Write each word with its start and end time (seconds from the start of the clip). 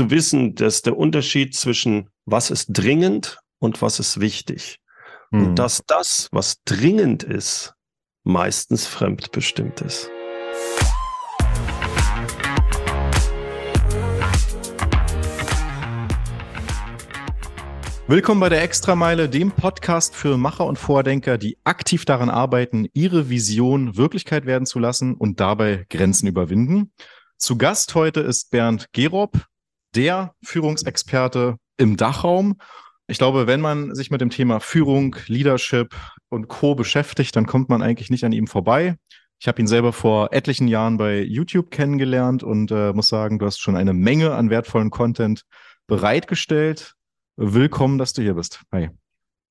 zu 0.00 0.08
wissen, 0.08 0.54
dass 0.54 0.80
der 0.80 0.96
Unterschied 0.96 1.54
zwischen 1.54 2.08
was 2.24 2.50
ist 2.50 2.68
dringend 2.70 3.38
und 3.58 3.82
was 3.82 4.00
ist 4.00 4.18
wichtig. 4.18 4.78
Mhm. 5.30 5.48
Und 5.48 5.56
dass 5.56 5.82
das, 5.86 6.30
was 6.32 6.62
dringend 6.64 7.22
ist, 7.22 7.74
meistens 8.24 8.86
fremdbestimmt 8.86 9.82
ist. 9.82 10.08
Willkommen 18.06 18.40
bei 18.40 18.48
der 18.48 18.62
Extrameile, 18.62 19.28
dem 19.28 19.50
Podcast 19.50 20.16
für 20.16 20.38
Macher 20.38 20.64
und 20.64 20.78
Vordenker, 20.78 21.36
die 21.36 21.58
aktiv 21.64 22.06
daran 22.06 22.30
arbeiten, 22.30 22.88
ihre 22.94 23.28
Vision 23.28 23.98
Wirklichkeit 23.98 24.46
werden 24.46 24.64
zu 24.64 24.78
lassen 24.78 25.14
und 25.14 25.40
dabei 25.40 25.84
Grenzen 25.90 26.26
überwinden. 26.26 26.90
Zu 27.36 27.58
Gast 27.58 27.94
heute 27.94 28.20
ist 28.20 28.50
Bernd 28.50 28.86
Gerob, 28.92 29.44
der 29.94 30.34
Führungsexperte 30.42 31.56
im 31.76 31.96
Dachraum. 31.96 32.56
Ich 33.06 33.18
glaube, 33.18 33.46
wenn 33.46 33.60
man 33.60 33.94
sich 33.94 34.10
mit 34.10 34.20
dem 34.20 34.30
Thema 34.30 34.60
Führung, 34.60 35.16
Leadership 35.26 35.94
und 36.28 36.48
Co. 36.48 36.74
beschäftigt, 36.74 37.34
dann 37.34 37.46
kommt 37.46 37.68
man 37.68 37.82
eigentlich 37.82 38.10
nicht 38.10 38.24
an 38.24 38.32
ihm 38.32 38.46
vorbei. 38.46 38.96
Ich 39.40 39.48
habe 39.48 39.60
ihn 39.60 39.66
selber 39.66 39.92
vor 39.92 40.32
etlichen 40.32 40.68
Jahren 40.68 40.98
bei 40.98 41.22
YouTube 41.22 41.70
kennengelernt 41.70 42.42
und 42.42 42.70
äh, 42.70 42.92
muss 42.92 43.08
sagen, 43.08 43.38
du 43.38 43.46
hast 43.46 43.58
schon 43.58 43.74
eine 43.74 43.94
Menge 43.94 44.34
an 44.34 44.50
wertvollen 44.50 44.90
Content 44.90 45.44
bereitgestellt. 45.86 46.94
Willkommen, 47.36 47.96
dass 47.96 48.12
du 48.12 48.22
hier 48.22 48.34
bist. 48.34 48.62
Hi. 48.70 48.90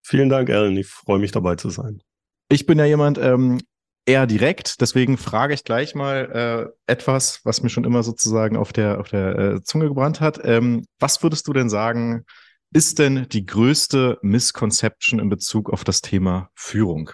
Vielen 0.03 0.30
Dank, 0.30 0.49
Alan. 0.49 0.77
Ich 0.77 0.88
freue 0.88 1.19
mich 1.19 1.31
dabei 1.31 1.55
zu 1.55 1.69
sein. 1.69 2.02
Ich 2.49 2.66
bin 2.66 2.80
ja 2.80 2.85
jemand 2.85 3.17
ähm, 3.17 3.59
eher 4.09 4.25
direkt, 4.25 4.81
deswegen 4.81 5.17
frage 5.17 5.53
ich 5.53 5.63
gleich 5.63 5.93
mal 5.93 6.73
äh, 6.87 6.91
etwas, 6.91 7.41
was 7.43 7.61
mir 7.61 7.69
schon 7.69 7.83
immer 7.83 8.01
sozusagen 8.01 8.57
auf 8.57 8.73
der, 8.73 8.99
auf 8.99 9.07
der 9.07 9.37
äh, 9.37 9.63
Zunge 9.63 9.87
gebrannt 9.87 10.19
hat. 10.19 10.39
Ähm, 10.43 10.87
was 10.97 11.21
würdest 11.21 11.47
du 11.47 11.53
denn 11.53 11.69
sagen, 11.69 12.25
ist 12.73 12.97
denn 12.97 13.27
die 13.29 13.45
größte 13.45 14.17
Misconception 14.23 15.19
in 15.19 15.29
Bezug 15.29 15.69
auf 15.69 15.83
das 15.83 16.01
Thema 16.01 16.49
Führung? 16.55 17.11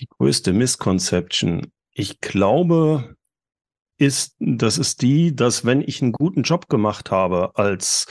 Die 0.00 0.08
größte 0.08 0.52
Misconception, 0.52 1.72
ich 1.92 2.20
glaube, 2.20 3.14
ist, 3.96 4.34
das 4.40 4.78
ist 4.78 5.02
die, 5.02 5.36
dass 5.36 5.64
wenn 5.64 5.80
ich 5.80 6.02
einen 6.02 6.12
guten 6.12 6.42
Job 6.42 6.68
gemacht 6.68 7.12
habe 7.12 7.52
als 7.54 8.06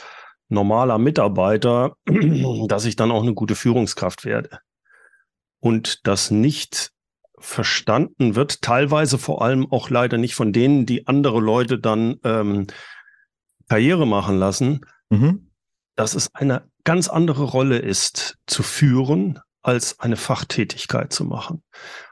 normaler 0.48 0.98
Mitarbeiter, 0.98 1.98
dass 2.68 2.86
ich 2.86 2.96
dann 2.96 3.12
auch 3.12 3.22
eine 3.22 3.34
gute 3.34 3.56
Führungskraft 3.56 4.24
werde. 4.24 4.60
Und 5.60 6.08
das 6.08 6.32
nicht 6.32 6.95
verstanden 7.46 8.36
wird, 8.36 8.62
teilweise 8.62 9.18
vor 9.18 9.42
allem 9.42 9.72
auch 9.72 9.90
leider 9.90 10.18
nicht 10.18 10.36
von 10.36 10.52
denen, 10.52 10.86
die 10.86 11.08
andere 11.08 11.40
Leute 11.40 11.80
dann 11.80 12.18
ähm, 12.24 12.68
Karriere 13.70 14.06
machen 14.06 14.38
lassen, 14.38 14.82
mhm. 15.10 15.52
dass 15.96 16.16
es 16.16 16.34
eine 16.34 16.70
ganz 16.84 17.08
andere 17.08 17.44
Rolle 17.44 17.78
ist, 17.78 18.38
zu 18.48 18.64
führen, 18.64 19.40
als 19.62 20.00
eine 20.00 20.16
Fachtätigkeit 20.16 21.12
zu 21.12 21.26
machen. 21.26 21.64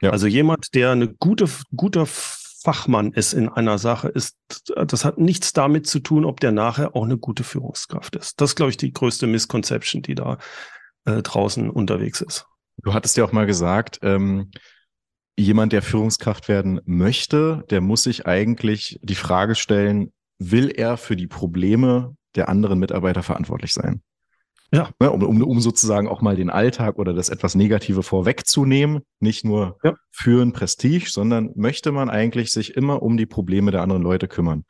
Ja. 0.02 0.11
Also 0.11 0.28
jemand, 0.28 0.73
der 0.73 0.92
eine 0.92 1.08
gute, 1.08 1.48
guter 1.76 2.06
Fachmann 2.08 3.11
ist 3.11 3.34
in 3.34 3.50
einer 3.50 3.78
Sache, 3.78 4.08
ist, 4.08 4.38
das 4.76 5.06
hat 5.06 5.17
nichts 5.17 5.54
damit 5.54 5.86
zu 5.86 6.00
tun, 6.00 6.26
ob 6.26 6.39
der 6.39 6.52
nachher 6.52 6.95
auch 6.95 7.04
eine 7.04 7.17
gute 7.17 7.44
Führungskraft 7.44 8.16
ist. 8.16 8.39
Das 8.42 8.52
ist, 8.52 8.56
glaube 8.56 8.72
ich, 8.72 8.78
die 8.78 8.94
größte 8.94 9.28
Misconception, 9.28 10.02
die 10.02 10.16
da 10.16 10.38
äh, 11.06 11.22
draußen 11.22 11.70
unterwegs 11.70 12.22
ist. 12.22 12.48
Du 12.78 12.94
hattest 12.94 13.17
ja 13.17 13.26
auch 13.26 13.31
mal 13.31 13.45
gesagt, 13.45 14.00
ähm, 14.02 14.50
jemand, 15.38 15.73
der 15.73 15.81
Führungskraft 15.81 16.48
werden 16.48 16.81
möchte, 16.86 17.64
der 17.70 17.81
muss 17.81 18.03
sich 18.03 18.28
eigentlich 18.28 19.00
die 19.02 19.16
Frage 19.16 19.56
stellen, 19.56 20.12
will 20.39 20.70
er 20.70 20.98
für 20.98 21.16
die 21.16 21.28
Probleme 21.28 22.16
der 22.36 22.50
anderen 22.50 22.80
Mitarbeiter 22.80 23.23
verantwortlich 23.23 23.73
sein? 23.73 24.02
Ja. 24.72 24.89
Ne, 25.00 25.11
um, 25.11 25.22
um, 25.22 25.42
um 25.44 25.59
sozusagen 25.59 26.08
auch 26.08 26.22
mal 26.22 26.36
den 26.36 26.50
Alltag 26.50 26.98
oder 26.98 27.14
das 27.14 27.30
etwas 27.30 27.54
Negative 27.54 28.02
vorwegzunehmen, 28.02 29.04
nicht 29.20 29.45
nur 29.45 29.78
ja. 29.83 29.94
für 30.10 30.42
ein 30.42 30.52
Prestige, 30.52 31.10
sondern 31.10 31.52
möchte 31.55 31.92
man 31.92 32.10
eigentlich 32.10 32.52
sich 32.52 32.76
immer 32.76 33.04
um 33.04 33.15
die 33.15 33.27
Probleme 33.27 33.70
der 33.70 33.83
anderen 33.83 34.02
Leute 34.02 34.27
kümmern. 34.27 34.65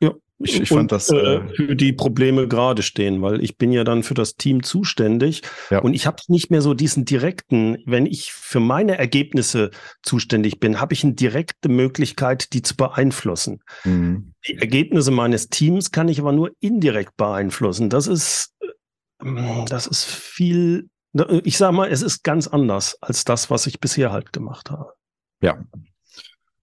Ja, 0.00 0.14
ich, 0.42 0.60
ich 0.60 0.68
fand 0.70 0.90
das 0.90 1.10
äh, 1.10 1.16
äh, 1.16 1.48
für 1.54 1.76
die 1.76 1.92
Probleme 1.92 2.48
gerade 2.48 2.82
stehen, 2.82 3.20
weil 3.20 3.42
ich 3.44 3.58
bin 3.58 3.72
ja 3.72 3.84
dann 3.84 4.02
für 4.02 4.14
das 4.14 4.36
Team 4.36 4.62
zuständig 4.62 5.42
ja. 5.70 5.80
und 5.80 5.92
ich 5.92 6.06
habe 6.06 6.22
nicht 6.28 6.50
mehr 6.50 6.62
so 6.62 6.72
diesen 6.72 7.04
direkten, 7.04 7.78
wenn 7.84 8.06
ich 8.06 8.32
für 8.32 8.60
meine 8.60 8.96
Ergebnisse 8.96 9.70
zuständig 10.02 10.58
bin, 10.58 10.80
habe 10.80 10.94
ich 10.94 11.04
eine 11.04 11.12
direkte 11.12 11.68
Möglichkeit, 11.68 12.54
die 12.54 12.62
zu 12.62 12.74
beeinflussen. 12.74 13.60
Mhm. 13.84 14.32
Die 14.48 14.56
Ergebnisse 14.56 15.10
meines 15.10 15.48
Teams 15.48 15.90
kann 15.90 16.08
ich 16.08 16.18
aber 16.18 16.32
nur 16.32 16.50
indirekt 16.60 17.16
beeinflussen. 17.16 17.90
Das 17.90 18.06
ist 18.06 18.54
das 19.68 19.86
ist 19.86 20.04
viel, 20.04 20.88
ich 21.44 21.58
sage 21.58 21.76
mal, 21.76 21.90
es 21.90 22.00
ist 22.00 22.24
ganz 22.24 22.48
anders 22.48 22.96
als 23.02 23.24
das, 23.24 23.50
was 23.50 23.66
ich 23.66 23.78
bisher 23.78 24.12
halt 24.12 24.32
gemacht 24.32 24.70
habe. 24.70 24.94
Ja, 25.42 25.62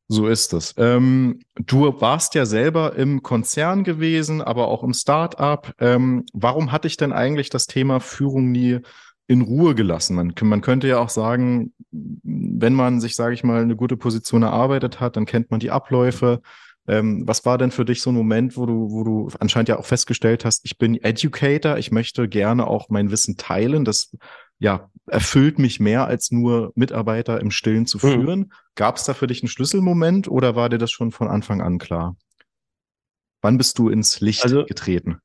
so 0.07 0.27
ist 0.27 0.53
es. 0.53 0.73
Ähm, 0.77 1.39
du 1.55 2.01
warst 2.01 2.33
ja 2.33 2.45
selber 2.45 2.95
im 2.95 3.23
Konzern 3.23 3.83
gewesen, 3.83 4.41
aber 4.41 4.69
auch 4.69 4.83
im 4.83 4.93
Start-up. 4.93 5.73
Ähm, 5.79 6.25
warum 6.33 6.71
hatte 6.71 6.87
ich 6.87 6.97
denn 6.97 7.11
eigentlich 7.11 7.49
das 7.49 7.67
Thema 7.67 7.99
Führung 7.99 8.51
nie 8.51 8.79
in 9.27 9.41
Ruhe 9.41 9.75
gelassen? 9.75 10.15
Man, 10.15 10.33
man 10.41 10.61
könnte 10.61 10.87
ja 10.87 10.99
auch 10.99 11.09
sagen, 11.09 11.73
wenn 11.91 12.73
man 12.73 13.01
sich, 13.01 13.15
sage 13.15 13.33
ich 13.33 13.43
mal, 13.43 13.61
eine 13.61 13.75
gute 13.75 13.97
Position 13.97 14.43
erarbeitet 14.43 14.99
hat, 15.01 15.17
dann 15.17 15.25
kennt 15.25 15.51
man 15.51 15.59
die 15.59 15.71
Abläufe, 15.71 16.41
ähm, 16.87 17.27
was 17.27 17.45
war 17.45 17.57
denn 17.57 17.71
für 17.71 17.83
dich 17.83 18.01
so 18.01 18.11
ein 18.11 18.15
Moment, 18.15 18.55
wo 18.55 18.65
du, 18.65 18.89
wo 18.91 19.03
du 19.03 19.29
anscheinend 19.39 19.69
ja 19.69 19.77
auch 19.77 19.85
festgestellt 19.85 20.45
hast, 20.45 20.63
ich 20.63 20.77
bin 20.77 20.95
Educator, 21.03 21.77
ich 21.77 21.91
möchte 21.91 22.29
gerne 22.29 22.65
auch 22.65 22.89
mein 22.89 23.11
Wissen 23.11 23.35
teilen, 23.35 23.83
das 23.83 24.15
ja 24.59 24.89
erfüllt 25.07 25.57
mich 25.57 25.79
mehr 25.79 26.05
als 26.05 26.31
nur 26.31 26.71
Mitarbeiter 26.75 27.39
im 27.39 27.51
Stillen 27.51 27.85
zu 27.85 27.97
mhm. 27.97 28.01
führen. 28.01 28.39
Mhm. 28.39 28.51
Gab 28.75 28.97
es 28.97 29.05
da 29.05 29.13
für 29.13 29.27
dich 29.27 29.41
einen 29.41 29.49
Schlüsselmoment 29.49 30.27
oder 30.27 30.55
war 30.55 30.69
dir 30.69 30.77
das 30.77 30.91
schon 30.91 31.11
von 31.11 31.27
Anfang 31.27 31.61
an 31.61 31.77
klar? 31.77 32.17
Wann 33.41 33.57
bist 33.57 33.79
du 33.79 33.89
ins 33.89 34.19
Licht 34.19 34.43
also, 34.43 34.65
getreten? 34.65 35.19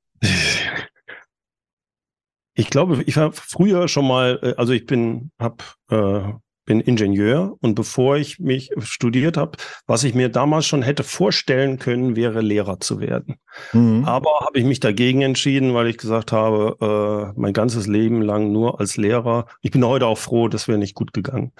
Ich 2.55 2.69
glaube, 2.69 3.03
ich 3.05 3.17
war 3.17 3.33
früher 3.33 3.89
schon 3.89 4.07
mal, 4.07 4.39
äh, 4.43 4.55
also 4.57 4.73
ich 4.73 4.85
bin, 4.85 5.31
hab 5.39 5.75
äh, 5.89 6.33
bin 6.65 6.81
Ingenieur 6.81 7.57
und 7.61 7.75
bevor 7.75 8.17
ich 8.17 8.39
mich 8.39 8.71
studiert 8.79 9.37
habe, 9.37 9.59
was 9.87 10.05
ich 10.05 10.15
mir 10.15 10.29
damals 10.29 10.67
schon 10.67 10.83
hätte 10.83 11.03
vorstellen 11.03 11.79
können, 11.79 12.15
wäre 12.15 12.41
Lehrer 12.41 12.79
zu 12.81 13.01
werden. 13.01 13.37
Mhm. 13.73 14.05
Aber 14.05 14.31
habe 14.41 14.59
ich 14.59 14.65
mich 14.65 14.81
dagegen 14.81 15.23
entschieden, 15.23 15.75
weil 15.75 15.89
ich 15.89 15.99
gesagt 15.99 16.33
habe, 16.33 17.33
äh, 17.35 17.41
mein 17.41 17.53
ganzes 17.53 17.87
Leben 17.87 18.23
lang 18.23 18.53
nur 18.53 18.81
als 18.81 18.97
Lehrer. 18.97 19.47
Ich 19.61 19.71
bin 19.71 19.85
heute 19.85 20.07
auch 20.07 20.19
froh, 20.19 20.49
das 20.49 20.69
wäre 20.69 20.79
nicht 20.79 20.95
gut 20.95 21.13
gegangen. 21.13 21.53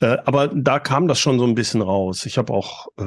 Äh, 0.00 0.18
aber 0.24 0.48
da 0.48 0.78
kam 0.78 1.08
das 1.08 1.20
schon 1.20 1.38
so 1.38 1.46
ein 1.46 1.54
bisschen 1.54 1.82
raus. 1.82 2.26
Ich 2.26 2.38
habe 2.38 2.52
auch 2.52 2.88
äh, 2.98 3.04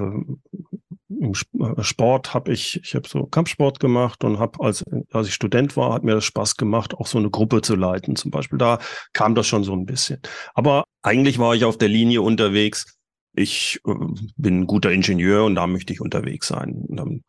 Sport 1.33 2.33
habe 2.33 2.51
ich, 2.51 2.79
ich 2.83 2.95
habe 2.95 3.07
so 3.07 3.25
Kampfsport 3.25 3.79
gemacht 3.79 4.23
und 4.23 4.39
habe, 4.39 4.63
als, 4.63 4.83
als 5.11 5.27
ich 5.27 5.33
Student 5.33 5.75
war, 5.77 5.93
hat 5.93 6.03
mir 6.03 6.15
das 6.15 6.25
Spaß 6.25 6.55
gemacht, 6.57 6.93
auch 6.93 7.07
so 7.07 7.17
eine 7.17 7.29
Gruppe 7.29 7.61
zu 7.61 7.75
leiten. 7.75 8.15
Zum 8.15 8.31
Beispiel, 8.31 8.57
da 8.57 8.79
kam 9.13 9.35
das 9.35 9.47
schon 9.47 9.63
so 9.63 9.73
ein 9.73 9.85
bisschen. 9.85 10.19
Aber 10.53 10.85
eigentlich 11.01 11.39
war 11.39 11.55
ich 11.55 11.65
auf 11.65 11.77
der 11.77 11.89
Linie 11.89 12.21
unterwegs. 12.21 12.97
Ich 13.33 13.79
äh, 13.85 13.93
bin 14.37 14.61
ein 14.61 14.67
guter 14.67 14.91
Ingenieur 14.91 15.45
und 15.45 15.55
da 15.55 15.67
möchte 15.67 15.91
ich 15.91 16.01
unterwegs 16.01 16.47
sein. 16.47 17.23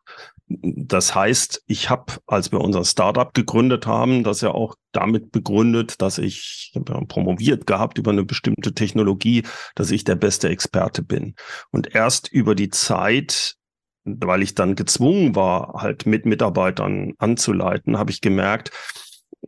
Das 0.49 1.13
heißt, 1.13 1.63
ich 1.67 1.89
habe, 1.89 2.13
als 2.25 2.53
wir 2.53 2.61
unser 2.61 2.85
Startup 2.85 3.33
gegründet 3.33 3.85
haben, 3.85 4.23
das 4.23 4.39
ja 4.39 4.51
auch 4.51 4.75
damit 4.93 5.33
begründet, 5.33 6.01
dass 6.01 6.17
ich, 6.17 6.71
ich 6.73 6.81
ja 6.87 7.01
promoviert 7.05 7.67
gehabt 7.67 7.97
über 7.97 8.11
eine 8.11 8.23
bestimmte 8.23 8.73
Technologie, 8.73 9.43
dass 9.75 9.91
ich 9.91 10.05
der 10.05 10.15
beste 10.15 10.47
Experte 10.47 11.03
bin. 11.03 11.35
Und 11.71 11.93
erst 11.93 12.31
über 12.31 12.55
die 12.55 12.69
Zeit 12.69 13.56
weil 14.19 14.41
ich 14.43 14.55
dann 14.55 14.75
gezwungen 14.75 15.35
war, 15.35 15.81
halt 15.81 16.05
mit 16.05 16.25
Mitarbeitern 16.25 17.13
anzuleiten, 17.17 17.97
habe 17.97 18.11
ich 18.11 18.21
gemerkt, 18.21 18.71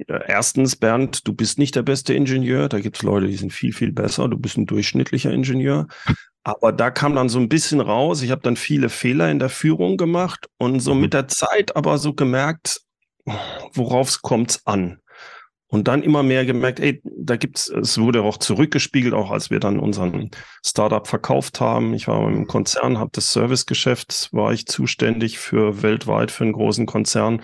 äh, 0.07 0.19
erstens, 0.27 0.75
Bernd, 0.75 1.27
du 1.27 1.33
bist 1.33 1.57
nicht 1.57 1.75
der 1.75 1.83
beste 1.83 2.13
Ingenieur. 2.13 2.69
Da 2.69 2.79
gibt 2.79 2.97
es 2.97 3.03
Leute, 3.03 3.27
die 3.27 3.35
sind 3.35 3.53
viel, 3.53 3.73
viel 3.73 3.91
besser. 3.91 4.27
Du 4.27 4.37
bist 4.37 4.57
ein 4.57 4.65
durchschnittlicher 4.65 5.31
Ingenieur. 5.31 5.87
Aber 6.43 6.71
da 6.71 6.89
kam 6.89 7.15
dann 7.15 7.29
so 7.29 7.39
ein 7.39 7.49
bisschen 7.49 7.81
raus. 7.81 8.21
Ich 8.21 8.31
habe 8.31 8.41
dann 8.41 8.55
viele 8.55 8.89
Fehler 8.89 9.29
in 9.29 9.39
der 9.39 9.49
Führung 9.49 9.97
gemacht 9.97 10.47
und 10.57 10.79
so 10.79 10.93
mhm. 10.93 11.01
mit 11.01 11.13
der 11.13 11.27
Zeit 11.27 11.75
aber 11.75 11.97
so 11.97 12.13
gemerkt, 12.13 12.81
worauf 13.73 14.21
kommt 14.21 14.51
es 14.51 14.65
an? 14.65 14.99
Und 15.71 15.87
dann 15.87 16.01
immer 16.01 16.23
mehr 16.23 16.45
gemerkt, 16.45 16.79
ey, 16.79 16.99
da 17.03 17.35
gibt's, 17.35 17.69
es 17.69 17.99
wurde 17.99 18.23
auch 18.23 18.37
zurückgespiegelt, 18.37 19.13
auch 19.13 19.29
als 19.29 19.51
wir 19.51 19.59
dann 19.59 19.79
unseren 19.79 20.31
Startup 20.65 21.07
verkauft 21.07 21.61
haben. 21.61 21.93
Ich 21.93 22.07
war 22.07 22.27
im 22.27 22.47
Konzern, 22.47 22.97
habe 22.97 23.11
das 23.13 23.31
Servicegeschäft, 23.33 24.29
war 24.31 24.51
ich 24.51 24.65
zuständig 24.65 25.37
für 25.37 25.83
weltweit 25.83 26.31
für 26.31 26.43
einen 26.43 26.53
großen 26.53 26.87
Konzern 26.87 27.43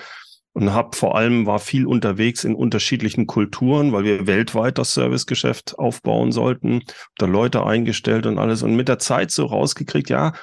und 0.54 0.74
habe 0.74 0.98
vor 0.98 1.16
allem 1.16 1.46
war 1.46 1.60
viel 1.60 1.86
unterwegs 1.86 2.44
in 2.44 2.56
unterschiedlichen 2.56 3.28
Kulturen, 3.28 3.92
weil 3.92 4.06
wir 4.06 4.26
weltweit 4.26 4.80
das 4.80 4.94
Servicegeschäft 4.94 5.78
aufbauen 5.78 6.32
sollten, 6.32 6.82
da 7.18 7.28
Leute 7.28 7.64
eingestellt 7.64 8.26
und 8.26 8.40
alles 8.40 8.64
und 8.64 8.76
mit 8.76 8.88
der 8.88 8.98
Zeit 8.98 9.30
so 9.30 9.46
rausgekriegt, 9.46 10.10
ja, 10.10 10.34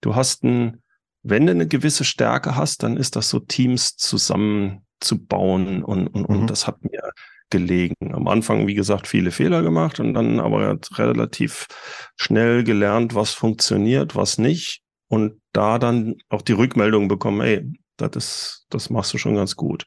du 0.00 0.14
hast 0.14 0.44
ein 0.44 0.82
wenn 1.22 1.46
du 1.46 1.52
eine 1.52 1.68
gewisse 1.68 2.04
Stärke 2.04 2.56
hast, 2.56 2.82
dann 2.82 2.96
ist 2.96 3.16
das 3.16 3.28
so 3.28 3.38
Teams 3.38 3.96
zusammenzubauen 3.96 5.82
und, 5.84 6.08
und, 6.08 6.28
mhm. 6.28 6.36
und 6.36 6.50
das 6.50 6.66
hat 6.66 6.82
mir 6.82 7.12
gelegen. 7.52 7.94
Am 8.12 8.26
Anfang, 8.26 8.66
wie 8.66 8.74
gesagt, 8.74 9.06
viele 9.06 9.30
Fehler 9.30 9.62
gemacht 9.62 10.00
und 10.00 10.14
dann 10.14 10.40
aber 10.40 10.76
relativ 10.96 11.68
schnell 12.16 12.64
gelernt, 12.64 13.14
was 13.14 13.32
funktioniert, 13.32 14.16
was 14.16 14.38
nicht. 14.38 14.80
Und 15.08 15.40
da 15.52 15.78
dann 15.78 16.16
auch 16.28 16.42
die 16.42 16.54
Rückmeldung 16.54 17.06
bekommen, 17.06 17.42
ey, 17.42 17.72
das 17.96 18.16
ist, 18.16 18.66
das 18.70 18.90
machst 18.90 19.12
du 19.12 19.18
schon 19.18 19.36
ganz 19.36 19.54
gut. 19.54 19.84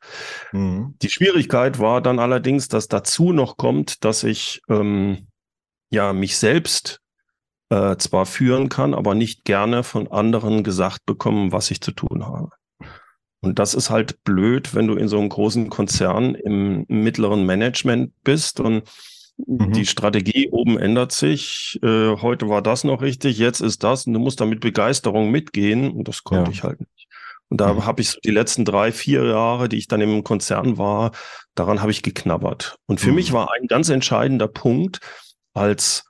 Mhm. 0.54 0.96
Die 1.02 1.10
Schwierigkeit 1.10 1.80
war 1.80 2.02
dann 2.02 2.20
allerdings, 2.20 2.70
dass 2.70 2.88
dazu 2.88 3.34
noch 3.34 3.58
kommt, 3.58 4.06
dass 4.06 4.24
ich 4.24 4.62
ähm, 4.70 5.28
ja 5.90 6.14
mich 6.14 6.38
selbst 6.38 7.02
äh, 7.70 7.98
zwar 7.98 8.26
führen 8.26 8.70
kann, 8.70 8.94
aber 8.94 9.16
nicht 9.16 9.44
gerne 9.44 9.84
von 9.84 10.08
anderen 10.08 10.64
gesagt 10.64 11.06
bekommen, 11.06 11.52
was 11.52 11.72
ich 11.72 11.82
zu 11.82 11.92
tun 11.92 12.26
habe. 12.26 12.50
Und 13.46 13.60
das 13.60 13.76
ist 13.76 13.92
halt 13.92 14.24
blöd, 14.24 14.74
wenn 14.74 14.88
du 14.88 14.96
in 14.96 15.08
so 15.08 15.20
einem 15.20 15.30
großen 15.30 15.70
Konzern 15.70 16.34
im 16.34 16.86
mittleren 16.88 17.46
Management 17.46 18.12
bist 18.24 18.60
und 18.60 18.84
mhm. 19.38 19.72
die 19.72 19.86
Strategie 19.86 20.50
oben 20.50 20.80
ändert 20.80 21.12
sich. 21.12 21.80
Äh, 21.84 22.18
heute 22.18 22.50
war 22.50 22.64
das 22.64 22.84
noch 22.84 23.02
richtig, 23.02 23.38
jetzt 23.38 23.62
ist 23.62 23.84
das 23.84 24.08
und 24.08 24.14
du 24.14 24.20
musst 24.20 24.42
da 24.42 24.46
mit 24.46 24.62
Begeisterung 24.62 25.30
mitgehen 25.30 25.92
und 25.92 26.08
das 26.08 26.24
konnte 26.24 26.50
ja. 26.50 26.52
ich 26.52 26.64
halt 26.64 26.80
nicht. 26.80 27.08
Und 27.50 27.62
da 27.62 27.74
mhm. 27.74 27.86
habe 27.86 28.02
ich 28.02 28.10
so 28.10 28.20
die 28.24 28.32
letzten 28.32 28.66
drei, 28.66 28.92
vier 28.92 29.24
Jahre, 29.26 29.70
die 29.70 29.78
ich 29.78 29.88
dann 29.88 30.02
im 30.02 30.24
Konzern 30.24 30.80
war, 30.80 31.12
daran 31.54 31.82
habe 31.82 31.92
ich 31.92 32.02
geknabbert. 32.02 32.78
Und 32.88 33.00
für 33.00 33.10
mhm. 33.10 33.16
mich 33.16 33.32
war 33.32 33.52
ein 33.54 33.68
ganz 33.68 33.90
entscheidender 33.90 34.48
Punkt, 34.48 35.00
als 35.54 36.06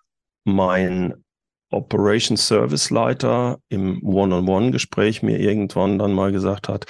mein 0.46 1.26
Operation 1.72 2.38
Service 2.38 2.90
Leiter 2.90 3.60
im 3.70 4.02
One-on-One-Gespräch 4.04 5.24
mir 5.24 5.40
irgendwann 5.40 6.00
dann 6.00 6.14
mal 6.14 6.32
gesagt 6.32 6.70
hat, 6.70 6.86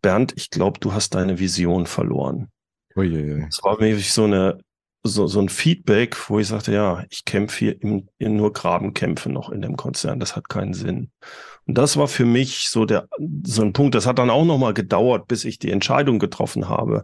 Bernd, 0.00 0.32
ich 0.36 0.50
glaube, 0.50 0.78
du 0.80 0.92
hast 0.92 1.14
deine 1.14 1.38
Vision 1.38 1.86
verloren. 1.86 2.48
Uiuiui. 2.96 3.46
Das 3.46 3.62
war 3.62 3.78
wirklich 3.80 4.12
so 4.12 4.24
eine 4.24 4.58
so, 5.04 5.26
so 5.26 5.40
ein 5.40 5.48
Feedback, 5.48 6.28
wo 6.28 6.38
ich 6.38 6.48
sagte, 6.48 6.72
ja, 6.72 7.04
ich 7.10 7.24
kämpfe 7.24 7.58
hier 7.58 7.82
im, 7.82 8.08
in 8.18 8.36
nur 8.36 8.52
Grabenkämpfe 8.52 9.30
noch 9.30 9.50
in 9.50 9.62
dem 9.62 9.76
Konzern. 9.76 10.20
Das 10.20 10.36
hat 10.36 10.48
keinen 10.48 10.74
Sinn. 10.74 11.10
Und 11.66 11.78
das 11.78 11.96
war 11.96 12.08
für 12.08 12.24
mich 12.24 12.68
so 12.68 12.84
der, 12.84 13.08
so 13.44 13.62
ein 13.62 13.72
Punkt. 13.72 13.94
Das 13.94 14.06
hat 14.06 14.18
dann 14.18 14.30
auch 14.30 14.44
nochmal 14.44 14.74
gedauert, 14.74 15.28
bis 15.28 15.44
ich 15.44 15.58
die 15.58 15.70
Entscheidung 15.70 16.18
getroffen 16.18 16.68
habe, 16.68 17.02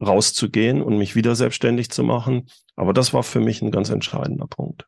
rauszugehen 0.00 0.82
und 0.82 0.98
mich 0.98 1.14
wieder 1.14 1.34
selbstständig 1.34 1.90
zu 1.90 2.02
machen. 2.02 2.48
Aber 2.76 2.92
das 2.92 3.12
war 3.12 3.22
für 3.22 3.40
mich 3.40 3.62
ein 3.62 3.70
ganz 3.70 3.90
entscheidender 3.90 4.46
Punkt. 4.46 4.86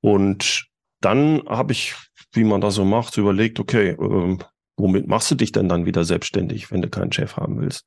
Und 0.00 0.66
dann 1.00 1.42
habe 1.46 1.72
ich, 1.72 1.94
wie 2.32 2.44
man 2.44 2.60
das 2.60 2.74
so 2.74 2.84
macht, 2.84 3.16
überlegt, 3.18 3.60
okay, 3.60 3.90
äh, 3.90 4.38
womit 4.76 5.06
machst 5.06 5.30
du 5.30 5.34
dich 5.34 5.52
denn 5.52 5.68
dann 5.68 5.86
wieder 5.86 6.04
selbstständig, 6.04 6.70
wenn 6.70 6.82
du 6.82 6.88
keinen 6.88 7.12
Chef 7.12 7.36
haben 7.36 7.60
willst? 7.60 7.86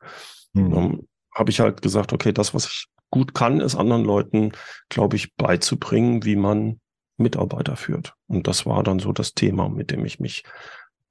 Mhm. 0.54 0.72
Dann 0.72 1.08
habe 1.34 1.52
ich 1.52 1.60
halt 1.60 1.82
gesagt, 1.82 2.14
okay, 2.14 2.34
das, 2.34 2.54
was 2.54 2.66
ich 2.66 2.88
gut 3.12 3.34
kann, 3.34 3.60
ist 3.60 3.76
anderen 3.76 4.04
Leuten, 4.04 4.52
glaube 4.90 5.16
ich, 5.16 5.36
beizubringen, 5.36 6.24
wie 6.26 6.36
man 6.36 6.80
Mitarbeiter 7.18 7.76
führt. 7.76 8.14
Und 8.28 8.48
das 8.48 8.66
war 8.66 8.84
dann 8.84 9.00
so 9.00 9.12
das 9.12 9.34
Thema, 9.34 9.70
mit 9.70 9.92
dem 9.92 10.06
ich 10.06 10.20
mich 10.20 10.44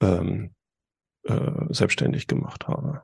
ähm, 0.00 0.54
äh, 1.24 1.66
selbstständig 1.70 2.26
gemacht 2.26 2.66
habe. 2.66 3.02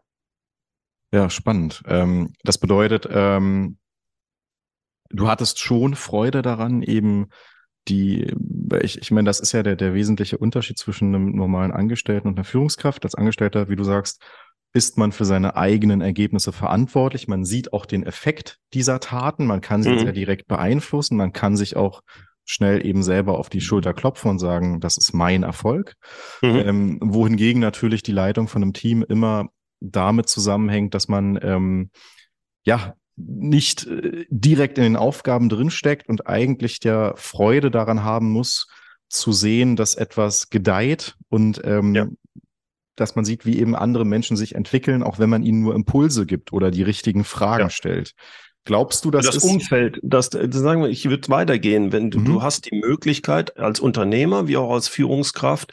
Ja, 1.13 1.31
spannend. 1.31 1.83
Ähm, 1.87 2.33
das 2.43 2.59
bedeutet, 2.59 3.07
ähm, 3.11 3.79
du 5.11 5.29
hattest 5.29 5.61
schon 5.61 5.95
Freude 5.95 6.43
daran, 6.43 6.83
eben 6.83 7.29
die, 7.89 8.33
ich, 8.83 8.99
ich 8.99 9.11
meine, 9.11 9.27
das 9.27 9.41
ist 9.41 9.53
ja 9.53 9.63
der, 9.63 9.77
der 9.77 9.95
wesentliche 9.95 10.39
Unterschied 10.39 10.79
zwischen 10.79 11.15
einem 11.15 11.37
normalen 11.37 11.73
Angestellten 11.73 12.29
und 12.29 12.37
einer 12.37 12.45
Führungskraft. 12.45 13.05
Als 13.05 13.15
Angestellter, 13.15 13.69
wie 13.69 13.77
du 13.77 13.85
sagst, 13.85 14.23
ist 14.73 14.99
man 14.99 15.13
für 15.13 15.25
seine 15.25 15.57
eigenen 15.57 16.01
Ergebnisse 16.01 16.53
verantwortlich. 16.53 17.29
Man 17.29 17.45
sieht 17.45 17.73
auch 17.73 17.87
den 17.87 18.05
Effekt 18.05 18.59
dieser 18.73 19.01
Taten. 19.01 19.47
Man 19.47 19.61
kann 19.61 19.83
sie 19.83 19.91
mhm. 19.91 19.99
sehr 20.01 20.13
direkt 20.13 20.49
beeinflussen. 20.49 21.17
Man 21.17 21.33
kann 21.33 21.57
sich 21.57 21.77
auch 21.77 22.01
schnell 22.45 22.85
eben 22.85 23.03
selber 23.03 23.39
auf 23.39 23.49
die 23.49 23.61
Schulter 23.61 23.95
klopfen 23.95 24.31
und 24.31 24.39
sagen, 24.39 24.81
das 24.81 24.97
ist 24.97 25.13
mein 25.13 25.43
Erfolg. 25.45 25.95
Mhm. 26.43 26.57
Ähm, 26.57 26.99
wohingegen 27.03 27.61
natürlich 27.61 28.03
die 28.03 28.13
Leitung 28.13 28.49
von 28.49 28.63
einem 28.63 28.73
Team 28.73 29.05
immer 29.09 29.49
damit 29.81 30.29
zusammenhängt, 30.29 30.95
dass 30.95 31.09
man 31.09 31.39
ähm, 31.43 31.91
ja 32.65 32.95
nicht 33.17 33.87
äh, 33.87 34.27
direkt 34.29 34.79
in 34.79 34.85
den 34.85 34.97
Aufgaben 34.97 35.49
drinsteckt 35.49 36.09
und 36.09 36.27
eigentlich 36.27 36.81
der 36.81 37.15
Freude 37.17 37.71
daran 37.71 38.03
haben 38.03 38.31
muss, 38.31 38.67
zu 39.09 39.33
sehen, 39.33 39.77
dass 39.77 39.95
etwas 39.95 40.51
gedeiht 40.51 41.15
und 41.29 41.61
ähm, 41.65 41.95
ja. 41.95 42.07
dass 42.97 43.15
man 43.15 43.25
sieht, 43.25 43.47
wie 43.47 43.59
eben 43.59 43.77
andere 43.77 44.05
Menschen 44.05 44.37
sich 44.37 44.55
entwickeln, 44.55 45.03
auch 45.03 45.19
wenn 45.19 45.31
man 45.31 45.43
ihnen 45.43 45.61
nur 45.61 45.75
Impulse 45.75 46.27
gibt 46.27 46.53
oder 46.53 46.71
die 46.71 46.83
richtigen 46.83 47.25
Fragen 47.25 47.65
ja. 47.65 47.71
stellt. 47.71 48.15
Glaubst 48.67 49.05
du, 49.05 49.11
dass 49.11 49.27
das 49.27 49.45
Umfeld, 49.45 50.01
das, 50.03 50.31
das 50.31 50.55
sagen 50.55 50.81
wir, 50.81 50.89
ich 50.89 51.09
würde 51.09 51.29
weitergehen, 51.29 51.93
wenn 51.93 52.11
du, 52.11 52.19
mhm. 52.19 52.25
du 52.25 52.43
hast 52.43 52.71
die 52.71 52.77
Möglichkeit 52.77 53.59
als 53.59 53.79
Unternehmer 53.79 54.49
wie 54.49 54.57
auch 54.57 54.73
als 54.73 54.89
Führungskraft 54.89 55.73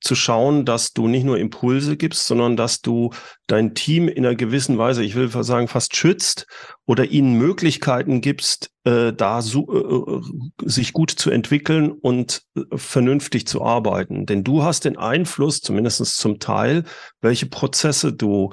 zu 0.00 0.14
schauen, 0.14 0.64
dass 0.64 0.92
du 0.92 1.08
nicht 1.08 1.24
nur 1.24 1.38
Impulse 1.38 1.96
gibst, 1.96 2.26
sondern 2.26 2.56
dass 2.56 2.80
du 2.80 3.10
dein 3.46 3.74
Team 3.74 4.08
in 4.08 4.24
einer 4.24 4.34
gewissen 4.34 4.78
Weise, 4.78 5.04
ich 5.04 5.14
will 5.14 5.28
sagen, 5.42 5.68
fast 5.68 5.94
schützt 5.94 6.46
oder 6.86 7.04
ihnen 7.04 7.34
Möglichkeiten 7.34 8.20
gibst, 8.20 8.70
äh, 8.84 9.12
da 9.12 9.42
so, 9.42 9.68
äh, 9.72 10.16
äh, 10.16 10.68
sich 10.68 10.92
gut 10.92 11.10
zu 11.10 11.30
entwickeln 11.30 11.90
und 11.90 12.42
äh, 12.56 12.62
vernünftig 12.74 13.46
zu 13.46 13.62
arbeiten. 13.62 14.26
Denn 14.26 14.42
du 14.42 14.62
hast 14.62 14.84
den 14.84 14.96
Einfluss, 14.96 15.60
zumindest 15.60 16.04
zum 16.16 16.38
Teil, 16.38 16.84
welche 17.20 17.46
Prozesse 17.46 18.12
du 18.12 18.52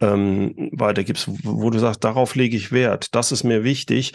ähm, 0.00 0.70
weitergibst, 0.72 1.28
wo 1.44 1.70
du 1.70 1.78
sagst, 1.78 2.04
darauf 2.04 2.34
lege 2.34 2.56
ich 2.56 2.72
Wert, 2.72 3.14
das 3.14 3.32
ist 3.32 3.44
mir 3.44 3.64
wichtig 3.64 4.12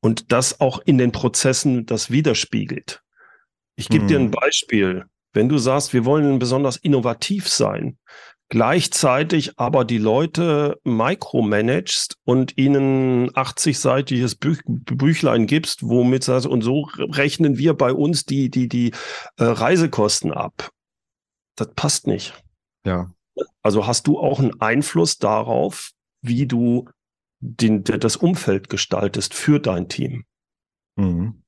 und 0.00 0.32
das 0.32 0.60
auch 0.60 0.80
in 0.84 0.98
den 0.98 1.12
Prozessen 1.12 1.86
das 1.86 2.10
widerspiegelt. 2.10 3.02
Ich 3.76 3.88
gebe 3.88 4.02
hm. 4.02 4.08
dir 4.08 4.18
ein 4.18 4.24
hm. 4.24 4.30
Beispiel. 4.32 5.04
Wenn 5.32 5.48
du 5.48 5.58
sagst, 5.58 5.92
wir 5.92 6.04
wollen 6.04 6.38
besonders 6.38 6.76
innovativ 6.76 7.48
sein, 7.48 7.98
gleichzeitig 8.48 9.58
aber 9.58 9.84
die 9.84 9.98
Leute 9.98 10.78
micromanagst 10.82 12.16
und 12.24 12.58
ihnen 12.58 13.30
80-seitiges 13.30 14.38
Bü 14.38 14.56
Büchlein 14.66 15.46
gibst, 15.46 15.82
womit 15.88 16.24
sagst, 16.24 16.46
und 16.46 16.62
so 16.62 16.88
rechnen 16.98 17.58
wir 17.58 17.74
bei 17.74 17.92
uns 17.92 18.24
die, 18.24 18.50
die, 18.50 18.68
die 18.68 18.90
äh, 19.36 19.44
Reisekosten 19.44 20.32
ab. 20.32 20.70
Das 21.56 21.68
passt 21.74 22.06
nicht. 22.06 22.34
Ja. 22.84 23.12
Also 23.62 23.86
hast 23.86 24.06
du 24.06 24.18
auch 24.18 24.40
einen 24.40 24.60
Einfluss 24.60 25.18
darauf, 25.18 25.92
wie 26.20 26.46
du 26.46 26.88
den, 27.38 27.84
das 27.84 28.16
Umfeld 28.16 28.68
gestaltest 28.68 29.32
für 29.34 29.60
dein 29.60 29.88
Team. 29.88 30.24
Mhm. 30.96 31.42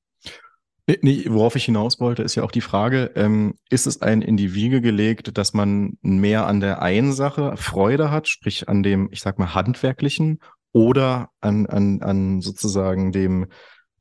Nee, 0.85 1.25
worauf 1.29 1.55
ich 1.55 1.63
hinaus 1.63 2.01
wollte, 2.01 2.23
ist 2.23 2.35
ja 2.35 2.43
auch 2.43 2.51
die 2.51 2.59
Frage, 2.59 3.11
ähm, 3.15 3.53
ist 3.69 3.87
es 3.87 4.01
ein 4.01 4.21
in 4.21 4.35
die 4.35 4.53
Wiege 4.53 4.81
gelegt, 4.81 5.37
dass 5.37 5.53
man 5.53 5.97
mehr 6.01 6.45
an 6.45 6.59
der 6.59 6.81
einen 6.81 7.13
Sache 7.13 7.55
Freude 7.55 8.11
hat, 8.11 8.27
sprich 8.27 8.67
an 8.67 8.83
dem, 8.83 9.07
ich 9.11 9.21
sag 9.21 9.39
mal, 9.39 9.53
handwerklichen 9.53 10.39
oder 10.73 11.29
an, 11.39 11.67
an, 11.67 12.01
an 12.01 12.41
sozusagen 12.41 13.13
dem, 13.13 13.47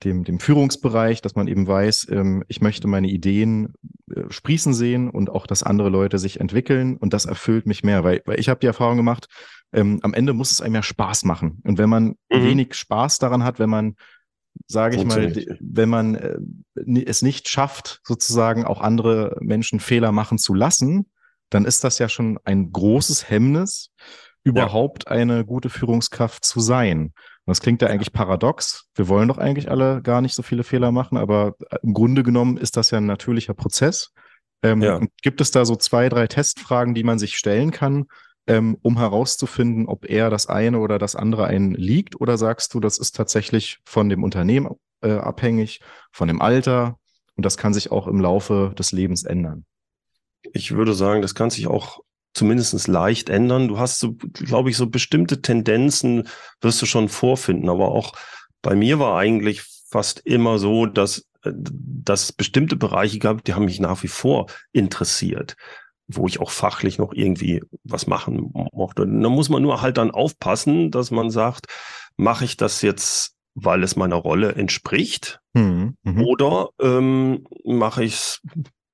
dem, 0.02 0.24
dem 0.24 0.40
Führungsbereich, 0.40 1.22
dass 1.22 1.36
man 1.36 1.46
eben 1.46 1.68
weiß, 1.68 2.08
ähm, 2.10 2.42
ich 2.48 2.60
möchte 2.60 2.88
meine 2.88 3.08
Ideen 3.08 3.74
äh, 4.12 4.22
sprießen 4.28 4.74
sehen 4.74 5.08
und 5.08 5.30
auch, 5.30 5.46
dass 5.46 5.62
andere 5.62 5.88
Leute 5.88 6.18
sich 6.18 6.40
entwickeln 6.40 6.96
und 6.96 7.12
das 7.12 7.26
erfüllt 7.26 7.66
mich 7.66 7.84
mehr, 7.84 8.02
weil, 8.02 8.22
weil 8.24 8.40
ich 8.40 8.48
habe 8.48 8.58
die 8.58 8.66
Erfahrung 8.66 8.96
gemacht, 8.96 9.28
ähm, 9.72 10.00
am 10.02 10.14
Ende 10.14 10.32
muss 10.32 10.50
es 10.50 10.60
einem 10.60 10.74
ja 10.74 10.82
Spaß 10.82 11.24
machen. 11.24 11.60
Und 11.64 11.78
wenn 11.78 11.88
man 11.88 12.16
mhm. 12.30 12.44
wenig 12.44 12.74
Spaß 12.74 13.18
daran 13.18 13.44
hat, 13.44 13.58
wenn 13.60 13.70
man 13.70 13.94
sage 14.66 14.96
ich 14.96 15.04
mal, 15.04 15.32
wenn 15.60 15.88
man 15.88 16.14
äh, 16.14 16.38
es 17.04 17.22
nicht 17.22 17.48
schafft, 17.48 18.00
sozusagen 18.04 18.64
auch 18.64 18.80
andere 18.80 19.36
Menschen 19.40 19.80
Fehler 19.80 20.12
machen 20.12 20.38
zu 20.38 20.54
lassen, 20.54 21.06
dann 21.50 21.64
ist 21.64 21.84
das 21.84 21.98
ja 21.98 22.08
schon 22.08 22.38
ein 22.44 22.72
großes 22.72 23.28
Hemmnis, 23.28 23.90
überhaupt 24.44 25.04
ja. 25.04 25.12
eine 25.12 25.44
gute 25.44 25.70
Führungskraft 25.70 26.44
zu 26.44 26.60
sein. 26.60 27.12
Und 27.44 27.50
das 27.50 27.60
klingt 27.60 27.82
ja 27.82 27.88
eigentlich 27.88 28.12
paradox. 28.12 28.88
Wir 28.94 29.08
wollen 29.08 29.28
doch 29.28 29.38
eigentlich 29.38 29.70
alle 29.70 30.00
gar 30.02 30.20
nicht 30.20 30.34
so 30.34 30.42
viele 30.42 30.64
Fehler 30.64 30.92
machen, 30.92 31.16
aber 31.18 31.54
äh, 31.70 31.78
im 31.82 31.92
Grunde 31.92 32.22
genommen 32.22 32.56
ist 32.56 32.76
das 32.76 32.90
ja 32.90 32.98
ein 32.98 33.06
natürlicher 33.06 33.54
Prozess. 33.54 34.12
Ähm, 34.62 34.80
ja. 34.80 35.00
Gibt 35.22 35.40
es 35.40 35.50
da 35.50 35.64
so 35.64 35.76
zwei, 35.76 36.08
drei 36.08 36.26
Testfragen, 36.26 36.94
die 36.94 37.02
man 37.02 37.18
sich 37.18 37.36
stellen 37.36 37.72
kann, 37.72 38.06
ähm, 38.46 38.76
um 38.82 38.98
herauszufinden, 38.98 39.86
ob 39.86 40.08
er 40.08 40.30
das 40.30 40.46
eine 40.46 40.78
oder 40.80 40.98
das 40.98 41.16
andere 41.16 41.46
einen 41.46 41.74
liegt? 41.74 42.20
Oder 42.20 42.38
sagst 42.38 42.74
du, 42.74 42.80
das 42.80 42.98
ist 42.98 43.16
tatsächlich 43.16 43.78
von 43.84 44.08
dem 44.08 44.22
Unternehmen 44.24 44.76
äh, 45.00 45.12
abhängig, 45.12 45.80
von 46.10 46.28
dem 46.28 46.40
Alter 46.40 46.98
und 47.36 47.46
das 47.46 47.56
kann 47.56 47.74
sich 47.74 47.90
auch 47.90 48.06
im 48.06 48.20
Laufe 48.20 48.74
des 48.78 48.92
Lebens 48.92 49.24
ändern? 49.24 49.64
Ich 50.52 50.72
würde 50.72 50.94
sagen, 50.94 51.22
das 51.22 51.34
kann 51.34 51.50
sich 51.50 51.66
auch 51.66 52.00
zumindest 52.34 52.88
leicht 52.88 53.28
ändern. 53.28 53.68
Du 53.68 53.78
hast 53.78 53.98
so, 53.98 54.14
glaube 54.14 54.70
ich, 54.70 54.76
so 54.76 54.88
bestimmte 54.88 55.42
Tendenzen 55.42 56.28
wirst 56.60 56.80
du 56.82 56.86
schon 56.86 57.08
vorfinden. 57.08 57.68
Aber 57.68 57.88
auch 57.88 58.14
bei 58.62 58.74
mir 58.74 58.98
war 58.98 59.18
eigentlich 59.18 59.62
fast 59.90 60.20
immer 60.20 60.58
so, 60.58 60.86
dass, 60.86 61.26
äh, 61.42 61.52
dass 61.54 62.24
es 62.24 62.32
bestimmte 62.32 62.76
Bereiche 62.76 63.18
gab, 63.18 63.44
die 63.44 63.54
haben 63.54 63.66
mich 63.66 63.80
nach 63.80 64.02
wie 64.02 64.08
vor 64.08 64.46
interessiert. 64.72 65.56
Wo 66.08 66.26
ich 66.26 66.40
auch 66.40 66.50
fachlich 66.50 66.98
noch 66.98 67.12
irgendwie 67.12 67.62
was 67.84 68.06
machen 68.06 68.52
mochte. 68.72 69.06
Da 69.06 69.28
muss 69.28 69.48
man 69.48 69.62
nur 69.62 69.80
halt 69.80 69.98
dann 69.98 70.10
aufpassen, 70.10 70.90
dass 70.90 71.10
man 71.10 71.30
sagt, 71.30 71.66
mache 72.16 72.44
ich 72.44 72.56
das 72.56 72.82
jetzt, 72.82 73.34
weil 73.54 73.82
es 73.82 73.96
meiner 73.96 74.16
Rolle 74.16 74.54
entspricht, 74.54 75.40
mhm. 75.54 75.96
Mhm. 76.02 76.24
oder 76.24 76.70
ähm, 76.80 77.46
mache 77.64 78.04
ich 78.04 78.14
es, 78.14 78.42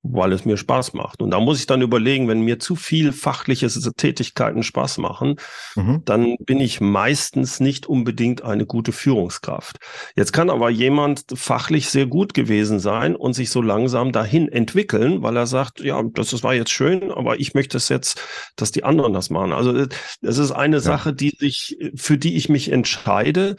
weil 0.01 0.31
es 0.31 0.45
mir 0.45 0.57
Spaß 0.57 0.93
macht. 0.93 1.21
Und 1.21 1.31
da 1.31 1.39
muss 1.39 1.59
ich 1.59 1.65
dann 1.65 1.81
überlegen, 1.81 2.27
wenn 2.27 2.41
mir 2.41 2.59
zu 2.59 2.75
viel 2.75 3.11
fachliche 3.11 3.67
Tätigkeiten 3.67 4.63
Spaß 4.63 4.97
machen, 4.97 5.35
mhm. 5.75 6.01
dann 6.05 6.37
bin 6.39 6.61
ich 6.61 6.79
meistens 6.79 7.59
nicht 7.59 7.85
unbedingt 7.85 8.43
eine 8.43 8.65
gute 8.65 8.91
Führungskraft. 8.91 9.77
Jetzt 10.15 10.31
kann 10.31 10.49
aber 10.49 10.69
jemand 10.69 11.25
fachlich 11.33 11.89
sehr 11.89 12.05
gut 12.05 12.33
gewesen 12.33 12.79
sein 12.79 13.15
und 13.15 13.33
sich 13.33 13.49
so 13.49 13.61
langsam 13.61 14.11
dahin 14.11 14.47
entwickeln, 14.47 15.21
weil 15.21 15.35
er 15.35 15.47
sagt, 15.47 15.81
ja, 15.81 16.01
das 16.13 16.43
war 16.43 16.53
jetzt 16.53 16.71
schön, 16.71 17.11
aber 17.11 17.39
ich 17.39 17.53
möchte 17.53 17.77
es 17.77 17.89
jetzt, 17.89 18.21
dass 18.55 18.71
die 18.71 18.85
anderen 18.85 19.13
das 19.13 19.29
machen. 19.29 19.51
Also 19.51 19.85
es 20.21 20.37
ist 20.37 20.51
eine 20.51 20.77
ja. 20.77 20.81
Sache, 20.81 21.13
die 21.13 21.35
sich, 21.37 21.77
für 21.95 22.17
die 22.17 22.37
ich 22.37 22.47
mich 22.47 22.71
entscheide 22.71 23.57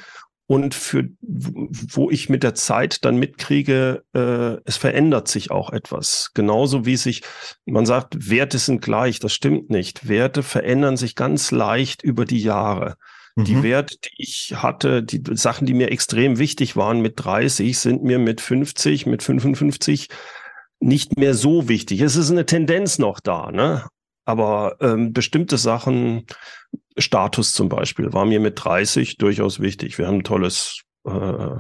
und 0.51 0.75
für 0.75 1.09
wo 1.21 2.11
ich 2.11 2.29
mit 2.29 2.43
der 2.43 2.57
Zeit 2.57 3.05
dann 3.05 3.19
mitkriege, 3.19 4.03
äh, 4.13 4.57
es 4.65 4.79
verändert 4.79 5.29
sich 5.29 5.53
auch 5.53 5.71
etwas. 5.71 6.33
Genauso 6.35 6.85
wie 6.85 6.97
sich, 6.97 7.23
man 7.67 7.87
sagt, 7.87 8.29
Werte 8.29 8.59
sind 8.59 8.83
gleich, 8.83 9.21
das 9.21 9.33
stimmt 9.33 9.71
nicht. 9.71 10.09
Werte 10.09 10.43
verändern 10.43 10.97
sich 10.97 11.15
ganz 11.15 11.53
leicht 11.53 12.03
über 12.03 12.25
die 12.25 12.41
Jahre. 12.41 12.97
Mhm. 13.37 13.45
Die 13.45 13.63
Werte, 13.63 13.95
die 14.03 14.23
ich 14.23 14.55
hatte, 14.57 15.05
die 15.05 15.23
Sachen, 15.37 15.69
die 15.69 15.75
mir 15.75 15.93
extrem 15.93 16.41
wichtig 16.41 16.75
waren 16.75 17.01
mit 17.01 17.25
30, 17.25 17.79
sind 17.79 18.03
mir 18.03 18.19
mit 18.19 18.41
50, 18.41 19.07
mit 19.07 19.23
55 19.23 20.09
nicht 20.81 21.17
mehr 21.17 21.35
so 21.35 21.69
wichtig. 21.69 22.01
Es 22.01 22.17
ist 22.17 22.33
eine 22.33 22.45
Tendenz 22.45 22.99
noch 22.99 23.21
da, 23.21 23.53
ne? 23.53 23.87
Aber 24.25 24.79
ähm, 24.81 25.13
bestimmte 25.13 25.59
Sachen, 25.59 26.27
Status 27.01 27.53
zum 27.53 27.69
Beispiel, 27.69 28.13
war 28.13 28.25
mir 28.25 28.41
mit 28.41 28.63
30 28.63 29.19
durchaus 29.19 29.61
wichtig. 29.61 29.99
Wir 29.99 30.07
haben 30.07 30.19
ein 30.19 30.25
tolles 30.25 30.83
äh, 31.05 31.57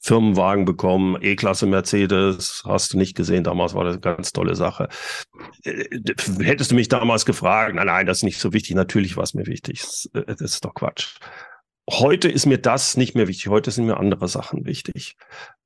Firmenwagen 0.00 0.64
bekommen, 0.64 1.18
E-Klasse 1.20 1.66
Mercedes, 1.66 2.62
hast 2.64 2.92
du 2.92 2.98
nicht 2.98 3.16
gesehen, 3.16 3.44
damals 3.44 3.74
war 3.74 3.84
das 3.84 3.94
eine 3.94 4.00
ganz 4.00 4.32
tolle 4.32 4.54
Sache. 4.54 4.88
Äh, 5.64 5.84
hättest 6.40 6.70
du 6.70 6.74
mich 6.74 6.88
damals 6.88 7.26
gefragt, 7.26 7.74
nein, 7.74 7.86
nein, 7.86 8.06
das 8.06 8.18
ist 8.18 8.24
nicht 8.24 8.38
so 8.38 8.52
wichtig, 8.52 8.76
natürlich 8.76 9.16
war 9.16 9.24
es 9.24 9.34
mir 9.34 9.46
wichtig, 9.46 9.80
das, 9.80 10.08
äh, 10.14 10.24
das 10.26 10.40
ist 10.40 10.64
doch 10.64 10.74
Quatsch. 10.74 11.16
Heute 11.88 12.28
ist 12.28 12.46
mir 12.46 12.58
das 12.58 12.96
nicht 12.96 13.14
mehr 13.14 13.28
wichtig, 13.28 13.48
heute 13.48 13.70
sind 13.70 13.86
mir 13.86 13.98
andere 13.98 14.28
Sachen 14.28 14.66
wichtig. 14.66 15.16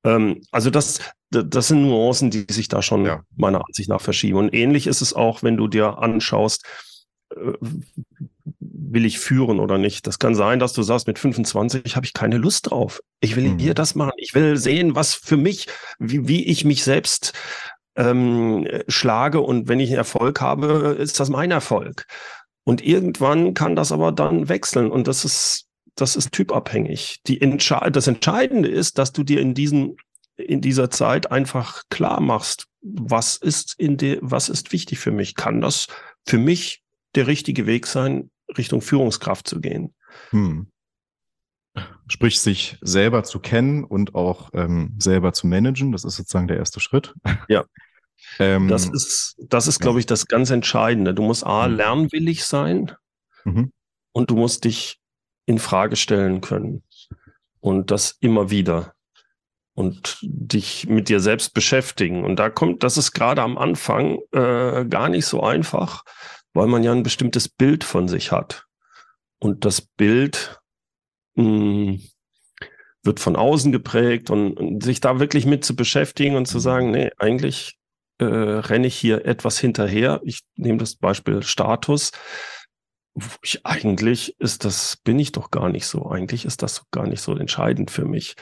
Ähm, 0.04 0.42
also 0.50 0.70
das, 0.70 1.00
das 1.30 1.68
sind 1.68 1.82
Nuancen, 1.82 2.30
die 2.30 2.46
sich 2.50 2.68
da 2.68 2.82
schon 2.82 3.06
ja. 3.06 3.22
meiner 3.36 3.64
Ansicht 3.66 3.88
nach 3.88 4.00
verschieben. 4.00 4.38
Und 4.38 4.54
ähnlich 4.54 4.86
ist 4.86 5.00
es 5.00 5.14
auch, 5.14 5.42
wenn 5.42 5.56
du 5.56 5.68
dir 5.68 5.98
anschaust, 5.98 6.66
äh, 7.34 7.52
will 8.92 9.04
ich 9.04 9.18
führen 9.18 9.60
oder 9.60 9.78
nicht. 9.78 10.06
Das 10.06 10.18
kann 10.18 10.34
sein, 10.34 10.58
dass 10.58 10.72
du 10.72 10.82
sagst, 10.82 11.06
mit 11.06 11.18
25 11.18 11.96
habe 11.96 12.06
ich 12.06 12.12
keine 12.12 12.38
Lust 12.38 12.70
drauf. 12.70 13.00
Ich 13.20 13.36
will 13.36 13.50
mhm. 13.50 13.58
hier 13.58 13.74
das 13.74 13.94
machen. 13.94 14.12
Ich 14.16 14.34
will 14.34 14.56
sehen, 14.56 14.94
was 14.94 15.14
für 15.14 15.36
mich, 15.36 15.66
wie, 15.98 16.26
wie 16.28 16.46
ich 16.46 16.64
mich 16.64 16.82
selbst 16.82 17.32
ähm, 17.96 18.66
schlage. 18.88 19.40
Und 19.40 19.68
wenn 19.68 19.80
ich 19.80 19.90
einen 19.90 19.98
Erfolg 19.98 20.40
habe, 20.40 20.96
ist 20.98 21.20
das 21.20 21.30
mein 21.30 21.50
Erfolg. 21.50 22.06
Und 22.64 22.82
irgendwann 22.82 23.54
kann 23.54 23.76
das 23.76 23.92
aber 23.92 24.12
dann 24.12 24.48
wechseln. 24.48 24.90
Und 24.90 25.06
das 25.06 25.24
ist, 25.24 25.66
das 25.94 26.16
ist 26.16 26.32
typabhängig. 26.32 27.20
Die 27.26 27.40
Entsche 27.40 27.80
das 27.92 28.06
Entscheidende 28.06 28.68
ist, 28.68 28.98
dass 28.98 29.12
du 29.12 29.22
dir 29.22 29.40
in 29.40 29.54
diesen 29.54 29.96
in 30.36 30.62
dieser 30.62 30.90
Zeit 30.90 31.30
einfach 31.30 31.82
klar 31.90 32.20
machst, 32.20 32.66
was 32.80 33.36
ist 33.36 33.74
in 33.78 33.98
der, 33.98 34.18
was 34.22 34.48
ist 34.48 34.72
wichtig 34.72 34.98
für 34.98 35.10
mich? 35.10 35.34
Kann 35.34 35.60
das 35.60 35.86
für 36.26 36.38
mich 36.38 36.82
der 37.14 37.26
richtige 37.26 37.66
Weg 37.66 37.86
sein, 37.86 38.30
Richtung 38.56 38.80
Führungskraft 38.80 39.46
zu 39.46 39.60
gehen? 39.60 39.94
Hm. 40.30 40.70
Sprich, 42.08 42.40
sich 42.40 42.78
selber 42.80 43.22
zu 43.22 43.38
kennen 43.38 43.84
und 43.84 44.14
auch 44.14 44.50
ähm, 44.54 44.96
selber 44.98 45.32
zu 45.32 45.46
managen, 45.46 45.92
das 45.92 46.04
ist 46.04 46.16
sozusagen 46.16 46.48
der 46.48 46.56
erste 46.56 46.80
Schritt. 46.80 47.14
Ja. 47.48 47.64
ähm, 48.38 48.68
das 48.68 48.86
ist, 48.86 49.36
das 49.48 49.68
ist, 49.68 49.78
glaube 49.78 50.00
ich, 50.00 50.06
das 50.06 50.26
ganz 50.26 50.50
Entscheidende. 50.50 51.14
Du 51.14 51.22
musst 51.22 51.46
A, 51.46 51.66
hm. 51.66 51.76
lernwillig 51.76 52.44
sein 52.44 52.92
mhm. 53.44 53.72
und 54.12 54.30
du 54.30 54.36
musst 54.36 54.64
dich 54.64 55.00
in 55.46 55.58
Frage 55.58 55.96
stellen 55.96 56.40
können. 56.40 56.82
Und 57.60 57.90
das 57.90 58.16
immer 58.20 58.50
wieder 58.50 58.94
und 59.74 60.18
dich 60.22 60.88
mit 60.88 61.08
dir 61.08 61.20
selbst 61.20 61.54
beschäftigen. 61.54 62.24
Und 62.24 62.36
da 62.36 62.50
kommt, 62.50 62.82
das 62.82 62.96
ist 62.96 63.12
gerade 63.12 63.42
am 63.42 63.58
Anfang 63.58 64.18
äh, 64.32 64.84
gar 64.84 65.08
nicht 65.08 65.26
so 65.26 65.42
einfach, 65.42 66.04
weil 66.52 66.66
man 66.66 66.82
ja 66.82 66.92
ein 66.92 67.02
bestimmtes 67.02 67.48
Bild 67.48 67.84
von 67.84 68.08
sich 68.08 68.32
hat. 68.32 68.66
Und 69.38 69.64
das 69.64 69.80
Bild 69.80 70.60
mh, 71.34 71.44
hm, 71.44 72.02
wird 73.02 73.20
von 73.20 73.36
außen 73.36 73.72
geprägt 73.72 74.30
und, 74.30 74.54
und, 74.54 74.82
sich 74.82 75.00
da 75.00 75.20
wirklich 75.20 75.46
mit 75.46 75.64
zu 75.64 75.74
beschäftigen 75.74 76.36
und 76.36 76.46
zu 76.46 76.58
mhm. 76.58 76.62
sagen, 76.62 76.90
nee, 76.90 77.10
eigentlich 77.18 77.78
äh, 78.18 78.24
renne 78.24 78.86
ich 78.86 78.96
hier 78.96 79.24
etwas 79.24 79.58
hinterher. 79.58 80.20
Ich 80.24 80.40
nehme 80.56 80.78
das 80.78 80.96
Beispiel 80.96 81.42
Status. 81.42 82.12
Ich, 83.42 83.64
eigentlich 83.64 84.36
ist 84.38 84.64
das, 84.64 84.98
bin 85.02 85.18
ich 85.18 85.32
doch 85.32 85.50
gar 85.50 85.68
nicht 85.68 85.86
so. 85.86 86.10
Eigentlich 86.10 86.44
ist 86.44 86.62
das 86.62 86.82
gar 86.90 87.06
nicht 87.06 87.22
so 87.22 87.36
entscheidend 87.36 87.90
für 87.90 88.04
mich. 88.04 88.36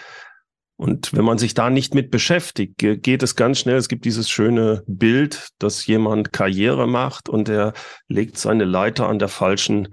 Und 0.78 1.12
wenn 1.12 1.24
man 1.24 1.38
sich 1.38 1.54
da 1.54 1.70
nicht 1.70 1.96
mit 1.96 2.12
beschäftigt, 2.12 2.78
geht 2.78 3.22
es 3.24 3.34
ganz 3.34 3.58
schnell. 3.58 3.76
Es 3.76 3.88
gibt 3.88 4.04
dieses 4.04 4.30
schöne 4.30 4.84
Bild, 4.86 5.48
dass 5.58 5.84
jemand 5.86 6.32
Karriere 6.32 6.86
macht 6.86 7.28
und 7.28 7.48
er 7.48 7.72
legt 8.06 8.38
seine 8.38 8.64
Leiter 8.64 9.08
an 9.08 9.18
der 9.18 9.26
falschen 9.26 9.88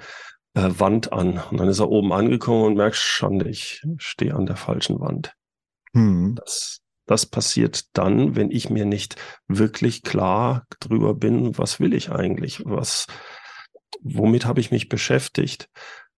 äh, 0.53 0.69
Wand 0.77 1.11
an. 1.11 1.41
Und 1.49 1.59
dann 1.59 1.69
ist 1.69 1.79
er 1.79 1.89
oben 1.89 2.13
angekommen 2.13 2.65
und 2.65 2.77
merkt, 2.77 2.97
Schande, 2.97 3.49
ich 3.49 3.81
stehe 3.97 4.35
an 4.35 4.45
der 4.45 4.57
falschen 4.57 4.99
Wand. 4.99 5.33
Hm. 5.93 6.35
Das, 6.35 6.81
das 7.07 7.25
passiert 7.25 7.85
dann, 7.97 8.35
wenn 8.35 8.51
ich 8.51 8.69
mir 8.69 8.85
nicht 8.85 9.15
wirklich 9.47 10.03
klar 10.03 10.67
drüber 10.79 11.15
bin, 11.15 11.57
was 11.57 11.79
will 11.79 11.95
ich 11.95 12.11
eigentlich? 12.11 12.61
Was, 12.63 13.07
womit 14.01 14.45
habe 14.45 14.59
ich 14.59 14.69
mich 14.69 14.87
beschäftigt? 14.87 15.67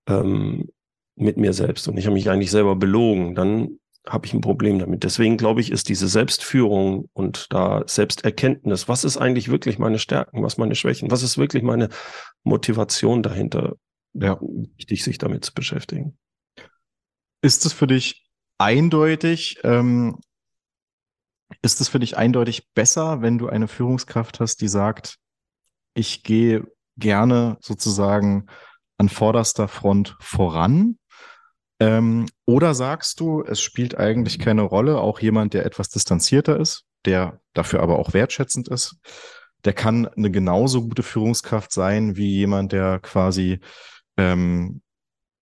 Ähm, 0.10 0.68
mit 1.16 1.38
mir 1.38 1.54
selbst 1.54 1.88
und 1.88 1.98
ich 1.98 2.06
habe 2.06 2.14
mich 2.14 2.30
eigentlich 2.30 2.52
selber 2.52 2.76
belogen, 2.76 3.34
dann 3.34 3.80
habe 4.10 4.26
ich 4.26 4.34
ein 4.34 4.42
Problem 4.42 4.80
damit. 4.80 5.04
Deswegen 5.04 5.38
glaube 5.38 5.62
ich, 5.62 5.72
ist 5.72 5.90
diese 5.90 6.08
Selbstführung 6.08 7.10
und 7.14 7.48
da 7.52 7.84
Selbsterkenntnis, 7.86 8.88
was 8.88 9.04
ist 9.04 9.18
eigentlich 9.18 9.50
wirklich 9.50 9.80
meine 9.80 10.00
Stärken, 10.00 10.44
was 10.44 10.58
meine 10.58 10.76
Schwächen, 10.76 11.12
was 11.12 11.24
ist 11.24 11.38
wirklich 11.38 11.64
meine 11.64 11.90
Motivation 12.44 13.24
dahinter, 13.24 13.76
ja. 14.14 14.40
wichtig, 14.78 15.04
sich 15.04 15.18
damit 15.18 15.46
zu 15.46 15.54
beschäftigen. 15.54 16.18
Ist 17.42 17.66
es 17.66 17.74
für 17.74 17.88
dich 17.88 18.26
eindeutig, 18.58 19.60
ähm, 19.64 20.20
ist 21.62 21.82
es 21.82 21.88
für 21.88 22.00
dich 22.00 22.18
eindeutig 22.18 22.68
besser, 22.74 23.22
wenn 23.22 23.38
du 23.38 23.48
eine 23.48 23.68
Führungskraft 23.68 24.40
hast, 24.40 24.62
die 24.62 24.68
sagt, 24.68 25.18
ich 25.94 26.24
gehe 26.24 26.66
gerne 26.98 27.58
sozusagen 27.62 28.48
an 28.98 29.10
vorderster 29.10 29.68
Front 29.68 30.18
voran 30.20 30.98
ähm, 31.80 32.28
oder 32.46 32.74
sagst 32.74 33.20
du, 33.20 33.44
es 33.44 33.62
spielt 33.62 33.98
eigentlich 33.98 34.40
keine 34.40 34.64
Rolle, 34.64 35.00
auch 35.00 35.20
jemand, 35.20 35.54
der 35.54 35.66
etwas 35.66 35.90
distanzierter 35.90 36.60
ist, 36.60 36.86
der 37.06 37.40
dafür 37.54 37.82
aber 37.82 38.00
auch 38.00 38.14
wertschätzend 38.14 38.68
ist, 38.68 38.98
der 39.64 39.74
kann 39.74 40.08
eine 40.08 40.32
genauso 40.32 40.88
gute 40.88 41.04
Führungskraft 41.04 41.72
sein 41.72 42.16
wie 42.16 42.30
jemand, 42.30 42.72
der 42.72 43.00
quasi 43.00 43.60
ähm, 44.18 44.82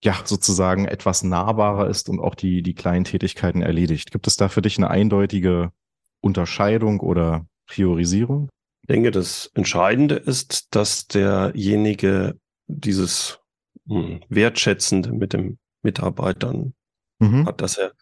ja 0.02 0.14
sozusagen 0.24 0.86
etwas 0.86 1.22
nahbarer 1.22 1.88
ist 1.88 2.08
und 2.08 2.20
auch 2.20 2.34
die, 2.34 2.62
die 2.62 2.74
kleinen 2.74 3.04
Tätigkeiten 3.04 3.62
erledigt. 3.62 4.10
Gibt 4.10 4.26
es 4.26 4.36
da 4.36 4.48
für 4.48 4.62
dich 4.62 4.78
eine 4.78 4.90
eindeutige 4.90 5.72
Unterscheidung 6.20 7.00
oder 7.00 7.46
Priorisierung? 7.66 8.48
Ich 8.82 8.88
denke, 8.88 9.10
das 9.10 9.50
Entscheidende 9.54 10.16
ist, 10.16 10.74
dass 10.74 11.06
derjenige 11.06 12.38
dieses 12.68 13.40
hm, 13.88 14.20
Wertschätzende 14.28 15.12
mit 15.12 15.32
dem 15.32 15.58
Mitarbeitern 15.86 16.74
mhm. 17.18 17.46
hat, 17.46 17.60
dass 17.60 17.78
er, 17.78 17.92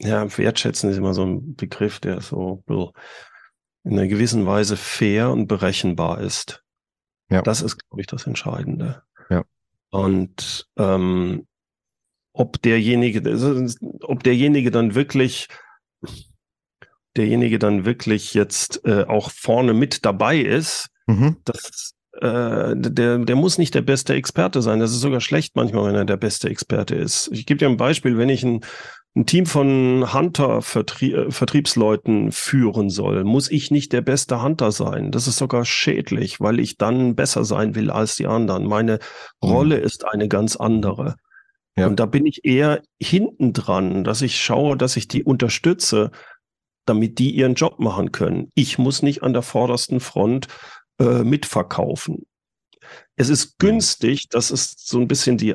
ja, 0.00 0.36
wertschätzen 0.36 0.90
ist 0.90 0.98
immer 0.98 1.14
so 1.14 1.24
ein 1.24 1.54
Begriff, 1.54 2.00
der 2.00 2.20
so 2.20 2.62
in 3.84 3.98
einer 3.98 4.08
gewissen 4.08 4.44
Weise 4.44 4.76
fair 4.76 5.30
und 5.30 5.46
berechenbar 5.46 6.20
ist. 6.20 6.62
Ja. 7.30 7.42
Das 7.42 7.62
ist, 7.62 7.78
glaube 7.78 8.00
ich, 8.00 8.06
das 8.06 8.26
Entscheidende. 8.26 9.02
Ja. 9.30 9.44
Und 9.90 10.68
ähm, 10.76 11.46
ob 12.32 12.60
derjenige, 12.62 13.22
ob 14.02 14.22
derjenige 14.22 14.70
dann 14.70 14.94
wirklich, 14.94 15.48
derjenige 17.16 17.58
dann 17.58 17.84
wirklich 17.84 18.34
jetzt 18.34 18.84
äh, 18.84 19.04
auch 19.04 19.30
vorne 19.30 19.74
mit 19.74 20.04
dabei 20.04 20.38
ist, 20.38 20.88
mhm. 21.06 21.38
das 21.44 21.94
äh, 22.20 22.74
der, 22.76 23.18
der 23.18 23.36
muss 23.36 23.58
nicht 23.58 23.74
der 23.74 23.82
beste 23.82 24.14
Experte 24.14 24.62
sein. 24.62 24.80
Das 24.80 24.92
ist 24.92 25.00
sogar 25.00 25.20
schlecht 25.20 25.56
manchmal, 25.56 25.86
wenn 25.86 25.94
er 25.94 26.04
der 26.04 26.16
beste 26.16 26.48
Experte 26.48 26.94
ist. 26.94 27.30
Ich 27.32 27.46
gebe 27.46 27.58
dir 27.58 27.68
ein 27.68 27.76
Beispiel, 27.76 28.18
wenn 28.18 28.28
ich 28.28 28.44
ein 28.44 28.60
ein 29.18 29.26
Team 29.26 29.44
von 29.46 30.12
Hunter-Vertriebsleuten 30.12 32.30
führen 32.30 32.88
soll, 32.88 33.24
muss 33.24 33.50
ich 33.50 33.72
nicht 33.72 33.92
der 33.92 34.02
beste 34.02 34.42
Hunter 34.42 34.70
sein. 34.70 35.10
Das 35.10 35.26
ist 35.26 35.38
sogar 35.38 35.64
schädlich, 35.64 36.40
weil 36.40 36.60
ich 36.60 36.76
dann 36.76 37.16
besser 37.16 37.44
sein 37.44 37.74
will 37.74 37.90
als 37.90 38.14
die 38.16 38.28
anderen. 38.28 38.66
Meine 38.66 39.00
mhm. 39.42 39.48
Rolle 39.48 39.78
ist 39.78 40.06
eine 40.06 40.28
ganz 40.28 40.54
andere. 40.56 41.16
Ja. 41.76 41.88
Und 41.88 41.98
da 41.98 42.06
bin 42.06 42.26
ich 42.26 42.44
eher 42.44 42.80
hinten 43.00 43.52
dran, 43.52 44.04
dass 44.04 44.22
ich 44.22 44.40
schaue, 44.40 44.76
dass 44.76 44.96
ich 44.96 45.08
die 45.08 45.24
unterstütze, 45.24 46.12
damit 46.86 47.18
die 47.18 47.32
ihren 47.32 47.54
Job 47.54 47.80
machen 47.80 48.12
können. 48.12 48.52
Ich 48.54 48.78
muss 48.78 49.02
nicht 49.02 49.24
an 49.24 49.32
der 49.32 49.42
vordersten 49.42 49.98
Front 50.00 50.46
äh, 50.98 51.24
mitverkaufen. 51.24 52.26
Es 53.16 53.28
ist 53.28 53.60
mhm. 53.60 53.66
günstig, 53.66 54.28
das 54.28 54.50
ist 54.50 54.86
so 54.86 55.00
ein 55.00 55.08
bisschen 55.08 55.38
die 55.38 55.54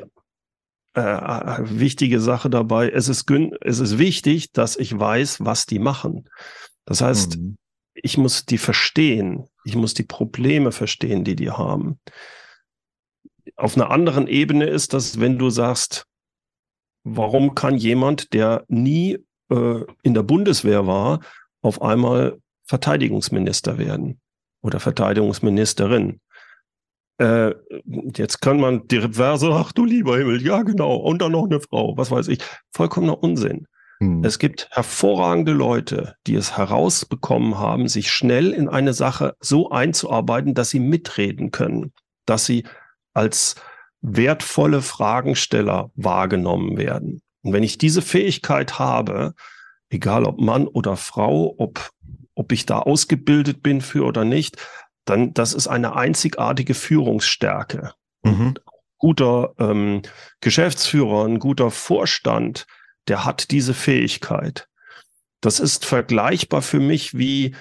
äh, 0.96 1.00
äh, 1.00 1.58
wichtige 1.62 2.20
Sache 2.20 2.50
dabei. 2.50 2.88
Es 2.88 3.08
ist, 3.08 3.30
es 3.60 3.80
ist 3.80 3.98
wichtig, 3.98 4.52
dass 4.52 4.76
ich 4.76 4.96
weiß, 4.98 5.44
was 5.44 5.66
die 5.66 5.78
machen. 5.78 6.28
Das 6.84 7.00
heißt, 7.00 7.38
mhm. 7.38 7.56
ich 7.94 8.18
muss 8.18 8.46
die 8.46 8.58
verstehen. 8.58 9.48
Ich 9.64 9.76
muss 9.76 9.94
die 9.94 10.04
Probleme 10.04 10.72
verstehen, 10.72 11.24
die 11.24 11.36
die 11.36 11.50
haben. 11.50 11.98
Auf 13.56 13.76
einer 13.76 13.90
anderen 13.90 14.26
Ebene 14.26 14.66
ist 14.66 14.92
das, 14.92 15.20
wenn 15.20 15.38
du 15.38 15.50
sagst, 15.50 16.06
warum 17.02 17.54
kann 17.54 17.76
jemand, 17.76 18.32
der 18.32 18.64
nie 18.68 19.18
äh, 19.50 19.80
in 20.02 20.14
der 20.14 20.22
Bundeswehr 20.22 20.86
war, 20.86 21.20
auf 21.60 21.82
einmal 21.82 22.38
Verteidigungsminister 22.66 23.78
werden 23.78 24.20
oder 24.64 24.80
Verteidigungsministerin? 24.80 26.20
Äh, 27.18 27.52
jetzt 28.16 28.40
kann 28.40 28.58
man 28.58 28.88
die 28.88 28.96
Reverse, 28.96 29.48
ach 29.52 29.70
du 29.70 29.84
lieber 29.84 30.18
Himmel, 30.18 30.44
ja 30.44 30.62
genau, 30.62 30.96
und 30.96 31.22
dann 31.22 31.32
noch 31.32 31.44
eine 31.44 31.60
Frau, 31.60 31.96
was 31.96 32.10
weiß 32.10 32.26
ich. 32.28 32.38
Vollkommener 32.72 33.22
Unsinn. 33.22 33.66
Hm. 34.00 34.24
Es 34.24 34.40
gibt 34.40 34.68
hervorragende 34.72 35.52
Leute, 35.52 36.16
die 36.26 36.34
es 36.34 36.56
herausbekommen 36.56 37.58
haben, 37.58 37.88
sich 37.88 38.10
schnell 38.10 38.52
in 38.52 38.68
eine 38.68 38.94
Sache 38.94 39.36
so 39.38 39.70
einzuarbeiten, 39.70 40.54
dass 40.54 40.70
sie 40.70 40.80
mitreden 40.80 41.52
können, 41.52 41.92
dass 42.26 42.46
sie 42.46 42.64
als 43.12 43.54
wertvolle 44.00 44.82
Fragensteller 44.82 45.90
wahrgenommen 45.94 46.76
werden. 46.76 47.22
Und 47.42 47.52
wenn 47.52 47.62
ich 47.62 47.78
diese 47.78 48.02
Fähigkeit 48.02 48.78
habe, 48.78 49.34
egal 49.90 50.24
ob 50.24 50.40
Mann 50.40 50.66
oder 50.66 50.96
Frau, 50.96 51.54
ob, 51.58 51.90
ob 52.34 52.52
ich 52.52 52.66
da 52.66 52.78
ausgebildet 52.78 53.62
bin 53.62 53.80
für 53.80 54.04
oder 54.04 54.24
nicht, 54.24 54.56
dann 55.04 55.34
das 55.34 55.54
ist 55.54 55.68
eine 55.68 55.96
einzigartige 55.96 56.74
Führungsstärke. 56.74 57.92
Mhm. 58.22 58.54
Guter 58.98 59.54
ähm, 59.58 60.02
Geschäftsführer, 60.40 61.26
ein 61.26 61.38
guter 61.38 61.70
Vorstand, 61.70 62.66
der 63.08 63.24
hat 63.24 63.50
diese 63.50 63.74
Fähigkeit. 63.74 64.66
Das 65.40 65.60
ist 65.60 65.84
vergleichbar 65.84 66.62
für 66.62 66.80
mich 66.80 67.16
wie, 67.16 67.54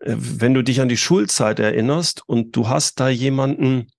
äh, 0.00 0.16
wenn 0.16 0.54
du 0.54 0.62
dich 0.62 0.80
an 0.80 0.88
die 0.88 0.96
Schulzeit 0.96 1.60
erinnerst 1.60 2.22
und 2.26 2.56
du 2.56 2.68
hast 2.68 2.98
da 2.98 3.08
jemanden, 3.08 3.92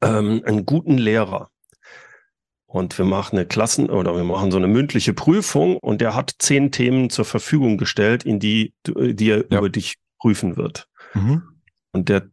ähm, 0.00 0.42
einen 0.44 0.66
guten 0.66 0.98
Lehrer. 0.98 1.51
Und 2.72 2.96
wir 2.96 3.04
machen 3.04 3.36
eine 3.36 3.46
Klassen- 3.46 3.90
oder 3.90 4.16
wir 4.16 4.24
machen 4.24 4.50
so 4.50 4.56
eine 4.56 4.66
mündliche 4.66 5.12
Prüfung 5.12 5.76
und 5.76 6.00
der 6.00 6.14
hat 6.14 6.36
zehn 6.38 6.72
Themen 6.72 7.10
zur 7.10 7.26
Verfügung 7.26 7.76
gestellt, 7.76 8.24
in 8.24 8.40
die, 8.40 8.72
die 8.86 9.28
er 9.28 9.44
ja. 9.50 9.58
über 9.58 9.68
dich 9.68 9.96
prüfen 10.18 10.56
wird. 10.56 10.88
Mhm. 11.12 11.42
Und 11.92 12.08
der 12.08 12.30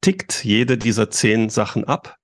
tickt 0.00 0.44
jede 0.44 0.76
dieser 0.76 1.08
zehn 1.10 1.50
Sachen 1.50 1.84
ab 1.84 2.16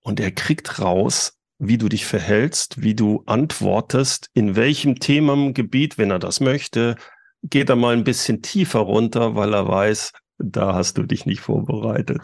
und 0.00 0.18
er 0.18 0.32
kriegt 0.32 0.80
raus, 0.80 1.38
wie 1.60 1.78
du 1.78 1.88
dich 1.88 2.04
verhältst, 2.04 2.82
wie 2.82 2.96
du 2.96 3.22
antwortest, 3.26 4.28
in 4.34 4.56
welchem 4.56 4.98
Themengebiet, 4.98 5.98
wenn 5.98 6.10
er 6.10 6.18
das 6.18 6.40
möchte, 6.40 6.96
geht 7.44 7.70
er 7.70 7.76
mal 7.76 7.94
ein 7.94 8.02
bisschen 8.02 8.42
tiefer 8.42 8.80
runter, 8.80 9.36
weil 9.36 9.54
er 9.54 9.68
weiß, 9.68 10.10
da 10.38 10.74
hast 10.74 10.98
du 10.98 11.04
dich 11.04 11.26
nicht 11.26 11.42
vorbereitet. 11.42 12.22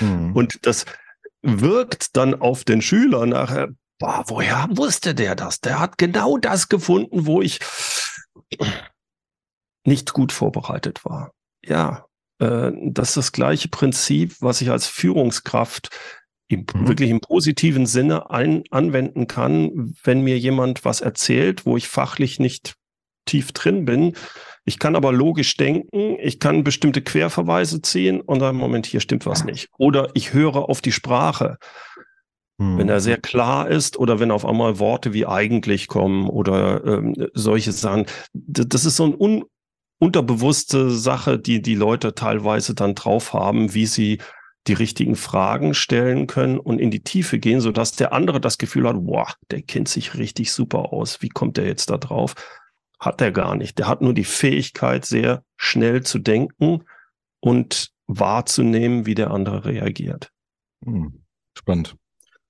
Mhm. 0.00 0.32
Und 0.34 0.66
das 0.66 0.84
wirkt 1.42 2.16
dann 2.16 2.34
auf 2.34 2.64
den 2.64 2.82
Schüler 2.82 3.24
nachher, 3.26 3.68
boah, 3.98 4.24
woher 4.26 4.68
wusste 4.70 5.14
der 5.14 5.34
das? 5.34 5.60
Der 5.60 5.78
hat 5.78 5.98
genau 5.98 6.38
das 6.38 6.68
gefunden, 6.68 7.26
wo 7.26 7.42
ich 7.42 7.60
nicht 9.84 10.12
gut 10.12 10.32
vorbereitet 10.32 11.04
war. 11.04 11.32
Ja, 11.64 12.06
äh, 12.38 12.72
das 12.82 13.10
ist 13.10 13.16
das 13.16 13.32
gleiche 13.32 13.68
Prinzip, 13.68 14.36
was 14.40 14.60
ich 14.60 14.70
als 14.70 14.86
Führungskraft 14.86 15.90
im, 16.48 16.60
mhm. 16.60 16.88
wirklich 16.88 17.10
im 17.10 17.20
positiven 17.20 17.86
Sinne 17.86 18.30
ein, 18.30 18.64
anwenden 18.70 19.26
kann, 19.26 19.94
wenn 20.04 20.22
mir 20.22 20.38
jemand 20.38 20.84
was 20.84 21.00
erzählt, 21.00 21.66
wo 21.66 21.76
ich 21.76 21.88
fachlich 21.88 22.38
nicht 22.38 22.74
tief 23.24 23.52
drin 23.52 23.84
bin. 23.84 24.14
Ich 24.64 24.78
kann 24.78 24.96
aber 24.96 25.12
logisch 25.12 25.56
denken, 25.56 26.16
ich 26.20 26.40
kann 26.40 26.64
bestimmte 26.64 27.02
Querverweise 27.02 27.82
ziehen 27.82 28.20
und 28.20 28.40
dann, 28.40 28.56
Moment, 28.56 28.86
hier 28.86 29.00
stimmt 29.00 29.26
was 29.26 29.44
nicht. 29.44 29.68
Oder 29.78 30.10
ich 30.14 30.32
höre 30.32 30.68
auf 30.68 30.80
die 30.80 30.92
Sprache. 30.92 31.58
Wenn 32.58 32.88
er 32.88 33.00
sehr 33.00 33.18
klar 33.18 33.68
ist 33.68 33.98
oder 33.98 34.18
wenn 34.18 34.30
auf 34.30 34.46
einmal 34.46 34.78
Worte 34.78 35.12
wie 35.12 35.26
eigentlich 35.26 35.88
kommen 35.88 36.28
oder 36.28 36.84
ähm, 36.84 37.14
solche 37.34 37.72
Sachen. 37.72 38.06
Das 38.32 38.84
ist 38.84 38.96
so 38.96 39.04
ein 39.04 39.14
un 39.14 39.44
unterbewusste 39.98 40.90
Sache, 40.90 41.38
die 41.38 41.62
die 41.62 41.74
Leute 41.74 42.14
teilweise 42.14 42.74
dann 42.74 42.94
drauf 42.94 43.32
haben, 43.32 43.72
wie 43.72 43.86
sie 43.86 44.18
die 44.66 44.74
richtigen 44.74 45.16
Fragen 45.16 45.74
stellen 45.74 46.26
können 46.26 46.58
und 46.58 46.80
in 46.80 46.90
die 46.90 47.02
Tiefe 47.02 47.38
gehen, 47.38 47.60
sodass 47.60 47.92
der 47.92 48.12
andere 48.12 48.40
das 48.40 48.58
Gefühl 48.58 48.88
hat, 48.88 48.96
wow, 48.98 49.32
der 49.50 49.62
kennt 49.62 49.88
sich 49.88 50.14
richtig 50.16 50.52
super 50.52 50.92
aus. 50.92 51.22
Wie 51.22 51.28
kommt 51.28 51.56
der 51.56 51.66
jetzt 51.66 51.88
da 51.90 51.98
drauf? 51.98 52.34
Hat 52.98 53.20
er 53.20 53.30
gar 53.30 53.54
nicht. 53.54 53.78
Der 53.78 53.88
hat 53.88 54.02
nur 54.02 54.14
die 54.14 54.24
Fähigkeit, 54.24 55.04
sehr 55.04 55.42
schnell 55.56 56.02
zu 56.02 56.18
denken 56.18 56.84
und 57.40 57.92
wahrzunehmen, 58.06 59.06
wie 59.06 59.14
der 59.14 59.30
andere 59.30 59.64
reagiert. 59.64 60.30
Hm, 60.84 61.22
spannend. 61.56 61.96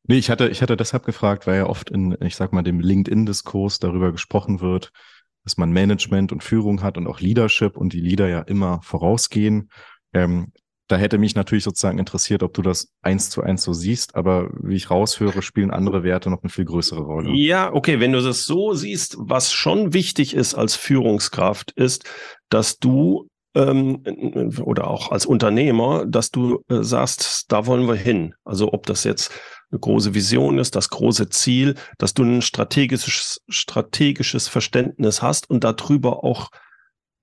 Nee, 0.08 0.18
ich 0.18 0.30
hatte, 0.30 0.48
ich 0.48 0.62
hatte 0.62 0.76
deshalb 0.76 1.04
gefragt, 1.04 1.46
weil 1.46 1.56
ja 1.56 1.66
oft 1.66 1.90
in, 1.90 2.16
ich 2.20 2.36
sag 2.36 2.52
mal, 2.52 2.62
dem 2.62 2.80
LinkedIn-Diskurs 2.80 3.78
darüber 3.78 4.12
gesprochen 4.12 4.60
wird, 4.60 4.92
dass 5.44 5.56
man 5.56 5.70
Management 5.70 6.32
und 6.32 6.42
Führung 6.42 6.82
hat 6.82 6.96
und 6.98 7.06
auch 7.06 7.20
Leadership 7.20 7.76
und 7.76 7.92
die 7.92 8.00
Leader 8.00 8.28
ja 8.28 8.40
immer 8.40 8.80
vorausgehen. 8.82 9.70
Ähm, 10.12 10.52
da 10.88 10.96
hätte 10.96 11.18
mich 11.18 11.34
natürlich 11.34 11.64
sozusagen 11.64 11.98
interessiert, 11.98 12.42
ob 12.42 12.54
du 12.54 12.62
das 12.62 12.92
eins 13.02 13.30
zu 13.30 13.42
eins 13.42 13.64
so 13.64 13.72
siehst, 13.72 14.14
aber 14.14 14.50
wie 14.62 14.76
ich 14.76 14.90
raushöre, 14.90 15.42
spielen 15.42 15.72
andere 15.72 16.04
Werte 16.04 16.30
noch 16.30 16.42
eine 16.42 16.50
viel 16.50 16.64
größere 16.64 17.00
Rolle. 17.00 17.32
Ja, 17.32 17.72
okay, 17.72 17.98
wenn 17.98 18.12
du 18.12 18.20
das 18.20 18.44
so 18.44 18.72
siehst, 18.72 19.16
was 19.18 19.52
schon 19.52 19.92
wichtig 19.92 20.34
ist 20.34 20.54
als 20.54 20.76
Führungskraft, 20.76 21.72
ist, 21.72 22.04
dass 22.50 22.78
du 22.78 23.28
ähm, 23.56 24.02
oder 24.62 24.88
auch 24.88 25.10
als 25.10 25.26
Unternehmer, 25.26 26.06
dass 26.06 26.30
du 26.30 26.62
äh, 26.68 26.82
sagst, 26.82 27.50
da 27.50 27.66
wollen 27.66 27.88
wir 27.88 27.94
hin. 27.94 28.34
Also 28.44 28.72
ob 28.72 28.86
das 28.86 29.02
jetzt 29.02 29.32
eine 29.70 29.80
große 29.80 30.14
Vision 30.14 30.58
ist, 30.58 30.76
das 30.76 30.90
große 30.90 31.28
Ziel, 31.28 31.74
dass 31.98 32.14
du 32.14 32.22
ein 32.22 32.42
strategisches, 32.42 33.42
strategisches 33.48 34.48
Verständnis 34.48 35.22
hast 35.22 35.50
und 35.50 35.64
darüber 35.64 36.24
auch 36.24 36.50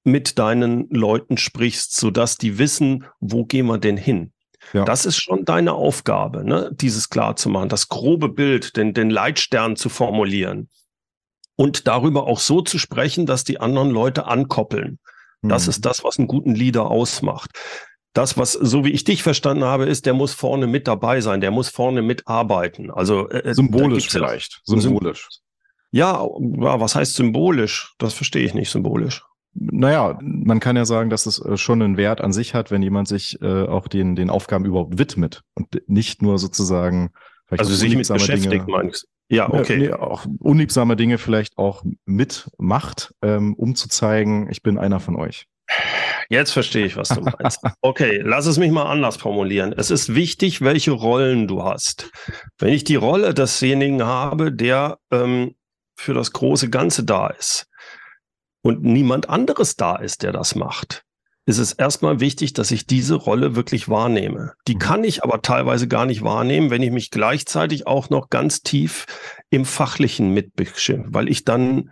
mit 0.04 0.38
deinen 0.38 0.90
Leuten 0.90 1.38
sprichst, 1.38 1.96
sodass 1.96 2.38
die 2.38 2.58
wissen, 2.58 3.06
wo 3.20 3.46
gehen 3.46 3.68
wir 3.68 3.78
denn 3.78 3.98
hin? 3.98 4.34
Ja. 4.74 4.86
Das 4.86 5.06
ist 5.06 5.18
schon 5.18 5.46
deine 5.46 5.74
Aufgabe, 5.74 6.44
ne? 6.46 6.72
dieses 6.74 7.10
klar 7.10 7.36
zu 7.36 7.50
machen, 7.50 7.70
das 7.70 7.90
grobe 7.90 8.30
Bild, 8.30 8.76
den, 8.78 8.94
den 8.94 9.10
Leitstern 9.10 9.76
zu 9.76 9.90
formulieren 9.90 10.70
und 11.56 11.88
darüber 11.88 12.28
auch 12.28 12.40
so 12.40 12.62
zu 12.62 12.80
sprechen, 12.80 13.26
dass 13.26 13.44
die 13.44 13.60
anderen 13.60 13.92
Leute 13.92 14.26
ankoppeln. 14.26 15.00
Das 15.42 15.66
mhm. 15.66 15.70
ist 15.72 15.86
das, 15.86 16.04
was 16.04 16.18
einen 16.18 16.28
guten 16.28 16.56
Leader 16.56 16.90
ausmacht 16.90 17.52
das, 18.14 18.38
was, 18.38 18.54
so 18.54 18.86
wie 18.86 18.92
ich 18.92 19.04
dich 19.04 19.24
verstanden 19.24 19.64
habe, 19.64 19.86
ist, 19.86 20.06
der 20.06 20.14
muss 20.14 20.34
vorne 20.34 20.68
mit 20.68 20.88
dabei 20.88 21.20
sein, 21.22 21.42
der 21.42 21.52
muss 21.52 21.70
vorne 21.70 22.02
mitarbeiten. 22.02 22.92
Also 22.92 23.30
äh, 23.30 23.40
äh 23.40 23.54
symbolisch 23.54 24.10
vielleicht. 24.10 24.62
Symbolisch. 24.66 25.28
Ja, 25.92 26.24
was 26.24 26.96
heißt 26.96 27.16
symbolisch? 27.16 27.94
Das 27.98 28.14
verstehe 28.14 28.46
ich 28.46 28.54
nicht 28.54 28.70
symbolisch. 28.70 29.24
Naja, 29.56 30.18
man 30.22 30.60
kann 30.60 30.76
ja 30.76 30.86
sagen, 30.86 31.10
dass 31.10 31.26
es 31.26 31.40
äh, 31.40 31.58
schon 31.58 31.82
einen 31.82 31.98
Wert 31.98 32.22
an 32.22 32.34
sich 32.34 32.54
hat, 32.54 32.72
wenn 32.72 32.82
jemand 32.82 33.08
sich 33.08 33.40
äh, 33.42 33.64
auch 33.64 33.88
den, 33.88 34.16
den 34.16 34.30
Aufgaben 34.30 34.66
überhaupt 34.66 34.98
widmet 34.98 35.42
und 35.54 35.68
nicht 35.88 36.22
nur 36.22 36.40
sozusagen 36.40 37.12
also 37.50 37.74
sich 37.74 37.96
mit 37.96 38.08
beschäftigt, 38.08 38.52
Dinge, 38.52 38.66
meinst 38.68 39.08
Ja, 39.30 39.52
okay. 39.52 39.78
Nee, 39.78 39.94
auch 39.94 40.26
unliebsame 40.40 40.96
Dinge 40.96 41.18
vielleicht 41.20 41.58
auch 41.58 41.84
mitmacht, 42.06 43.14
ähm, 43.22 43.54
um 43.54 43.76
zu 43.76 43.90
zeigen, 43.90 44.50
ich 44.50 44.64
bin 44.64 44.78
einer 44.80 45.00
von 45.00 45.16
euch. 45.16 45.48
Jetzt 46.30 46.52
verstehe 46.52 46.86
ich, 46.86 46.96
was 46.96 47.10
du 47.10 47.22
meinst. 47.22 47.62
Okay, 47.82 48.22
lass 48.24 48.46
es 48.46 48.58
mich 48.58 48.72
mal 48.72 48.86
anders 48.86 49.18
formulieren. 49.18 49.74
Es 49.76 49.92
ist 49.92 50.16
wichtig, 50.16 50.62
welche 50.62 50.92
Rollen 50.92 51.48
du 51.48 51.64
hast. 51.64 52.12
Wenn 52.58 52.74
ich 52.74 52.84
die 52.84 52.96
Rolle 52.96 53.34
desjenigen 53.34 54.04
habe, 54.04 54.52
der 54.52 54.98
ähm, 55.12 55.56
für 55.96 56.14
das 56.14 56.32
große 56.32 56.70
Ganze 56.70 57.04
da 57.04 57.28
ist 57.28 57.68
und 58.62 58.84
niemand 58.84 59.30
anderes 59.30 59.76
da 59.76 59.96
ist, 59.96 60.24
der 60.24 60.32
das 60.32 60.56
macht, 60.56 61.04
ist 61.46 61.58
es 61.58 61.74
erstmal 61.74 62.20
wichtig, 62.20 62.54
dass 62.54 62.72
ich 62.72 62.88
diese 62.88 63.16
Rolle 63.16 63.56
wirklich 63.56 63.90
wahrnehme. 63.90 64.54
Die 64.68 64.76
mhm. 64.76 64.80
kann 64.80 65.04
ich 65.04 65.24
aber 65.24 65.42
teilweise 65.42 65.88
gar 65.88 66.06
nicht 66.06 66.24
wahrnehmen, 66.24 66.70
wenn 66.70 66.82
ich 66.82 66.92
mich 66.92 67.12
gleichzeitig 67.12 67.86
auch 67.86 68.10
noch 68.10 68.30
ganz 68.30 68.62
tief 68.62 69.06
im 69.50 69.66
Fachlichen 69.66 70.34
mitbeschimpfe, 70.34 71.14
weil 71.14 71.28
ich 71.28 71.44
dann 71.44 71.92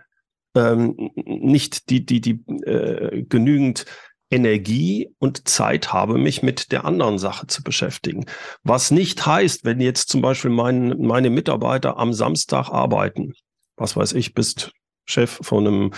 ähm, 0.54 1.10
nicht 1.16 1.90
die, 1.90 2.04
die, 2.04 2.20
die 2.20 2.42
äh, 2.64 3.22
genügend 3.22 3.84
Energie 4.32 5.14
und 5.18 5.46
Zeit 5.46 5.92
habe, 5.92 6.16
mich 6.16 6.42
mit 6.42 6.72
der 6.72 6.84
anderen 6.84 7.18
Sache 7.18 7.46
zu 7.46 7.62
beschäftigen. 7.62 8.24
Was 8.64 8.90
nicht 8.90 9.24
heißt, 9.26 9.64
wenn 9.64 9.80
jetzt 9.80 10.08
zum 10.08 10.22
Beispiel 10.22 10.50
mein, 10.50 10.98
meine 10.98 11.30
Mitarbeiter 11.30 11.98
am 11.98 12.12
Samstag 12.14 12.70
arbeiten, 12.70 13.34
was 13.76 13.94
weiß 13.94 14.14
ich, 14.14 14.34
bist 14.34 14.72
Chef 15.04 15.38
von 15.42 15.66
einem 15.66 15.90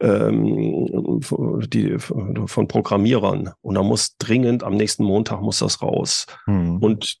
ähm, 0.00 1.20
die, 1.68 1.96
von 1.98 2.68
Programmierern 2.68 3.52
und 3.62 3.74
da 3.74 3.82
muss 3.82 4.16
dringend 4.18 4.64
am 4.64 4.76
nächsten 4.76 5.04
Montag 5.04 5.40
muss 5.40 5.60
das 5.60 5.80
raus. 5.80 6.26
Hm. 6.44 6.78
Und 6.78 7.18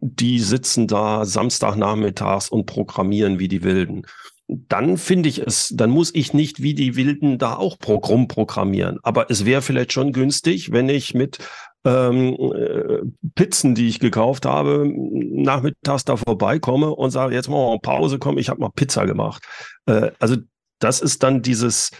die 0.00 0.40
sitzen 0.40 0.86
da 0.86 1.24
Samstagnachmittags 1.24 2.48
und 2.48 2.66
programmieren 2.66 3.38
wie 3.38 3.48
die 3.48 3.62
Wilden 3.62 4.06
dann 4.48 4.96
finde 4.96 5.28
ich 5.28 5.38
es, 5.40 5.72
dann 5.74 5.90
muss 5.90 6.14
ich 6.14 6.32
nicht 6.32 6.62
wie 6.62 6.74
die 6.74 6.96
Wilden 6.96 7.38
da 7.38 7.56
auch 7.56 7.78
Programm 7.78 8.28
programmieren. 8.28 8.98
Aber 9.02 9.30
es 9.30 9.44
wäre 9.44 9.62
vielleicht 9.62 9.92
schon 9.92 10.12
günstig, 10.12 10.70
wenn 10.72 10.88
ich 10.88 11.14
mit 11.14 11.38
ähm, 11.84 12.36
äh, 12.54 13.00
Pizzen, 13.34 13.74
die 13.74 13.88
ich 13.88 13.98
gekauft 13.98 14.46
habe, 14.46 14.88
nachmittags 14.88 16.04
da 16.04 16.16
vorbeikomme 16.16 16.90
und 16.94 17.10
sage, 17.10 17.34
jetzt 17.34 17.48
mal 17.48 17.70
eine 17.70 17.80
Pause, 17.80 18.18
komm, 18.18 18.38
ich 18.38 18.48
habe 18.48 18.60
mal 18.60 18.70
Pizza 18.74 19.06
gemacht. 19.06 19.42
Äh, 19.86 20.10
also 20.18 20.36
das 20.78 21.00
ist 21.00 21.22
dann 21.22 21.42
dieses, 21.42 21.90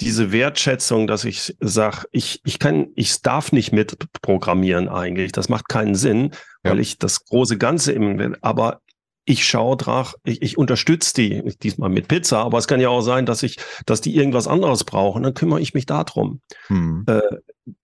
diese 0.00 0.32
Wertschätzung, 0.32 1.06
dass 1.06 1.24
ich 1.24 1.56
sage, 1.60 2.06
ich, 2.10 2.40
ich 2.44 2.58
kann, 2.58 2.88
ich 2.96 3.22
darf 3.22 3.52
nicht 3.52 3.72
mitprogrammieren 3.72 4.88
eigentlich. 4.88 5.32
Das 5.32 5.48
macht 5.48 5.68
keinen 5.68 5.94
Sinn, 5.94 6.32
ja. 6.64 6.72
weil 6.72 6.80
ich 6.80 6.98
das 6.98 7.24
große 7.24 7.56
Ganze 7.56 7.92
im 7.92 8.18
will. 8.18 8.36
Aber 8.40 8.80
ich 9.24 9.44
schaue 9.44 9.76
drauf, 9.76 10.16
ich, 10.24 10.42
ich 10.42 10.58
unterstütze 10.58 11.14
die, 11.14 11.56
diesmal 11.62 11.90
mit 11.90 12.08
Pizza, 12.08 12.38
aber 12.38 12.58
es 12.58 12.66
kann 12.66 12.80
ja 12.80 12.88
auch 12.88 13.02
sein, 13.02 13.26
dass 13.26 13.42
ich, 13.42 13.56
dass 13.86 14.00
die 14.00 14.16
irgendwas 14.16 14.48
anderes 14.48 14.84
brauchen, 14.84 15.22
dann 15.22 15.34
kümmere 15.34 15.60
ich 15.60 15.74
mich 15.74 15.86
darum. 15.86 16.40
Hm. 16.66 17.04
Äh, 17.06 17.20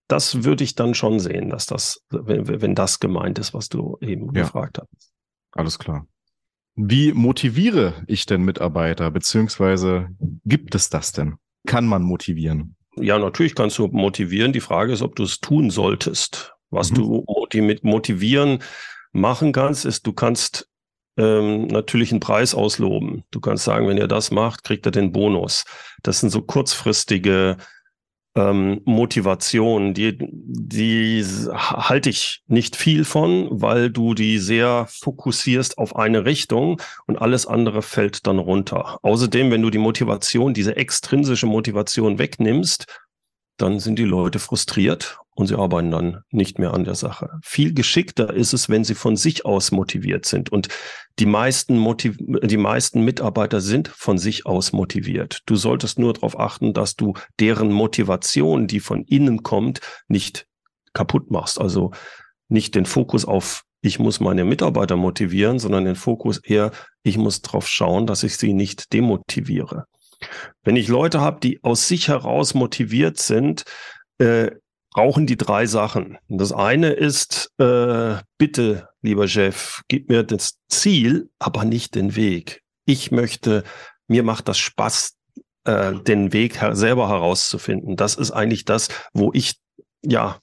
das 0.07 0.43
würde 0.43 0.63
ich 0.63 0.75
dann 0.75 0.95
schon 0.95 1.19
sehen, 1.19 1.49
dass 1.49 1.65
das, 1.65 2.01
wenn, 2.09 2.61
wenn 2.61 2.75
das 2.75 2.99
gemeint 2.99 3.39
ist, 3.39 3.53
was 3.53 3.69
du 3.69 3.97
eben 4.01 4.25
ja. 4.35 4.43
gefragt 4.43 4.79
hast. 4.79 5.11
Alles 5.51 5.79
klar. 5.79 6.05
Wie 6.75 7.13
motiviere 7.13 7.93
ich 8.07 8.25
denn 8.25 8.43
Mitarbeiter, 8.43 9.11
beziehungsweise 9.11 10.09
gibt 10.45 10.75
es 10.75 10.89
das 10.89 11.11
denn? 11.11 11.35
Kann 11.67 11.85
man 11.85 12.03
motivieren? 12.03 12.75
Ja, 12.95 13.19
natürlich 13.19 13.55
kannst 13.55 13.77
du 13.77 13.87
motivieren. 13.87 14.53
Die 14.53 14.59
Frage 14.59 14.93
ist, 14.93 15.01
ob 15.01 15.15
du 15.15 15.23
es 15.23 15.39
tun 15.39 15.69
solltest. 15.69 16.53
Was 16.69 16.91
mhm. 16.91 16.95
du 16.95 17.25
mit 17.61 17.83
motivieren 17.83 18.59
machen 19.11 19.51
kannst, 19.51 19.85
ist, 19.85 20.05
du 20.05 20.13
kannst 20.13 20.69
ähm, 21.19 21.67
natürlich 21.67 22.11
einen 22.11 22.21
Preis 22.21 22.55
ausloben. 22.55 23.25
Du 23.29 23.41
kannst 23.41 23.65
sagen, 23.65 23.87
wenn 23.87 23.97
ihr 23.97 24.07
das 24.07 24.31
macht, 24.31 24.63
kriegt 24.63 24.87
ihr 24.87 24.91
den 24.91 25.11
Bonus. 25.11 25.65
Das 26.01 26.21
sind 26.21 26.29
so 26.29 26.41
kurzfristige 26.41 27.57
ähm, 28.35 28.81
Motivationen, 28.85 29.93
die, 29.93 30.17
die 30.19 31.25
halte 31.51 32.09
ich 32.09 32.43
nicht 32.47 32.75
viel 32.75 33.03
von, 33.03 33.49
weil 33.51 33.89
du 33.89 34.13
die 34.13 34.37
sehr 34.37 34.87
fokussierst 34.89 35.77
auf 35.77 35.95
eine 35.95 36.25
Richtung 36.25 36.81
und 37.05 37.17
alles 37.17 37.45
andere 37.45 37.81
fällt 37.81 38.25
dann 38.25 38.39
runter. 38.39 38.99
Außerdem, 39.01 39.51
wenn 39.51 39.61
du 39.61 39.69
die 39.69 39.77
Motivation, 39.77 40.53
diese 40.53 40.77
extrinsische 40.77 41.47
Motivation 41.47 42.17
wegnimmst, 42.17 42.85
dann 43.57 43.79
sind 43.79 43.99
die 43.99 44.05
Leute 44.05 44.39
frustriert 44.39 45.17
und 45.39 45.47
sie 45.47 45.55
arbeiten 45.55 45.91
dann 45.91 46.23
nicht 46.31 46.59
mehr 46.59 46.73
an 46.73 46.83
der 46.83 46.95
Sache. 46.95 47.39
Viel 47.43 47.73
geschickter 47.73 48.33
ist 48.33 48.53
es, 48.53 48.69
wenn 48.69 48.83
sie 48.83 48.95
von 48.95 49.15
sich 49.15 49.45
aus 49.45 49.71
motiviert 49.71 50.25
sind. 50.25 50.51
Und 50.51 50.67
die 51.19 51.25
meisten, 51.25 51.77
Motiv 51.77 52.15
die 52.19 52.57
meisten 52.57 53.03
Mitarbeiter 53.03 53.61
sind 53.61 53.89
von 53.89 54.17
sich 54.17 54.45
aus 54.45 54.71
motiviert. 54.71 55.41
Du 55.45 55.55
solltest 55.55 55.99
nur 55.99 56.13
darauf 56.13 56.39
achten, 56.39 56.73
dass 56.73 56.95
du 56.95 57.13
deren 57.39 57.71
Motivation, 57.71 58.67
die 58.67 58.79
von 58.79 59.03
innen 59.03 59.43
kommt, 59.43 59.81
nicht 60.07 60.47
kaputt 60.93 61.29
machst. 61.29 61.59
Also 61.59 61.91
nicht 62.47 62.75
den 62.75 62.85
Fokus 62.85 63.25
auf 63.25 63.63
ich 63.81 63.97
muss 63.97 64.19
meine 64.19 64.43
Mitarbeiter 64.43 64.97
motivieren, 64.97 65.57
sondern 65.57 65.85
den 65.85 65.95
Fokus 65.95 66.37
eher, 66.39 66.71
ich 67.03 67.17
muss 67.17 67.41
darauf 67.41 67.67
schauen, 67.67 68.07
dass 68.07 68.23
ich 68.23 68.35
sie 68.35 68.53
nicht 68.53 68.91
demotiviere. 68.91 69.85
Wenn 70.63 70.75
ich 70.75 70.89
Leute 70.89 71.21
habe, 71.21 71.39
die 71.39 71.63
aus 71.63 71.87
sich 71.87 72.09
heraus 72.09 72.53
motiviert 72.53 73.19
sind, 73.19 73.63
äh, 74.17 74.51
brauchen 74.91 75.27
die 75.27 75.37
drei 75.37 75.65
Sachen. 75.65 76.17
Das 76.27 76.51
eine 76.51 76.91
ist, 76.91 77.51
äh, 77.59 78.15
bitte, 78.37 78.89
lieber 79.01 79.27
Chef, 79.27 79.81
gib 79.87 80.09
mir 80.09 80.23
das 80.23 80.57
Ziel, 80.67 81.29
aber 81.39 81.63
nicht 81.65 81.95
den 81.95 82.15
Weg. 82.15 82.61
Ich 82.85 83.11
möchte, 83.11 83.63
mir 84.07 84.23
macht 84.23 84.47
das 84.47 84.57
Spaß, 84.57 85.15
äh, 85.65 85.93
den 85.93 86.33
Weg 86.33 86.61
her 86.61 86.75
selber 86.75 87.09
herauszufinden. 87.09 87.95
Das 87.95 88.15
ist 88.15 88.31
eigentlich 88.31 88.65
das, 88.65 88.89
wo 89.13 89.31
ich 89.33 89.59
ja 90.01 90.39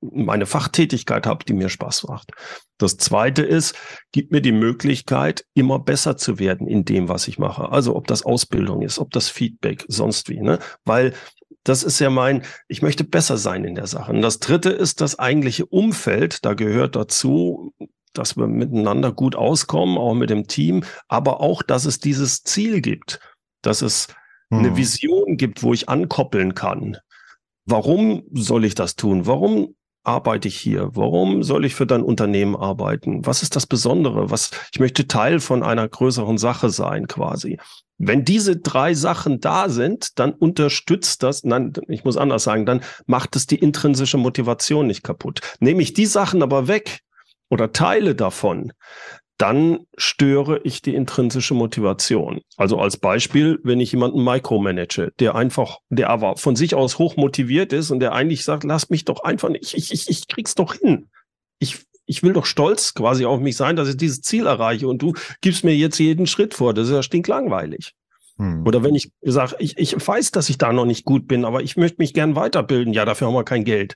meine 0.00 0.46
Fachtätigkeit 0.46 1.26
habe, 1.26 1.44
die 1.44 1.54
mir 1.54 1.68
Spaß 1.68 2.04
macht. 2.04 2.30
Das 2.78 2.96
zweite 2.98 3.42
ist, 3.42 3.74
gib 4.12 4.30
mir 4.30 4.40
die 4.40 4.52
Möglichkeit, 4.52 5.44
immer 5.54 5.80
besser 5.80 6.16
zu 6.16 6.38
werden 6.38 6.68
in 6.68 6.84
dem, 6.84 7.08
was 7.08 7.26
ich 7.26 7.38
mache. 7.38 7.70
Also 7.70 7.96
ob 7.96 8.06
das 8.06 8.22
Ausbildung 8.24 8.82
ist, 8.82 9.00
ob 9.00 9.10
das 9.10 9.28
Feedback, 9.28 9.84
sonst 9.88 10.28
wie, 10.28 10.40
ne? 10.40 10.60
Weil 10.84 11.14
das 11.68 11.82
ist 11.82 11.98
ja 11.98 12.10
mein, 12.10 12.42
ich 12.66 12.82
möchte 12.82 13.04
besser 13.04 13.36
sein 13.36 13.64
in 13.64 13.74
der 13.74 13.86
Sache. 13.86 14.12
Und 14.12 14.22
das 14.22 14.38
dritte 14.38 14.70
ist 14.70 15.00
das 15.00 15.18
eigentliche 15.18 15.66
Umfeld. 15.66 16.44
Da 16.44 16.54
gehört 16.54 16.96
dazu, 16.96 17.74
dass 18.14 18.36
wir 18.36 18.46
miteinander 18.46 19.12
gut 19.12 19.36
auskommen, 19.36 19.98
auch 19.98 20.14
mit 20.14 20.30
dem 20.30 20.46
Team, 20.46 20.84
aber 21.08 21.40
auch, 21.40 21.62
dass 21.62 21.84
es 21.84 21.98
dieses 21.98 22.42
Ziel 22.42 22.80
gibt, 22.80 23.20
dass 23.62 23.82
es 23.82 24.08
hm. 24.50 24.58
eine 24.58 24.76
Vision 24.76 25.36
gibt, 25.36 25.62
wo 25.62 25.72
ich 25.74 25.88
ankoppeln 25.88 26.54
kann. 26.54 26.96
Warum 27.66 28.24
soll 28.32 28.64
ich 28.64 28.74
das 28.74 28.96
tun? 28.96 29.26
Warum 29.26 29.74
arbeite 30.08 30.48
ich 30.48 30.56
hier? 30.56 30.90
Warum 30.94 31.42
soll 31.42 31.64
ich 31.64 31.74
für 31.74 31.86
dein 31.86 32.02
Unternehmen 32.02 32.56
arbeiten? 32.56 33.26
Was 33.26 33.42
ist 33.42 33.54
das 33.54 33.66
Besondere? 33.66 34.30
Was, 34.30 34.50
ich 34.72 34.80
möchte 34.80 35.06
Teil 35.06 35.38
von 35.38 35.62
einer 35.62 35.86
größeren 35.86 36.38
Sache 36.38 36.70
sein, 36.70 37.06
quasi. 37.06 37.58
Wenn 37.98 38.24
diese 38.24 38.56
drei 38.56 38.94
Sachen 38.94 39.40
da 39.40 39.68
sind, 39.68 40.18
dann 40.18 40.32
unterstützt 40.32 41.22
das, 41.22 41.44
nein, 41.44 41.72
ich 41.88 42.04
muss 42.04 42.16
anders 42.16 42.44
sagen, 42.44 42.64
dann 42.64 42.80
macht 43.06 43.36
es 43.36 43.46
die 43.46 43.58
intrinsische 43.58 44.18
Motivation 44.18 44.86
nicht 44.86 45.02
kaputt. 45.02 45.40
Nehme 45.60 45.82
ich 45.82 45.92
die 45.92 46.06
Sachen 46.06 46.42
aber 46.42 46.68
weg 46.68 47.00
oder 47.50 47.72
Teile 47.72 48.14
davon, 48.14 48.72
dann 49.38 49.86
störe 49.96 50.60
ich 50.64 50.82
die 50.82 50.96
intrinsische 50.96 51.54
Motivation. 51.54 52.40
Also 52.56 52.78
als 52.78 52.96
Beispiel, 52.96 53.60
wenn 53.62 53.78
ich 53.78 53.92
jemanden 53.92 54.22
micromanage, 54.24 55.12
der 55.20 55.36
einfach, 55.36 55.78
der 55.88 56.10
aber 56.10 56.36
von 56.36 56.56
sich 56.56 56.74
aus 56.74 56.98
hoch 56.98 57.16
motiviert 57.16 57.72
ist 57.72 57.92
und 57.92 58.00
der 58.00 58.12
eigentlich 58.12 58.42
sagt, 58.42 58.64
lass 58.64 58.90
mich 58.90 59.04
doch 59.04 59.22
einfach 59.22 59.48
nicht, 59.48 59.74
ich, 59.74 59.92
ich, 59.92 60.10
ich 60.10 60.26
krieg's 60.26 60.56
doch 60.56 60.74
hin. 60.74 61.08
Ich, 61.60 61.86
ich 62.06 62.24
will 62.24 62.32
doch 62.32 62.46
stolz 62.46 62.94
quasi 62.94 63.26
auf 63.26 63.40
mich 63.40 63.56
sein, 63.56 63.76
dass 63.76 63.88
ich 63.88 63.96
dieses 63.96 64.22
Ziel 64.22 64.46
erreiche 64.46 64.88
und 64.88 65.00
du 65.00 65.14
gibst 65.40 65.62
mir 65.62 65.74
jetzt 65.74 65.98
jeden 65.98 66.26
Schritt 66.26 66.54
vor. 66.54 66.74
Das 66.74 66.88
ist 66.88 66.94
ja 66.94 67.02
stinklangweilig. 67.04 67.94
Hm. 68.38 68.66
Oder 68.66 68.82
wenn 68.82 68.96
ich 68.96 69.12
sage, 69.22 69.54
ich, 69.60 69.78
ich 69.78 69.94
weiß, 69.94 70.32
dass 70.32 70.48
ich 70.48 70.58
da 70.58 70.72
noch 70.72 70.86
nicht 70.86 71.04
gut 71.04 71.28
bin, 71.28 71.44
aber 71.44 71.62
ich 71.62 71.76
möchte 71.76 71.98
mich 72.02 72.12
gern 72.12 72.34
weiterbilden. 72.34 72.92
Ja, 72.92 73.04
dafür 73.04 73.28
haben 73.28 73.34
wir 73.34 73.44
kein 73.44 73.64
Geld. 73.64 73.94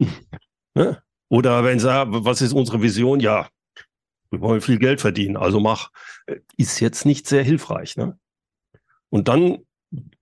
ne? 0.74 1.02
Oder 1.28 1.64
wenn 1.64 1.78
sie 1.78 1.84
sagen, 1.84 2.24
was 2.24 2.40
ist 2.40 2.52
unsere 2.52 2.80
Vision? 2.80 3.20
Ja, 3.20 3.48
wir 4.34 4.48
wollen 4.48 4.60
viel 4.60 4.78
Geld 4.78 5.00
verdienen, 5.00 5.36
also 5.36 5.60
mach. 5.60 5.90
Ist 6.56 6.80
jetzt 6.80 7.04
nicht 7.04 7.26
sehr 7.26 7.42
hilfreich. 7.42 7.96
Ne? 7.96 8.18
Und 9.10 9.28
dann 9.28 9.58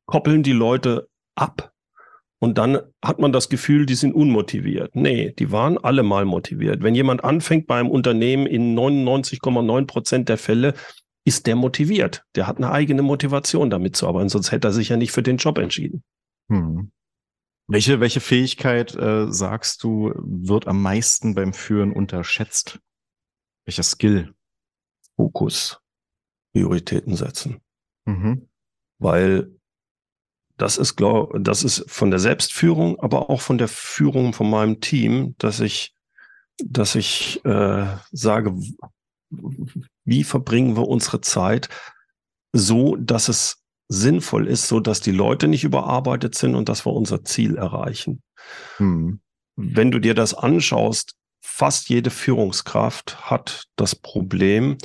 koppeln 0.06 0.42
die 0.42 0.52
Leute 0.52 1.08
ab 1.34 1.72
und 2.42 2.58
dann 2.58 2.80
hat 3.04 3.20
man 3.20 3.30
das 3.30 3.48
Gefühl, 3.48 3.86
die 3.86 3.94
sind 3.94 4.16
unmotiviert. 4.16 4.96
Nee, 4.96 5.32
die 5.38 5.52
waren 5.52 5.78
alle 5.78 6.02
mal 6.02 6.24
motiviert. 6.24 6.82
Wenn 6.82 6.96
jemand 6.96 7.22
anfängt 7.22 7.68
beim 7.68 7.88
Unternehmen 7.88 8.46
in 8.48 8.76
99,9 8.76 9.86
Prozent 9.86 10.28
der 10.28 10.38
Fälle, 10.38 10.74
ist 11.24 11.46
der 11.46 11.54
motiviert. 11.54 12.24
Der 12.34 12.48
hat 12.48 12.56
eine 12.56 12.72
eigene 12.72 13.02
Motivation 13.02 13.70
damit 13.70 13.94
zu 13.94 14.08
arbeiten, 14.08 14.28
sonst 14.28 14.50
hätte 14.50 14.66
er 14.66 14.72
sich 14.72 14.88
ja 14.88 14.96
nicht 14.96 15.12
für 15.12 15.22
den 15.22 15.36
Job 15.36 15.56
entschieden. 15.56 16.02
Hm. 16.48 16.90
Welche, 17.68 18.00
welche 18.00 18.18
Fähigkeit 18.18 18.92
äh, 18.96 19.30
sagst 19.32 19.84
du, 19.84 20.12
wird 20.16 20.66
am 20.66 20.82
meisten 20.82 21.36
beim 21.36 21.52
Führen 21.52 21.92
unterschätzt? 21.92 22.80
Welcher 23.64 23.82
Skill? 23.82 24.34
Fokus. 25.16 25.80
Prioritäten 26.52 27.16
setzen. 27.16 27.60
Mhm. 28.04 28.48
Weil 28.98 29.50
das 30.56 30.76
ist, 30.76 30.96
glaub, 30.96 31.32
das 31.40 31.64
ist 31.64 31.84
von 31.90 32.10
der 32.10 32.20
Selbstführung, 32.20 33.00
aber 33.00 33.30
auch 33.30 33.40
von 33.40 33.58
der 33.58 33.68
Führung 33.68 34.32
von 34.32 34.50
meinem 34.50 34.80
Team, 34.80 35.34
dass 35.38 35.60
ich, 35.60 35.94
dass 36.62 36.94
ich 36.94 37.44
äh, 37.44 37.86
sage, 38.12 38.54
wie 40.04 40.24
verbringen 40.24 40.76
wir 40.76 40.86
unsere 40.86 41.20
Zeit 41.20 41.68
so, 42.52 42.96
dass 42.96 43.28
es 43.28 43.62
sinnvoll 43.88 44.46
ist, 44.46 44.68
so 44.68 44.80
dass 44.80 45.00
die 45.00 45.10
Leute 45.10 45.48
nicht 45.48 45.64
überarbeitet 45.64 46.34
sind 46.34 46.54
und 46.54 46.68
dass 46.68 46.86
wir 46.86 46.92
unser 46.92 47.24
Ziel 47.24 47.56
erreichen. 47.56 48.22
Mhm. 48.78 49.20
Wenn 49.56 49.90
du 49.90 49.98
dir 49.98 50.14
das 50.14 50.34
anschaust, 50.34 51.14
fast 51.42 51.88
jede 51.88 52.10
Führungskraft 52.10 53.30
hat 53.30 53.64
das 53.76 53.94
Problem, 53.94 54.78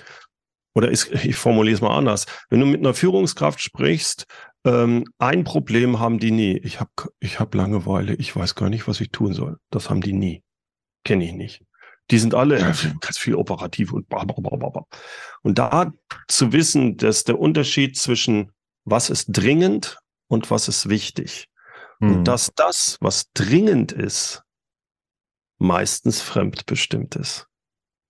oder 0.73 0.89
ist, 0.89 1.11
ich 1.25 1.35
formuliere 1.35 1.75
es 1.75 1.81
mal 1.81 1.97
anders, 1.97 2.25
wenn 2.49 2.59
du 2.59 2.65
mit 2.65 2.81
einer 2.81 2.93
Führungskraft 2.93 3.61
sprichst, 3.61 4.25
Ähm, 4.65 5.05
ein 5.17 5.45
Problem 5.45 5.99
haben 5.99 6.19
die 6.19 6.31
nie. 6.31 6.57
Ich 6.57 6.81
habe 6.81 6.91
ich 7.21 7.39
hab 7.39 7.55
Langeweile, 7.55 8.15
ich 8.15 8.35
weiß 8.35 8.55
gar 8.55 8.69
nicht, 8.69 8.87
was 8.87 8.99
ich 8.99 9.11
tun 9.11 9.31
soll. 9.31 9.57
Das 9.69 9.89
haben 9.89 10.01
die 10.01 10.11
nie. 10.11 10.43
Kenne 11.05 11.23
ich 11.23 11.33
nicht. 11.33 11.63
Die 12.11 12.19
sind 12.19 12.33
alle 12.33 12.57
ganz 12.99 13.17
viel 13.17 13.35
operativ 13.35 13.93
und 13.93 14.09
bla, 14.09 14.25
bla, 14.25 14.35
bla, 14.35 14.69
bla. 14.69 14.83
Und 15.41 15.57
da 15.57 15.93
zu 16.27 16.51
wissen, 16.51 16.97
dass 16.97 17.23
der 17.23 17.39
Unterschied 17.39 17.97
zwischen 17.97 18.51
was 18.83 19.09
ist 19.09 19.27
dringend 19.29 19.99
und 20.27 20.51
was 20.51 20.67
ist 20.67 20.89
wichtig. 20.89 21.47
Mhm. 21.99 22.11
Und 22.11 22.23
dass 22.25 22.51
das, 22.55 22.97
was 22.99 23.31
dringend 23.33 23.91
ist, 23.91 24.43
meistens 25.57 26.21
fremdbestimmt 26.21 27.15
ist. 27.15 27.47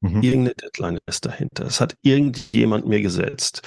Mhm. 0.01 0.21
Irgendeine 0.21 0.55
Deadline 0.55 0.99
ist 1.07 1.25
dahinter. 1.25 1.65
Es 1.65 1.81
hat 1.81 1.95
irgendjemand 2.01 2.87
mir 2.87 3.01
gesetzt. 3.01 3.61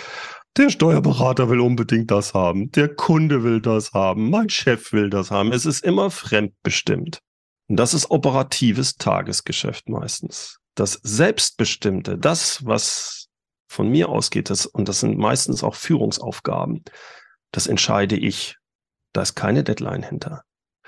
Der 0.56 0.70
Steuerberater 0.70 1.48
will 1.48 1.60
unbedingt 1.60 2.10
das 2.10 2.34
haben. 2.34 2.70
Der 2.72 2.94
Kunde 2.94 3.42
will 3.44 3.60
das 3.60 3.92
haben. 3.92 4.30
Mein 4.30 4.48
Chef 4.48 4.92
will 4.92 5.10
das 5.10 5.30
haben. 5.30 5.52
Es 5.52 5.64
ist 5.64 5.84
immer 5.84 6.10
fremdbestimmt. 6.10 7.20
Und 7.68 7.76
das 7.76 7.94
ist 7.94 8.10
operatives 8.10 8.96
Tagesgeschäft 8.96 9.88
meistens. 9.88 10.58
Das 10.74 10.94
Selbstbestimmte, 11.02 12.18
das, 12.18 12.64
was 12.64 13.28
von 13.68 13.88
mir 13.88 14.08
ausgeht, 14.08 14.50
das, 14.50 14.66
und 14.66 14.88
das 14.88 15.00
sind 15.00 15.18
meistens 15.18 15.62
auch 15.62 15.76
Führungsaufgaben, 15.76 16.84
das 17.52 17.68
entscheide 17.68 18.16
ich. 18.16 18.56
Da 19.12 19.22
ist 19.22 19.34
keine 19.34 19.62
Deadline 19.62 20.02
hinter. 20.02 20.42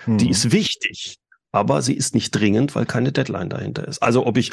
Hm. 0.04 0.18
Die 0.18 0.30
ist 0.30 0.50
wichtig, 0.50 1.18
aber 1.52 1.82
sie 1.82 1.94
ist 1.94 2.14
nicht 2.14 2.30
dringend, 2.30 2.74
weil 2.74 2.86
keine 2.86 3.12
Deadline 3.12 3.50
dahinter 3.50 3.86
ist. 3.86 4.02
Also 4.02 4.26
ob 4.26 4.38
ich 4.38 4.50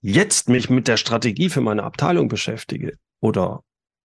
jetzt 0.00 0.48
mich 0.48 0.68
mit 0.68 0.88
der 0.88 0.96
Strategie 0.96 1.48
für 1.48 1.60
meine 1.60 1.84
Abteilung 1.84 2.28
beschäftige 2.28 2.98
oder 3.20 3.62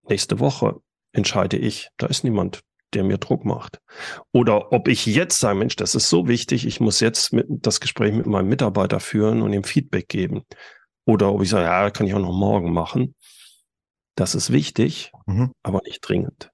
nächste 0.08 0.40
Woche, 0.40 0.76
entscheide 1.12 1.58
ich. 1.58 1.90
Da 1.98 2.06
ist 2.08 2.24
niemand, 2.24 2.62
der 2.94 3.04
mir 3.04 3.18
Druck 3.18 3.46
macht. 3.46 3.80
Oder 4.32 4.72
ob 4.72 4.88
ich 4.88 5.06
jetzt 5.06 5.40
sage, 5.40 5.58
Mensch, 5.58 5.76
das 5.76 5.96
ist 5.96 6.10
so 6.10 6.28
wichtig, 6.28 6.66
ich 6.66 6.80
muss 6.80 7.00
jetzt 7.00 7.34
mit, 7.34 7.48
das 7.50 7.80
Gespräch 7.80 8.14
mit 8.14 8.28
meinem 8.28 8.48
Mitarbeiter 8.48 9.00
führen 9.00 9.42
und 9.42 9.52
ihm 9.52 9.64
Feedback 9.64 10.08
geben. 10.08 10.44
Oder 11.06 11.34
ob 11.34 11.42
ich 11.42 11.50
sage, 11.50 11.66
ja, 11.66 11.90
kann 11.90 12.08
ich 12.08 12.14
auch 12.14 12.20
noch 12.20 12.38
morgen 12.38 12.72
machen. 12.72 13.16
Das 14.16 14.34
ist 14.34 14.52
wichtig, 14.52 15.12
mhm. 15.26 15.52
aber 15.62 15.82
nicht 15.84 16.00
dringend. 16.00 16.52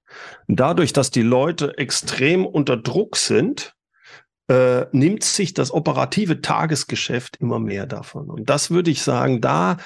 Dadurch, 0.48 0.92
dass 0.92 1.10
die 1.10 1.22
Leute 1.22 1.78
extrem 1.78 2.44
unter 2.44 2.76
Druck 2.76 3.16
sind, 3.16 3.74
äh, 4.52 4.86
nimmt 4.92 5.24
sich 5.24 5.54
das 5.54 5.72
operative 5.72 6.42
Tagesgeschäft 6.42 7.38
immer 7.38 7.58
mehr 7.58 7.86
davon. 7.86 8.28
Und 8.28 8.50
das 8.50 8.70
würde 8.70 8.90
ich 8.90 9.02
sagen, 9.02 9.40
da 9.40 9.78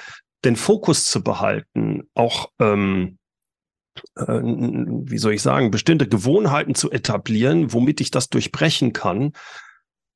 den 0.44 0.56
Fokus 0.56 1.06
zu 1.06 1.22
behalten, 1.22 2.08
auch 2.14 2.50
ähm, 2.58 3.18
äh, 4.16 4.24
wie 4.24 5.18
soll 5.18 5.34
ich 5.34 5.42
sagen, 5.42 5.70
bestimmte 5.70 6.08
Gewohnheiten 6.08 6.74
zu 6.74 6.90
etablieren, 6.90 7.72
womit 7.72 8.00
ich 8.00 8.10
das 8.10 8.28
durchbrechen 8.28 8.92
kann, 8.92 9.32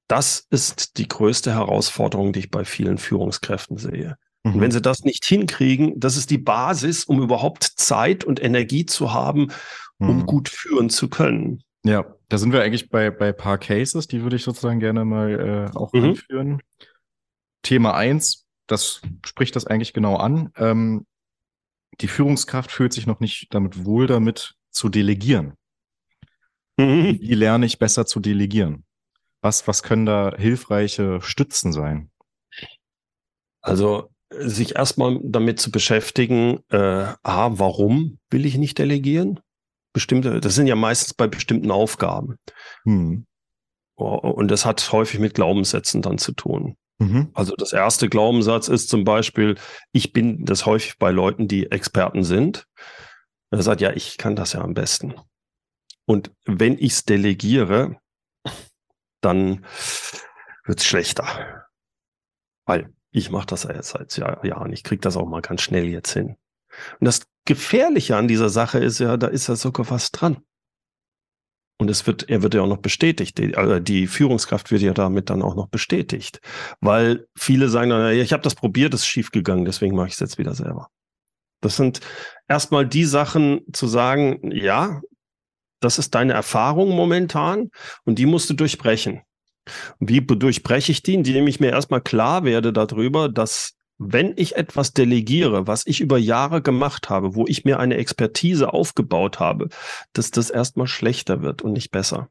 das 0.09 0.47
ist 0.51 0.99
die 0.99 1.07
größte 1.07 1.53
Herausforderung, 1.53 2.33
die 2.33 2.41
ich 2.41 2.51
bei 2.51 2.65
vielen 2.65 2.99
Führungskräften 2.99 3.77
sehe. 3.77 4.17
Mhm. 4.43 4.55
Und 4.55 4.61
wenn 4.63 4.71
sie 4.73 4.83
das 4.83 5.05
nicht 5.05 5.25
hinkriegen, 5.25 5.99
das 6.01 6.17
ist 6.17 6.31
die 6.31 6.39
Basis, 6.39 7.05
um 7.05 7.23
überhaupt 7.23 7.63
Zeit 7.63 8.25
und 8.25 8.43
Energie 8.43 8.85
zu 8.85 9.13
haben, 9.13 9.53
um 9.99 10.19
mhm. 10.19 10.27
gut 10.27 10.49
führen 10.49 10.91
zu 10.91 11.09
können. 11.09 11.63
Ja, 11.85 12.15
da 12.29 12.39
sind 12.39 12.53
wir 12.53 12.63
eigentlich 12.63 12.91
bei, 12.91 13.11
bei 13.11 13.33
paar 13.33 13.59
Cases, 13.59 14.07
die 14.07 14.23
würde 14.23 14.37
ich 14.37 14.45
sozusagen 14.45 14.81
gerne 14.81 15.05
mal 15.05 15.71
äh, 15.73 15.77
auch 15.77 15.93
mhm. 15.93 16.05
anführen. 16.05 16.63
Thema 17.63 17.95
eins, 17.95 18.47
das 18.67 19.01
spricht 19.25 19.57
das 19.57 19.67
eigentlich 19.67 19.93
genau 19.93 20.17
an. 20.17 20.53
Ähm, 20.57 21.07
die 22.01 22.09
Führungskraft 22.09 22.71
fühlt 22.71 22.93
sich 22.93 23.07
noch 23.07 23.21
nicht 23.21 23.49
damit 23.51 23.85
wohl, 23.85 24.07
damit 24.07 24.55
zu 24.71 24.89
delegieren. 24.89 25.55
Mhm. 26.77 27.19
Wie 27.21 27.35
lerne 27.35 27.67
ich 27.67 27.79
besser 27.79 28.07
zu 28.07 28.21
delegieren? 28.21 28.85
Was, 29.43 29.67
was 29.67 29.83
können 29.83 30.07
da 30.07 30.35
hilfreiche 30.37 31.21
Stützen 31.23 31.73
sein? 31.73 32.11
Also 33.63 34.11
sich 34.31 34.77
erstmal 34.77 35.19
damit 35.23 35.61
zu 35.61 35.71
beschäftigen, 35.71 36.61
äh, 36.71 37.15
A, 37.23 37.59
warum 37.59 38.19
will 38.31 38.47
ich 38.47 38.57
nicht 38.57 38.79
delegieren? 38.79 39.41
Bestimmte, 39.93 40.41
das 40.41 40.55
sind 40.55 40.67
ja 40.67 40.77
meistens 40.77 41.15
bei 41.15 41.27
bestimmten 41.27 41.71
Aufgaben. 41.71 42.37
Hm. 42.85 43.27
Und 43.97 44.49
das 44.49 44.65
hat 44.65 44.93
häufig 44.93 45.21
mit 45.21 45.35
Glaubenssätzen 45.35 46.01
dann 46.01 46.19
zu 46.19 46.33
tun. 46.33 46.77
Mhm. 47.01 47.31
Also 47.35 47.55
das 47.57 47.73
erste 47.73 48.09
Glaubenssatz 48.09 48.69
ist 48.69 48.89
zum 48.89 49.05
Beispiel, 49.05 49.57
ich 49.93 50.13
bin 50.13 50.45
das 50.45 50.67
häufig 50.67 50.99
bei 50.99 51.11
Leuten, 51.11 51.49
die 51.49 51.71
Experten 51.71 52.25
sind. 52.25 52.67
Er 53.51 53.63
sagt, 53.63 53.81
ja, 53.81 53.93
ich 53.93 54.17
kann 54.17 54.37
das 54.37 54.53
ja 54.53 54.61
am 54.61 54.75
besten. 54.75 55.15
Und 56.07 56.31
wenn 56.45 56.75
ich 56.75 56.93
es 56.93 57.05
delegiere, 57.05 57.99
dann 59.21 59.65
wird 60.65 60.81
es 60.81 60.87
schlechter. 60.87 61.67
Weil 62.67 62.93
ich 63.11 63.31
mache 63.31 63.47
das 63.47 63.65
ja 63.65 63.75
jetzt 63.75 63.91
seit 63.91 64.17
Jahren. 64.17 64.73
Ich 64.73 64.85
kriege 64.85 65.01
das 65.01 65.17
auch 65.17 65.27
mal 65.27 65.43
ganz 65.43 65.63
schnell 65.63 65.87
jetzt 65.87 66.13
hin. 66.13 66.37
Und 67.01 67.05
das 67.05 67.23
Gefährliche 67.47 68.17
an 68.17 68.29
dieser 68.29 68.49
Sache 68.49 68.79
ist 68.79 68.99
ja, 68.99 69.17
da 69.17 69.27
ist 69.27 69.49
ja 69.49 69.57
sogar 69.57 69.91
was 69.91 70.11
dran. 70.11 70.39
Und 71.81 71.89
es 71.89 72.07
wird, 72.07 72.29
er 72.29 72.43
wird 72.43 72.53
ja 72.55 72.61
auch 72.61 72.67
noch 72.67 72.83
bestätigt. 72.83 73.39
Die, 73.39 73.57
also 73.57 73.81
die 73.81 74.07
Führungskraft 74.07 74.71
wird 74.71 74.83
ja 74.83 74.93
damit 74.93 75.31
dann 75.31 75.41
auch 75.41 75.57
noch 75.57 75.69
bestätigt. 75.69 76.41
Weil 76.81 77.27
viele 77.37 77.71
sagen 77.71 77.89
dann, 77.89 78.03
ja, 78.15 78.23
ich 78.23 78.35
habe 78.35 78.43
das 78.43 78.55
probiert, 78.55 78.93
es 78.93 79.01
ist 79.01 79.07
schief 79.07 79.31
gegangen, 79.31 79.65
deswegen 79.65 79.97
mache 79.97 80.09
ich 80.09 80.15
es 80.15 80.21
jetzt 80.21 80.37
wieder 80.37 80.55
selber. 80.55 80.89
Das 81.63 81.77
sind 81.77 82.01
erstmal 82.49 82.87
die 82.87 83.05
Sachen 83.05 83.63
zu 83.73 83.87
sagen, 83.87 84.51
ja, 84.53 85.01
das 85.81 85.99
ist 85.99 86.15
deine 86.15 86.35
Erfahrung 86.35 86.91
momentan 86.95 87.71
und 88.05 88.19
die 88.19 88.27
musst 88.27 88.51
du 88.51 88.55
durchbrechen. 88.55 89.23
Wie 89.99 90.21
durchbreche 90.21 90.93
ich 90.93 91.03
die? 91.03 91.15
Indem 91.15 91.47
ich 91.47 91.61
mir 91.61 91.71
erstmal 91.71 92.03
klar 92.03 92.45
werde 92.45 92.73
darüber, 92.73 93.31
dass 93.31 93.73
wenn 94.03 94.33
ich 94.37 94.57
etwas 94.57 94.95
delegiere, 94.95 95.67
was 95.67 95.87
ich 95.87 96.01
über 96.01 96.17
Jahre 96.17 96.63
gemacht 96.63 97.11
habe, 97.11 97.35
wo 97.35 97.45
ich 97.47 97.67
mir 97.67 97.79
eine 97.79 97.99
Expertise 97.99 98.73
aufgebaut 98.73 99.41
habe, 99.41 99.69
dass 100.15 100.31
das 100.31 100.49
erstmal 100.49 100.87
schlechter 100.87 101.43
wird 101.43 101.61
und 101.61 101.75
nicht 101.75 101.91
besser. 101.91 102.31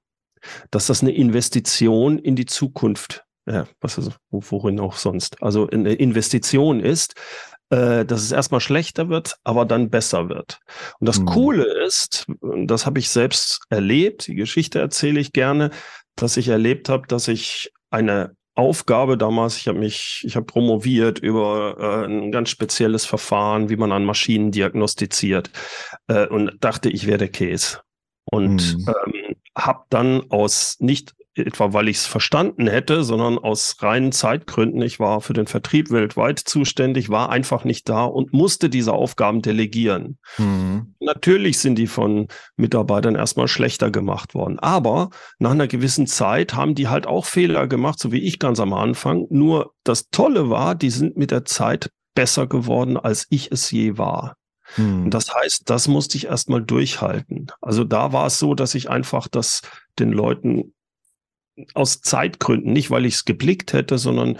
Dass 0.71 0.87
das 0.87 1.03
eine 1.03 1.11
Investition 1.11 2.17
in 2.17 2.35
die 2.35 2.47
Zukunft, 2.47 3.23
ja, 3.45 3.67
was 3.81 3.99
ist, 3.99 4.17
worin 4.31 4.79
auch 4.79 4.95
sonst, 4.95 5.43
also 5.43 5.69
eine 5.69 5.93
Investition 5.93 6.79
ist, 6.79 7.13
äh, 7.69 8.03
dass 8.03 8.23
es 8.23 8.31
erstmal 8.31 8.61
schlechter 8.61 9.09
wird, 9.09 9.35
aber 9.43 9.65
dann 9.65 9.91
besser 9.91 10.27
wird. 10.27 10.59
Und 10.99 11.07
das 11.07 11.19
mhm. 11.19 11.25
Coole 11.25 11.85
ist, 11.85 12.25
das 12.65 12.87
habe 12.87 12.97
ich 12.97 13.11
selbst 13.11 13.61
erlebt, 13.69 14.25
die 14.25 14.35
Geschichte 14.35 14.79
erzähle 14.79 15.19
ich 15.19 15.33
gerne, 15.33 15.69
dass 16.15 16.35
ich 16.35 16.47
erlebt 16.47 16.89
habe, 16.89 17.05
dass 17.05 17.27
ich 17.27 17.71
eine 17.91 18.35
Aufgabe 18.59 19.17
damals, 19.17 19.57
ich 19.57 19.67
habe 19.67 19.79
mich, 19.79 20.23
ich 20.25 20.35
habe 20.35 20.45
promoviert 20.45 21.19
über 21.19 21.77
äh, 21.79 22.05
ein 22.05 22.31
ganz 22.31 22.49
spezielles 22.49 23.05
Verfahren, 23.05 23.69
wie 23.69 23.77
man 23.77 23.91
an 23.91 24.05
Maschinen 24.05 24.51
diagnostiziert 24.51 25.49
äh, 26.07 26.27
und 26.27 26.57
dachte, 26.59 26.89
ich 26.89 27.07
werde 27.07 27.29
Käse. 27.29 27.79
Und 28.25 28.77
mhm. 28.77 28.85
ähm, 29.05 29.35
habe 29.57 29.85
dann 29.89 30.29
aus 30.29 30.77
nicht 30.79 31.15
etwa 31.47 31.73
weil 31.73 31.87
ich 31.87 31.97
es 31.97 32.05
verstanden 32.05 32.67
hätte, 32.67 33.03
sondern 33.03 33.37
aus 33.37 33.77
reinen 33.81 34.11
Zeitgründen. 34.11 34.81
Ich 34.81 34.99
war 34.99 35.21
für 35.21 35.33
den 35.33 35.47
Vertrieb 35.47 35.91
weltweit 35.91 36.39
zuständig, 36.39 37.09
war 37.09 37.29
einfach 37.29 37.63
nicht 37.63 37.89
da 37.89 38.05
und 38.05 38.33
musste 38.33 38.69
diese 38.69 38.93
Aufgaben 38.93 39.41
delegieren. 39.41 40.17
Mhm. 40.37 40.95
Natürlich 40.99 41.59
sind 41.59 41.75
die 41.75 41.87
von 41.87 42.27
Mitarbeitern 42.57 43.15
erstmal 43.15 43.47
schlechter 43.47 43.91
gemacht 43.91 44.33
worden, 44.33 44.59
aber 44.59 45.09
nach 45.39 45.51
einer 45.51 45.67
gewissen 45.67 46.07
Zeit 46.07 46.53
haben 46.53 46.75
die 46.75 46.87
halt 46.87 47.07
auch 47.07 47.25
Fehler 47.25 47.67
gemacht, 47.67 47.99
so 47.99 48.11
wie 48.11 48.21
ich 48.21 48.39
ganz 48.39 48.59
am 48.59 48.73
Anfang. 48.73 49.25
Nur 49.29 49.73
das 49.83 50.09
Tolle 50.09 50.49
war, 50.49 50.75
die 50.75 50.89
sind 50.89 51.17
mit 51.17 51.31
der 51.31 51.45
Zeit 51.45 51.89
besser 52.15 52.47
geworden, 52.47 52.97
als 52.97 53.27
ich 53.29 53.51
es 53.51 53.71
je 53.71 53.97
war. 53.97 54.35
Hm. 54.75 55.09
Das 55.09 55.33
heißt, 55.33 55.69
das 55.69 55.87
musste 55.87 56.17
ich 56.17 56.27
erstmal 56.27 56.61
durchhalten. 56.61 57.47
Also 57.61 57.83
da 57.83 58.13
war 58.13 58.27
es 58.27 58.39
so, 58.39 58.53
dass 58.53 58.75
ich 58.75 58.89
einfach 58.89 59.27
das 59.27 59.61
den 59.97 60.11
Leuten 60.11 60.73
aus 61.73 62.01
Zeitgründen, 62.01 62.73
nicht 62.73 62.91
weil 62.91 63.05
ich 63.05 63.15
es 63.15 63.25
geblickt 63.25 63.73
hätte, 63.73 63.97
sondern 63.97 64.39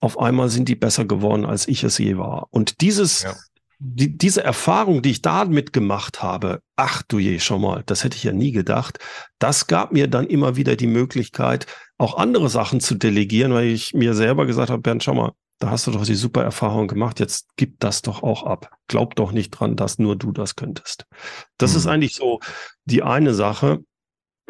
auf 0.00 0.18
einmal 0.18 0.48
sind 0.50 0.68
die 0.68 0.76
besser 0.76 1.04
geworden, 1.04 1.46
als 1.46 1.66
ich 1.66 1.82
es 1.82 1.98
je 1.98 2.18
war. 2.18 2.48
Und 2.50 2.80
dieses, 2.80 3.22
ja. 3.22 3.34
die, 3.78 4.16
diese 4.16 4.44
Erfahrung, 4.44 5.00
die 5.02 5.12
ich 5.12 5.22
damit 5.22 5.72
gemacht 5.72 6.22
habe, 6.22 6.60
ach 6.76 7.02
du 7.02 7.18
je, 7.18 7.38
schon 7.38 7.62
mal, 7.62 7.82
das 7.86 8.04
hätte 8.04 8.16
ich 8.16 8.24
ja 8.24 8.32
nie 8.32 8.52
gedacht, 8.52 8.98
das 9.38 9.66
gab 9.66 9.92
mir 9.92 10.08
dann 10.08 10.26
immer 10.26 10.56
wieder 10.56 10.76
die 10.76 10.86
Möglichkeit, 10.86 11.66
auch 11.96 12.18
andere 12.18 12.48
Sachen 12.48 12.80
zu 12.80 12.96
delegieren, 12.96 13.54
weil 13.54 13.68
ich 13.68 13.94
mir 13.94 14.14
selber 14.14 14.46
gesagt 14.46 14.70
habe, 14.70 14.82
Bernd, 14.82 15.04
schau 15.04 15.14
mal, 15.14 15.32
da 15.58 15.70
hast 15.70 15.86
du 15.86 15.92
doch 15.92 16.04
die 16.04 16.14
super 16.14 16.42
Erfahrung 16.42 16.88
gemacht, 16.88 17.20
jetzt 17.20 17.48
gib 17.56 17.80
das 17.80 18.02
doch 18.02 18.22
auch 18.22 18.44
ab. 18.44 18.70
Glaub 18.88 19.14
doch 19.16 19.32
nicht 19.32 19.50
dran, 19.50 19.76
dass 19.76 19.98
nur 19.98 20.16
du 20.16 20.32
das 20.32 20.56
könntest. 20.56 21.06
Das 21.58 21.72
mhm. 21.72 21.76
ist 21.78 21.86
eigentlich 21.86 22.14
so 22.14 22.40
die 22.84 23.02
eine 23.02 23.34
Sache. 23.34 23.80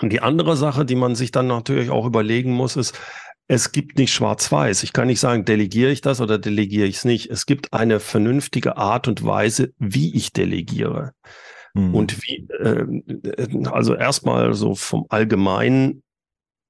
Und 0.01 0.13
die 0.13 0.21
andere 0.21 0.57
Sache, 0.57 0.85
die 0.85 0.97
man 0.97 1.15
sich 1.15 1.31
dann 1.31 1.47
natürlich 1.47 1.91
auch 1.91 2.07
überlegen 2.07 2.53
muss, 2.53 2.77
ist, 2.77 2.99
es 3.47 3.73
gibt 3.73 3.99
nicht 3.99 4.13
schwarz-weiß. 4.13 4.83
Ich 4.83 4.93
kann 4.93 5.07
nicht 5.07 5.21
sagen, 5.21 5.45
delegiere 5.45 5.91
ich 5.91 6.01
das 6.01 6.21
oder 6.21 6.39
delegiere 6.39 6.87
ich 6.87 6.97
es 6.97 7.05
nicht. 7.05 7.31
Es 7.31 7.47
gibt 7.47 7.73
eine 7.73 8.01
vernünftige 8.01 8.77
Art 8.77 9.07
und 9.07 9.25
Weise, 9.25 9.73
wie 9.79 10.15
ich 10.15 10.33
delegiere. 10.33 11.13
Mhm. 11.75 11.95
Und 11.95 12.23
wie, 12.23 12.49
äh, 12.59 12.87
also 13.67 13.95
erstmal 13.95 14.55
so 14.55 14.75
vom 14.75 15.07
Allgemeinen 15.11 16.03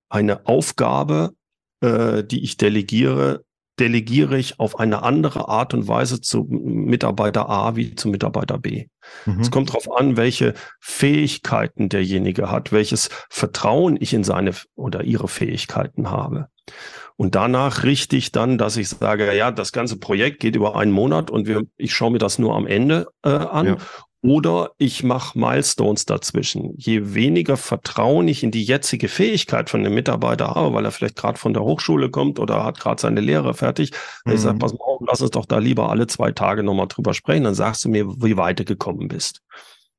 eine 0.09 0.47
Aufgabe, 0.47 1.35
äh, 1.81 2.25
die 2.25 2.43
ich 2.43 2.57
delegiere, 2.57 3.45
delegiere 3.79 4.39
ich 4.39 4.61
auf 4.61 4.79
eine 4.79 5.03
andere 5.03 5.49
Art 5.49 5.75
und 5.75 5.89
Weise 5.89 6.21
zu 6.21 6.45
Mitarbeiter 6.49 7.49
A 7.49 7.77
wie 7.77 7.95
zu 7.95 8.09
Mitarbeiter 8.09 8.59
B. 8.59 8.87
Mhm. 9.27 9.41
Es 9.41 9.51
kommt 9.51 9.71
darauf 9.71 9.91
an, 9.97 10.17
welche 10.17 10.55
Fähigkeiten 10.81 11.89
derjenige 11.89 12.51
hat, 12.51 12.73
welches 12.73 13.11
Vertrauen 13.31 13.97
ich 14.01 14.15
in 14.15 14.25
seine 14.25 14.53
oder 14.77 15.05
ihre 15.05 15.29
Fähigkeiten 15.29 16.11
habe. 16.11 16.49
Und 17.17 17.35
danach 17.35 17.85
richte 17.85 18.17
ich 18.17 18.33
dann, 18.33 18.59
dass 18.59 18.77
ich 18.77 18.89
sage, 18.89 19.35
ja, 19.37 19.51
das 19.51 19.73
ganze 19.73 19.99
Projekt 19.99 20.41
geht 20.41 20.57
über 20.57 20.77
einen 20.77 20.91
Monat 20.91 21.31
und 21.31 21.47
wir, 21.47 21.63
ich 21.77 21.95
schaue 21.95 22.13
mir 22.13 22.19
das 22.19 22.39
nur 22.39 22.57
am 22.57 22.67
Ende 22.67 23.07
äh, 23.23 23.29
an. 23.31 23.67
Ja. 23.67 23.77
Oder 24.25 24.71
ich 24.79 25.05
mache 25.05 25.39
Milestones 25.39 26.07
dazwischen. 26.07 26.73
Je 26.79 27.13
weniger 27.13 27.59
Vertrauen 27.59 28.27
ich 28.27 28.43
in 28.43 28.51
die 28.51 28.65
jetzige 28.65 29.09
Fähigkeit 29.09 29.69
von 29.69 29.85
dem 29.85 29.93
Mitarbeiter 29.93 30.55
habe, 30.55 30.73
weil 30.73 30.87
er 30.87 30.93
vielleicht 30.93 31.17
gerade 31.17 31.39
von 31.39 31.53
der 31.53 31.63
Hochschule 31.63 32.09
kommt 32.11 32.39
oder 32.39 32.65
hat 32.65 32.81
gerade 32.81 32.99
seine 32.99 33.21
Lehre 33.21 33.53
fertig, 33.53 33.91
mhm. 34.25 34.33
ich 34.33 34.41
sage, 34.41 34.57
pass 34.57 34.73
mal 34.73 34.81
auf, 34.81 35.03
lass 35.07 35.21
uns 35.21 35.33
doch 35.33 35.45
da 35.45 35.59
lieber 35.59 35.91
alle 35.91 36.07
zwei 36.07 36.33
Tage 36.33 36.63
nochmal 36.63 36.89
drüber 36.89 37.13
sprechen, 37.13 37.45
dann 37.45 37.55
sagst 37.55 37.85
du 37.85 37.91
mir, 37.91 38.07
wie 38.07 38.39
weit 38.39 38.61
du 38.61 38.65
gekommen 38.65 39.09
bist. 39.09 39.43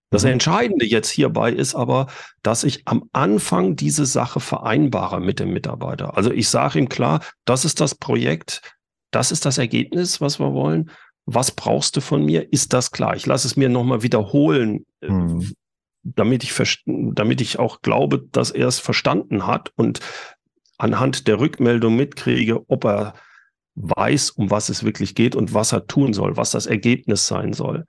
Das 0.09 0.23
mhm. 0.23 0.31
Entscheidende 0.31 0.88
jetzt 0.88 1.11
hierbei 1.11 1.51
ist 1.51 1.75
aber, 1.75 2.07
dass 2.41 2.63
ich 2.63 2.81
am 2.85 3.07
Anfang 3.13 3.75
diese 3.75 4.07
Sache 4.07 4.39
vereinbare 4.39 5.21
mit 5.21 5.39
dem 5.39 5.53
Mitarbeiter. 5.53 6.17
Also 6.17 6.31
ich 6.31 6.49
sage 6.49 6.79
ihm 6.79 6.89
klar, 6.89 7.19
das 7.45 7.63
ist 7.63 7.79
das 7.79 7.93
Projekt, 7.93 8.63
das 9.11 9.31
ist 9.31 9.45
das 9.45 9.59
Ergebnis, 9.59 10.19
was 10.19 10.39
wir 10.39 10.51
wollen 10.51 10.89
was 11.25 11.51
brauchst 11.51 11.95
du 11.95 12.01
von 12.01 12.23
mir? 12.23 12.51
Ist 12.51 12.73
das 12.73 12.91
klar? 12.91 13.15
Ich 13.15 13.25
lasse 13.25 13.47
es 13.47 13.57
mir 13.57 13.69
nochmal 13.69 14.03
wiederholen, 14.03 14.85
hm. 15.03 15.53
damit, 16.03 16.43
ich 16.43 16.83
damit 16.85 17.41
ich 17.41 17.59
auch 17.59 17.81
glaube, 17.81 18.23
dass 18.31 18.51
er 18.51 18.67
es 18.67 18.79
verstanden 18.79 19.47
hat 19.47 19.71
und 19.75 19.99
anhand 20.77 21.27
der 21.27 21.39
Rückmeldung 21.39 21.95
mitkriege, 21.95 22.69
ob 22.69 22.85
er 22.85 23.13
weiß, 23.75 24.31
um 24.31 24.51
was 24.51 24.69
es 24.69 24.83
wirklich 24.83 25.15
geht 25.15 25.35
und 25.35 25.53
was 25.53 25.73
er 25.73 25.88
tun 25.88 26.13
soll, 26.13 26.38
was 26.38 26.51
das 26.51 26.65
Ergebnis 26.65 27.27
sein 27.27 27.53
soll. 27.53 27.85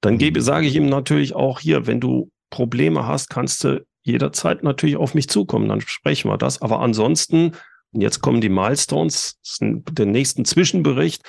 Dann 0.00 0.18
gebe, 0.18 0.40
hm. 0.40 0.44
sage 0.44 0.66
ich 0.66 0.76
ihm 0.76 0.86
natürlich 0.86 1.34
auch 1.34 1.60
hier, 1.60 1.86
wenn 1.86 2.00
du 2.00 2.30
Probleme 2.50 3.06
hast, 3.06 3.30
kannst 3.30 3.64
du 3.64 3.84
jederzeit 4.02 4.62
natürlich 4.62 4.96
auf 4.96 5.14
mich 5.14 5.28
zukommen, 5.28 5.68
dann 5.68 5.80
sprechen 5.80 6.30
wir 6.30 6.36
das. 6.36 6.60
Aber 6.60 6.80
ansonsten 6.80 7.52
jetzt 7.94 8.20
kommen 8.20 8.40
die 8.40 8.48
Milestones, 8.48 9.38
den 9.60 10.10
nächsten 10.10 10.44
Zwischenbericht 10.44 11.22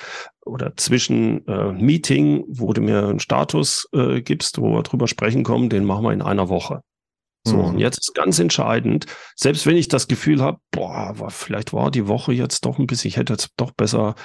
oder 0.44 0.76
Zwischenmeeting, 0.76 2.40
äh, 2.40 2.44
wo 2.48 2.72
du 2.72 2.80
mir 2.80 3.06
einen 3.06 3.20
Status 3.20 3.88
äh, 3.92 4.20
gibst, 4.22 4.60
wo 4.60 4.72
wir 4.72 4.82
drüber 4.82 5.08
sprechen 5.08 5.44
kommen, 5.44 5.68
den 5.68 5.84
machen 5.84 6.04
wir 6.04 6.12
in 6.12 6.22
einer 6.22 6.48
Woche. 6.48 6.82
So, 7.46 7.58
mhm. 7.58 7.64
und 7.64 7.78
jetzt 7.78 7.98
ist 7.98 8.14
ganz 8.14 8.40
entscheidend, 8.40 9.06
selbst 9.36 9.66
wenn 9.66 9.76
ich 9.76 9.86
das 9.86 10.08
Gefühl 10.08 10.42
habe, 10.42 10.58
boah, 10.72 11.16
war, 11.18 11.30
vielleicht 11.30 11.72
war 11.72 11.92
die 11.92 12.08
Woche 12.08 12.32
jetzt 12.32 12.64
doch 12.64 12.78
ein 12.78 12.88
bisschen, 12.88 13.08
ich 13.08 13.16
hätte 13.16 13.34
jetzt 13.34 13.50
doch 13.56 13.70
besser 13.70 14.16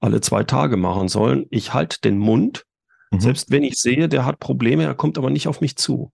alle 0.00 0.22
zwei 0.22 0.44
Tage 0.44 0.78
machen 0.78 1.08
sollen, 1.08 1.44
ich 1.50 1.74
halte 1.74 1.98
den 2.02 2.16
Mund, 2.16 2.64
mhm. 3.10 3.20
selbst 3.20 3.50
wenn 3.50 3.64
ich 3.64 3.76
sehe, 3.76 4.08
der 4.08 4.24
hat 4.24 4.38
Probleme, 4.38 4.84
er 4.84 4.94
kommt 4.94 5.18
aber 5.18 5.28
nicht 5.28 5.46
auf 5.46 5.60
mich 5.60 5.76
zu. 5.76 6.10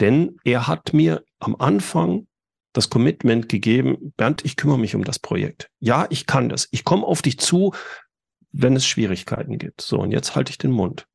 Denn 0.00 0.36
er 0.44 0.66
hat 0.66 0.92
mir 0.92 1.22
am 1.38 1.54
Anfang 1.56 2.26
das 2.72 2.90
Commitment 2.90 3.48
gegeben, 3.48 4.12
Bernd, 4.16 4.44
ich 4.44 4.56
kümmere 4.56 4.78
mich 4.78 4.94
um 4.94 5.04
das 5.04 5.18
Projekt. 5.18 5.68
Ja, 5.80 6.06
ich 6.10 6.26
kann 6.26 6.48
das. 6.48 6.68
Ich 6.70 6.84
komme 6.84 7.06
auf 7.06 7.22
dich 7.22 7.38
zu, 7.38 7.74
wenn 8.52 8.76
es 8.76 8.86
Schwierigkeiten 8.86 9.58
gibt. 9.58 9.80
So, 9.80 9.98
und 9.98 10.12
jetzt 10.12 10.34
halte 10.36 10.50
ich 10.50 10.58
den 10.58 10.70
Mund. 10.70 11.06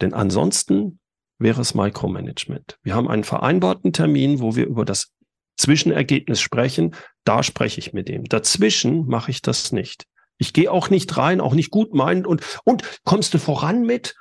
Denn 0.00 0.14
ansonsten 0.14 1.00
wäre 1.38 1.60
es 1.60 1.74
Micromanagement. 1.74 2.78
Wir 2.82 2.94
haben 2.94 3.08
einen 3.08 3.24
vereinbarten 3.24 3.92
Termin, 3.92 4.40
wo 4.40 4.56
wir 4.56 4.66
über 4.66 4.84
das 4.84 5.12
Zwischenergebnis 5.56 6.40
sprechen. 6.40 6.94
Da 7.24 7.42
spreche 7.42 7.78
ich 7.78 7.92
mit 7.92 8.08
dem. 8.08 8.24
Dazwischen 8.24 9.06
mache 9.06 9.30
ich 9.30 9.42
das 9.42 9.72
nicht. 9.72 10.04
Ich 10.38 10.52
gehe 10.52 10.70
auch 10.70 10.90
nicht 10.90 11.16
rein, 11.16 11.40
auch 11.40 11.54
nicht 11.54 11.70
gut 11.70 11.94
meinen 11.94 12.26
und, 12.26 12.42
und 12.64 12.82
kommst 13.04 13.34
du 13.34 13.38
voran 13.38 13.82
mit? 13.82 14.16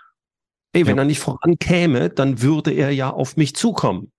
Ey, 0.74 0.86
wenn 0.86 0.98
ja. 0.98 1.04
er 1.04 1.06
nicht 1.06 1.20
vorankäme, 1.20 2.10
dann 2.10 2.42
würde 2.42 2.72
er 2.72 2.92
ja 2.92 3.12
auf 3.12 3.36
mich 3.36 3.56
zukommen. 3.56 4.12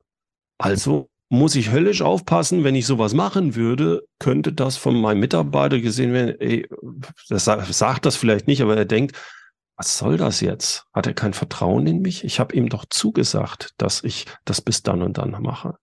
Also 0.59 1.09
muss 1.35 1.55
ich 1.55 1.71
höllisch 1.71 2.03
aufpassen, 2.03 2.65
wenn 2.65 2.75
ich 2.75 2.87
sowas 2.87 3.15
machen 3.15 3.55
würde, 3.55 4.07
könnte 4.19 4.53
das 4.53 4.77
von 4.77 5.01
meinem 5.01 5.21
Mitarbeiter 5.21 5.81
gesehen 5.81 6.13
werden, 6.13 6.41
ey, 6.41 6.67
das 7.29 7.45
sagt 7.45 8.07
das 8.07 8.17
vielleicht 8.17 8.47
nicht, 8.47 8.63
aber 8.63 8.77
er 8.77 8.85
denkt, 8.85 9.17
was 9.77 9.99
soll 9.99 10.17
das 10.17 10.41
jetzt? 10.41 10.87
Hat 10.93 11.07
er 11.07 11.15
kein 11.15 11.35
Vertrauen 11.35 11.87
in 11.87 12.01
mich? 12.01 12.25
Ich 12.25 12.39
habe 12.39 12.55
ihm 12.55 12.69
doch 12.69 12.85
zugesagt, 12.89 13.75
dass 13.77 14.05
ich 14.05 14.27
das 14.45 14.61
bis 14.61 14.83
dann 14.83 15.03
und 15.03 15.19
dann 15.19 15.31
mache. 15.43 15.77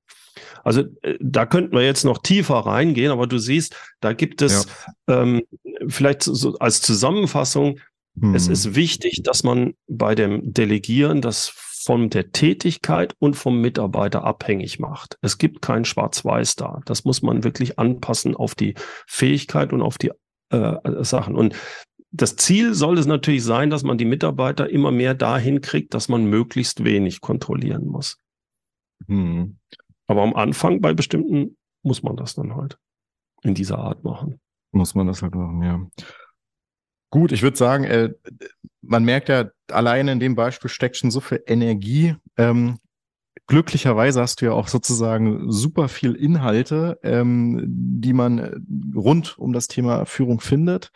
Also 0.64 0.84
äh, 1.02 1.18
da 1.20 1.46
könnten 1.46 1.76
wir 1.76 1.84
jetzt 1.84 2.06
noch 2.06 2.20
tiefer 2.20 2.56
reingehen, 2.56 3.12
aber 3.12 3.28
du 3.28 3.38
siehst, 3.38 3.76
da 4.00 4.14
gibt 4.14 4.42
es 4.42 4.68
ja. 5.08 5.22
ähm, 5.22 5.44
vielleicht 5.88 6.24
so 6.24 6.58
als 6.60 6.82
Zusammenfassung, 6.82 7.80
hm. 8.20 8.36
es 8.36 8.48
ist 8.48 8.76
wichtig, 8.76 9.24
dass 9.24 9.44
man 9.44 9.74
bei 9.88 10.16
dem 10.16 10.54
Delegieren 10.54 11.22
das 11.22 11.54
von 11.84 12.10
der 12.10 12.32
Tätigkeit 12.32 13.16
und 13.20 13.36
vom 13.36 13.60
Mitarbeiter 13.62 14.24
abhängig 14.24 14.80
macht. 14.80 15.18
Es 15.22 15.38
gibt 15.38 15.62
kein 15.62 15.86
Schwarz-Weiß 15.86 16.56
da. 16.56 16.82
Das 16.86 17.06
muss 17.06 17.22
man 17.22 17.44
wirklich 17.44 17.80
anpassen 17.80 18.36
auf 18.36 18.56
die 18.56 18.76
Fähigkeit 19.08 19.74
und 19.74 19.82
auf 19.82 19.98
die 19.98 20.12
äh, 20.50 21.04
Sachen. 21.04 21.36
Und 21.36 21.56
das 22.12 22.36
Ziel 22.36 22.74
soll 22.74 22.98
es 22.98 23.06
natürlich 23.06 23.44
sein, 23.44 23.70
dass 23.70 23.84
man 23.84 23.98
die 23.98 24.06
Mitarbeiter 24.06 24.70
immer 24.70 24.92
mehr 24.92 25.14
dahin 25.14 25.62
kriegt, 25.62 25.94
dass 25.94 26.10
man 26.10 26.26
möglichst 26.26 26.84
wenig 26.84 27.22
kontrollieren 27.22 27.88
muss. 27.88 28.18
Hm. 29.08 29.58
Aber 30.08 30.22
am 30.24 30.36
Anfang 30.36 30.82
bei 30.82 30.94
bestimmten 30.94 31.58
muss 31.84 32.04
man 32.04 32.18
das 32.18 32.36
dann 32.36 32.56
halt 32.56 32.78
in 33.44 33.56
dieser 33.56 33.80
Art 33.80 34.04
machen. 34.04 34.40
Muss 34.72 34.94
man 34.94 35.08
das 35.08 35.22
halt 35.22 35.36
machen, 35.36 35.64
ja. 35.64 35.88
Gut, 37.12 37.34
ich 37.34 37.44
würde 37.44 37.58
sagen, 37.58 37.84
äh, 37.84 38.14
man 38.82 39.04
merkt 39.04 39.30
ja, 39.30 39.50
alleine 39.70 40.14
in 40.14 40.20
dem 40.20 40.36
Beispiel 40.36 40.70
steckt 40.70 40.98
schon 40.98 41.12
so 41.12 41.20
viel 41.20 41.44
Energie. 41.46 42.16
Ähm, 42.38 42.80
glücklicherweise 43.48 44.22
hast 44.22 44.42
du 44.42 44.46
ja 44.46 44.54
auch 44.54 44.70
sozusagen 44.70 45.52
super 45.52 45.90
viel 45.90 46.16
Inhalte, 46.16 47.00
ähm, 47.04 47.64
die 47.68 48.14
man 48.14 48.66
rund 48.96 49.38
um 49.38 49.54
das 49.54 49.68
Thema 49.68 50.06
Führung 50.06 50.40
findet. 50.40 50.92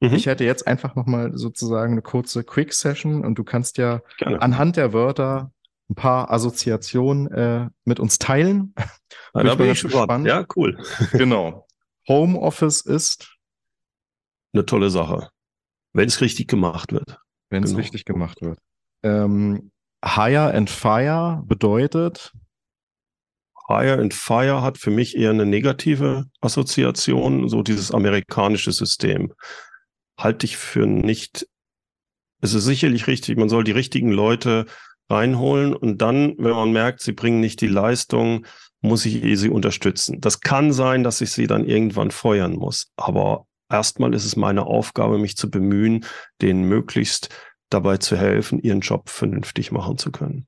Mhm. 0.00 0.14
Ich 0.14 0.26
hätte 0.26 0.44
jetzt 0.44 0.66
einfach 0.66 0.94
nochmal 0.94 1.32
sozusagen 1.36 1.92
eine 1.92 2.02
kurze 2.02 2.44
Quick-Session 2.44 3.24
und 3.24 3.38
du 3.38 3.44
kannst 3.44 3.76
ja 3.78 4.00
Gerne. 4.16 4.40
anhand 4.40 4.76
der 4.76 4.92
Wörter 4.92 5.52
ein 5.90 5.94
paar 5.94 6.30
Assoziationen 6.30 7.30
äh, 7.30 7.68
mit 7.84 8.00
uns 8.00 8.18
teilen. 8.18 8.74
Ja, 9.34 9.42
da 9.42 9.54
bin 9.54 9.70
ich 9.70 9.82
gespannt. 9.82 10.26
Ja, 10.26 10.44
cool. 10.56 10.78
genau. 11.12 11.66
Homeoffice 12.08 12.80
ist 12.80 13.36
eine 14.52 14.64
tolle 14.64 14.88
Sache. 14.90 15.28
Wenn 15.92 16.08
es 16.08 16.20
richtig 16.20 16.48
gemacht 16.48 16.92
wird. 16.92 17.18
Wenn 17.50 17.62
es 17.62 17.70
genau. 17.70 17.80
richtig 17.80 18.04
gemacht 18.04 18.40
wird. 18.42 18.58
Ähm, 19.02 19.70
Hire 20.04 20.54
and 20.54 20.70
Fire 20.70 21.42
bedeutet? 21.46 22.32
Hire 23.68 23.98
and 23.98 24.14
Fire 24.14 24.62
hat 24.62 24.78
für 24.78 24.90
mich 24.90 25.16
eher 25.16 25.30
eine 25.30 25.44
negative 25.44 26.26
Assoziation, 26.40 27.48
so 27.48 27.62
dieses 27.62 27.92
amerikanische 27.92 28.72
System. 28.72 29.34
Halte 30.18 30.46
ich 30.46 30.56
für 30.56 30.86
nicht, 30.86 31.46
es 32.40 32.54
ist 32.54 32.64
sicherlich 32.64 33.06
richtig, 33.06 33.36
man 33.36 33.48
soll 33.48 33.64
die 33.64 33.72
richtigen 33.72 34.10
Leute 34.10 34.66
reinholen 35.10 35.74
und 35.74 36.00
dann, 36.00 36.34
wenn 36.38 36.52
man 36.52 36.72
merkt, 36.72 37.00
sie 37.00 37.12
bringen 37.12 37.40
nicht 37.40 37.60
die 37.60 37.68
Leistung, 37.68 38.46
muss 38.80 39.04
ich 39.04 39.38
sie 39.38 39.48
unterstützen. 39.48 40.20
Das 40.20 40.40
kann 40.40 40.72
sein, 40.72 41.02
dass 41.02 41.20
ich 41.20 41.30
sie 41.30 41.46
dann 41.46 41.64
irgendwann 41.64 42.10
feuern 42.10 42.54
muss, 42.54 42.92
aber 42.96 43.47
erstmal 43.68 44.14
ist 44.14 44.24
es 44.24 44.36
meine 44.36 44.66
Aufgabe, 44.66 45.18
mich 45.18 45.36
zu 45.36 45.50
bemühen, 45.50 46.04
denen 46.40 46.64
möglichst 46.64 47.28
dabei 47.70 47.98
zu 47.98 48.16
helfen, 48.16 48.60
ihren 48.60 48.80
Job 48.80 49.08
vernünftig 49.08 49.72
machen 49.72 49.98
zu 49.98 50.10
können. 50.10 50.46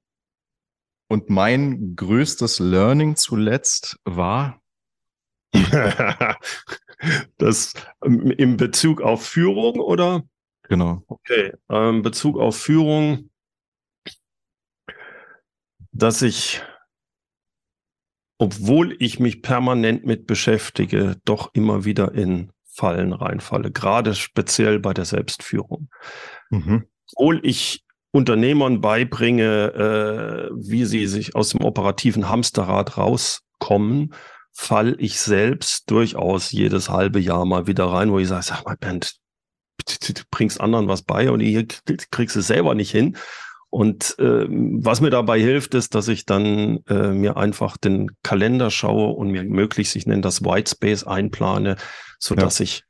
Und 1.09 1.29
mein 1.29 1.97
größtes 1.97 2.61
Learning 2.61 3.17
zuletzt 3.17 3.99
war? 4.05 4.63
das 7.39 7.75
ähm, 8.05 8.31
im 8.31 8.57
Bezug 8.57 9.01
auf 9.03 9.27
Führung 9.27 9.81
oder? 9.81 10.23
Genau. 10.63 11.03
Okay, 11.09 11.53
ähm, 11.69 12.03
Bezug 12.03 12.39
auf 12.39 12.57
Führung, 12.57 13.31
dass 15.91 16.23
ich, 16.23 16.63
obwohl 18.39 18.97
ich 19.01 19.19
mich 19.19 19.43
permanent 19.43 20.07
mit 20.07 20.29
beschäftige, 20.29 21.17
doch 21.25 21.51
immer 21.55 21.85
wieder 21.85 22.15
in 22.15 22.53
Fallen 22.81 23.13
reinfalle, 23.13 23.71
gerade 23.71 24.15
speziell 24.15 24.79
bei 24.79 24.95
der 24.95 25.05
Selbstführung. 25.05 25.91
Mhm. 26.49 26.87
Obwohl 27.15 27.41
ich 27.43 27.85
Unternehmern 28.11 28.81
beibringe, 28.81 30.51
äh, 30.51 30.51
wie 30.55 30.87
sie 30.87 31.07
sich 31.07 31.37
aus 31.37 31.51
dem 31.51 31.61
operativen 31.61 32.31
Hamsterrad 32.31 32.97
rauskommen, 32.97 34.15
fall 34.53 34.97
ich 34.99 35.21
selbst 35.21 35.91
durchaus 35.91 36.53
jedes 36.53 36.89
halbe 36.89 37.21
Jahr 37.21 37.45
mal 37.45 37.67
wieder 37.67 37.85
rein, 37.85 38.11
wo 38.11 38.19
ich 38.19 38.29
sage, 38.29 38.45
sag 38.45 38.65
mal, 38.65 38.79
Bernd, 38.79 39.17
du 39.87 40.23
bringst 40.31 40.59
anderen 40.59 40.89
was 40.89 41.03
bei 41.03 41.31
und 41.31 41.41
hier 41.41 41.67
kriegst 42.11 42.37
du 42.37 42.41
es 42.41 42.47
selber 42.47 42.75
nicht 42.75 42.91
hin. 42.91 43.17
Und 43.69 44.19
äh, 44.19 44.47
was 44.49 45.01
mir 45.01 45.11
dabei 45.11 45.39
hilft, 45.39 45.75
ist, 45.75 45.95
dass 45.95 46.09
ich 46.09 46.27
dann 46.27 46.81
äh, 46.89 47.13
mir 47.13 47.37
einfach 47.37 47.77
den 47.77 48.11
Kalender 48.25 48.71
schaue 48.71 49.13
und 49.13 49.31
mir 49.31 49.45
möglichst, 49.45 49.95
ich 49.95 50.07
nenne 50.07 50.23
das 50.23 50.43
Whitespace 50.43 51.05
einplane, 51.05 51.77
so 52.21 52.35
dass 52.35 52.59
ja. 52.59 52.65
ich 52.65 52.85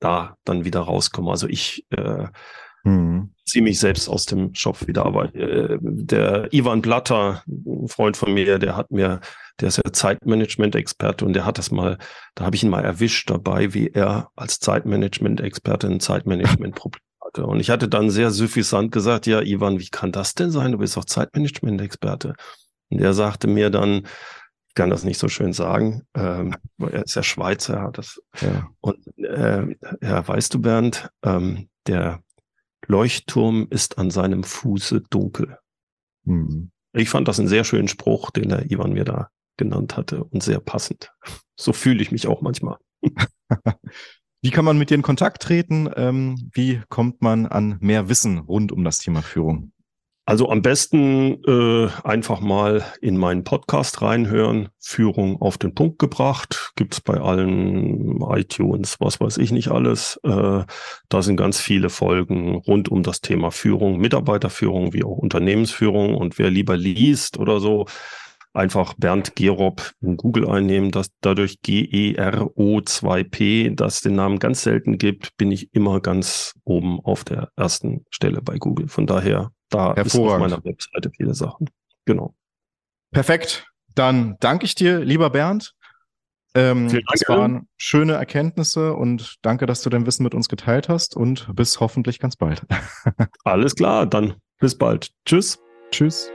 da 0.00 0.36
dann 0.44 0.64
wieder 0.64 0.80
rauskomme. 0.80 1.30
Also 1.30 1.48
ich 1.48 1.86
äh, 1.90 2.26
hm. 2.82 3.30
ziehe 3.44 3.62
mich 3.64 3.80
selbst 3.80 4.08
aus 4.08 4.26
dem 4.26 4.54
Shop 4.54 4.86
wieder. 4.86 5.06
Aber 5.06 5.34
äh, 5.34 5.78
der 5.80 6.52
Ivan 6.52 6.82
Blatter, 6.82 7.42
ein 7.46 7.88
Freund 7.88 8.16
von 8.16 8.34
mir, 8.34 8.58
der 8.58 8.76
hat 8.76 8.90
mir, 8.90 9.20
der 9.60 9.68
ist 9.68 9.78
ja 9.78 9.92
Zeitmanagement-Experte 9.92 11.24
und 11.24 11.32
der 11.32 11.46
hat 11.46 11.58
das 11.58 11.70
mal, 11.70 11.98
da 12.34 12.44
habe 12.44 12.56
ich 12.56 12.62
ihn 12.62 12.70
mal 12.70 12.84
erwischt 12.84 13.30
dabei, 13.30 13.72
wie 13.72 13.88
er 13.88 14.30
als 14.36 14.60
Zeitmanagement-Experte 14.60 15.86
ein 15.86 16.00
Zeitmanagement-Problem 16.00 17.02
hatte. 17.24 17.46
Und 17.46 17.60
ich 17.60 17.70
hatte 17.70 17.88
dann 17.88 18.10
sehr 18.10 18.30
suffisant 18.30 18.92
gesagt, 18.92 19.26
ja, 19.26 19.40
Ivan, 19.40 19.80
wie 19.80 19.88
kann 19.88 20.12
das 20.12 20.34
denn 20.34 20.50
sein? 20.50 20.72
Du 20.72 20.78
bist 20.78 20.96
doch 20.96 21.04
Zeitmanagement-Experte. 21.06 22.34
Und 22.90 23.00
er 23.00 23.14
sagte 23.14 23.48
mir 23.48 23.70
dann, 23.70 24.06
kann 24.76 24.90
das 24.90 25.02
nicht 25.02 25.18
so 25.18 25.28
schön 25.28 25.52
sagen, 25.52 26.02
ähm, 26.14 26.54
er 26.78 27.04
ist 27.04 27.16
ja 27.16 27.24
Schweizer, 27.24 27.82
hat 27.82 27.98
das. 27.98 28.22
Ja. 28.40 28.68
Und 28.80 28.98
äh, 29.18 29.74
ja, 30.00 30.28
weißt 30.28 30.54
du, 30.54 30.60
Bernd, 30.60 31.10
ähm, 31.24 31.68
der 31.88 32.20
Leuchtturm 32.86 33.66
ist 33.70 33.98
an 33.98 34.10
seinem 34.10 34.44
Fuße 34.44 35.02
dunkel. 35.10 35.58
Mhm. 36.24 36.70
Ich 36.92 37.08
fand 37.08 37.26
das 37.26 37.40
einen 37.40 37.48
sehr 37.48 37.64
schönen 37.64 37.88
Spruch, 37.88 38.30
den 38.30 38.50
der 38.50 38.70
Ivan 38.70 38.92
mir 38.92 39.04
da 39.04 39.30
genannt 39.56 39.96
hatte 39.96 40.22
und 40.22 40.42
sehr 40.42 40.60
passend. 40.60 41.10
So 41.58 41.72
fühle 41.72 42.02
ich 42.02 42.12
mich 42.12 42.26
auch 42.26 42.42
manchmal. 42.42 42.76
Wie 44.42 44.50
kann 44.50 44.64
man 44.64 44.78
mit 44.78 44.90
dir 44.90 44.96
in 44.96 45.02
Kontakt 45.02 45.42
treten? 45.42 45.90
Ähm, 45.96 46.50
wie 46.52 46.82
kommt 46.88 47.22
man 47.22 47.46
an 47.46 47.78
mehr 47.80 48.08
Wissen 48.08 48.38
rund 48.38 48.70
um 48.70 48.84
das 48.84 48.98
Thema 48.98 49.22
Führung? 49.22 49.72
Also 50.28 50.50
am 50.50 50.60
besten 50.60 51.40
äh, 51.44 51.88
einfach 52.02 52.40
mal 52.40 52.84
in 53.00 53.16
meinen 53.16 53.44
Podcast 53.44 54.02
reinhören. 54.02 54.70
Führung 54.80 55.40
auf 55.40 55.56
den 55.56 55.72
Punkt 55.72 56.00
gebracht. 56.00 56.72
Gibt's 56.74 57.00
bei 57.00 57.20
allen 57.20 58.20
iTunes, 58.22 58.96
was 58.98 59.20
weiß 59.20 59.38
ich 59.38 59.52
nicht 59.52 59.68
alles. 59.68 60.18
Äh, 60.24 60.64
da 61.08 61.22
sind 61.22 61.36
ganz 61.36 61.60
viele 61.60 61.90
Folgen 61.90 62.56
rund 62.56 62.88
um 62.88 63.04
das 63.04 63.20
Thema 63.20 63.52
Führung, 63.52 63.98
Mitarbeiterführung 63.98 64.92
wie 64.92 65.04
auch 65.04 65.16
Unternehmensführung. 65.16 66.16
Und 66.16 66.40
wer 66.40 66.50
lieber 66.50 66.76
liest 66.76 67.38
oder 67.38 67.60
so, 67.60 67.86
einfach 68.52 68.94
Bernd 68.94 69.36
Gerob 69.36 69.92
in 70.00 70.16
Google 70.16 70.48
einnehmen, 70.48 70.90
dass 70.90 71.06
dadurch 71.20 71.62
G-E-R-O-2-P, 71.62 72.16
das 73.76 74.00
den 74.00 74.16
Namen 74.16 74.40
ganz 74.40 74.62
selten 74.62 74.98
gibt, 74.98 75.36
bin 75.36 75.52
ich 75.52 75.72
immer 75.72 76.00
ganz 76.00 76.54
oben 76.64 76.98
auf 76.98 77.22
der 77.22 77.50
ersten 77.54 78.04
Stelle 78.10 78.42
bei 78.42 78.58
Google. 78.58 78.88
Von 78.88 79.06
daher, 79.06 79.52
da 79.68 79.92
ist 79.92 80.16
auf 80.16 80.38
meiner 80.38 80.64
Webseite 80.64 81.10
viele 81.10 81.34
Sachen. 81.34 81.70
Genau. 82.04 82.34
Perfekt. 83.10 83.66
Dann 83.94 84.36
danke 84.40 84.66
ich 84.66 84.74
dir, 84.74 85.00
lieber 85.00 85.30
Bernd. 85.30 85.74
Ähm, 86.54 86.88
Vielen 86.88 87.04
Dank. 87.04 87.20
Das 87.20 87.28
waren 87.28 87.68
schöne 87.76 88.14
Erkenntnisse 88.14 88.94
und 88.94 89.36
danke, 89.42 89.66
dass 89.66 89.82
du 89.82 89.90
dein 89.90 90.06
Wissen 90.06 90.22
mit 90.22 90.34
uns 90.34 90.48
geteilt 90.48 90.88
hast 90.88 91.16
und 91.16 91.54
bis 91.54 91.80
hoffentlich 91.80 92.18
ganz 92.18 92.36
bald. 92.36 92.62
Alles 93.44 93.74
klar, 93.74 94.06
dann 94.06 94.34
bis 94.58 94.76
bald. 94.76 95.10
Tschüss. 95.24 95.58
Tschüss. 95.90 96.30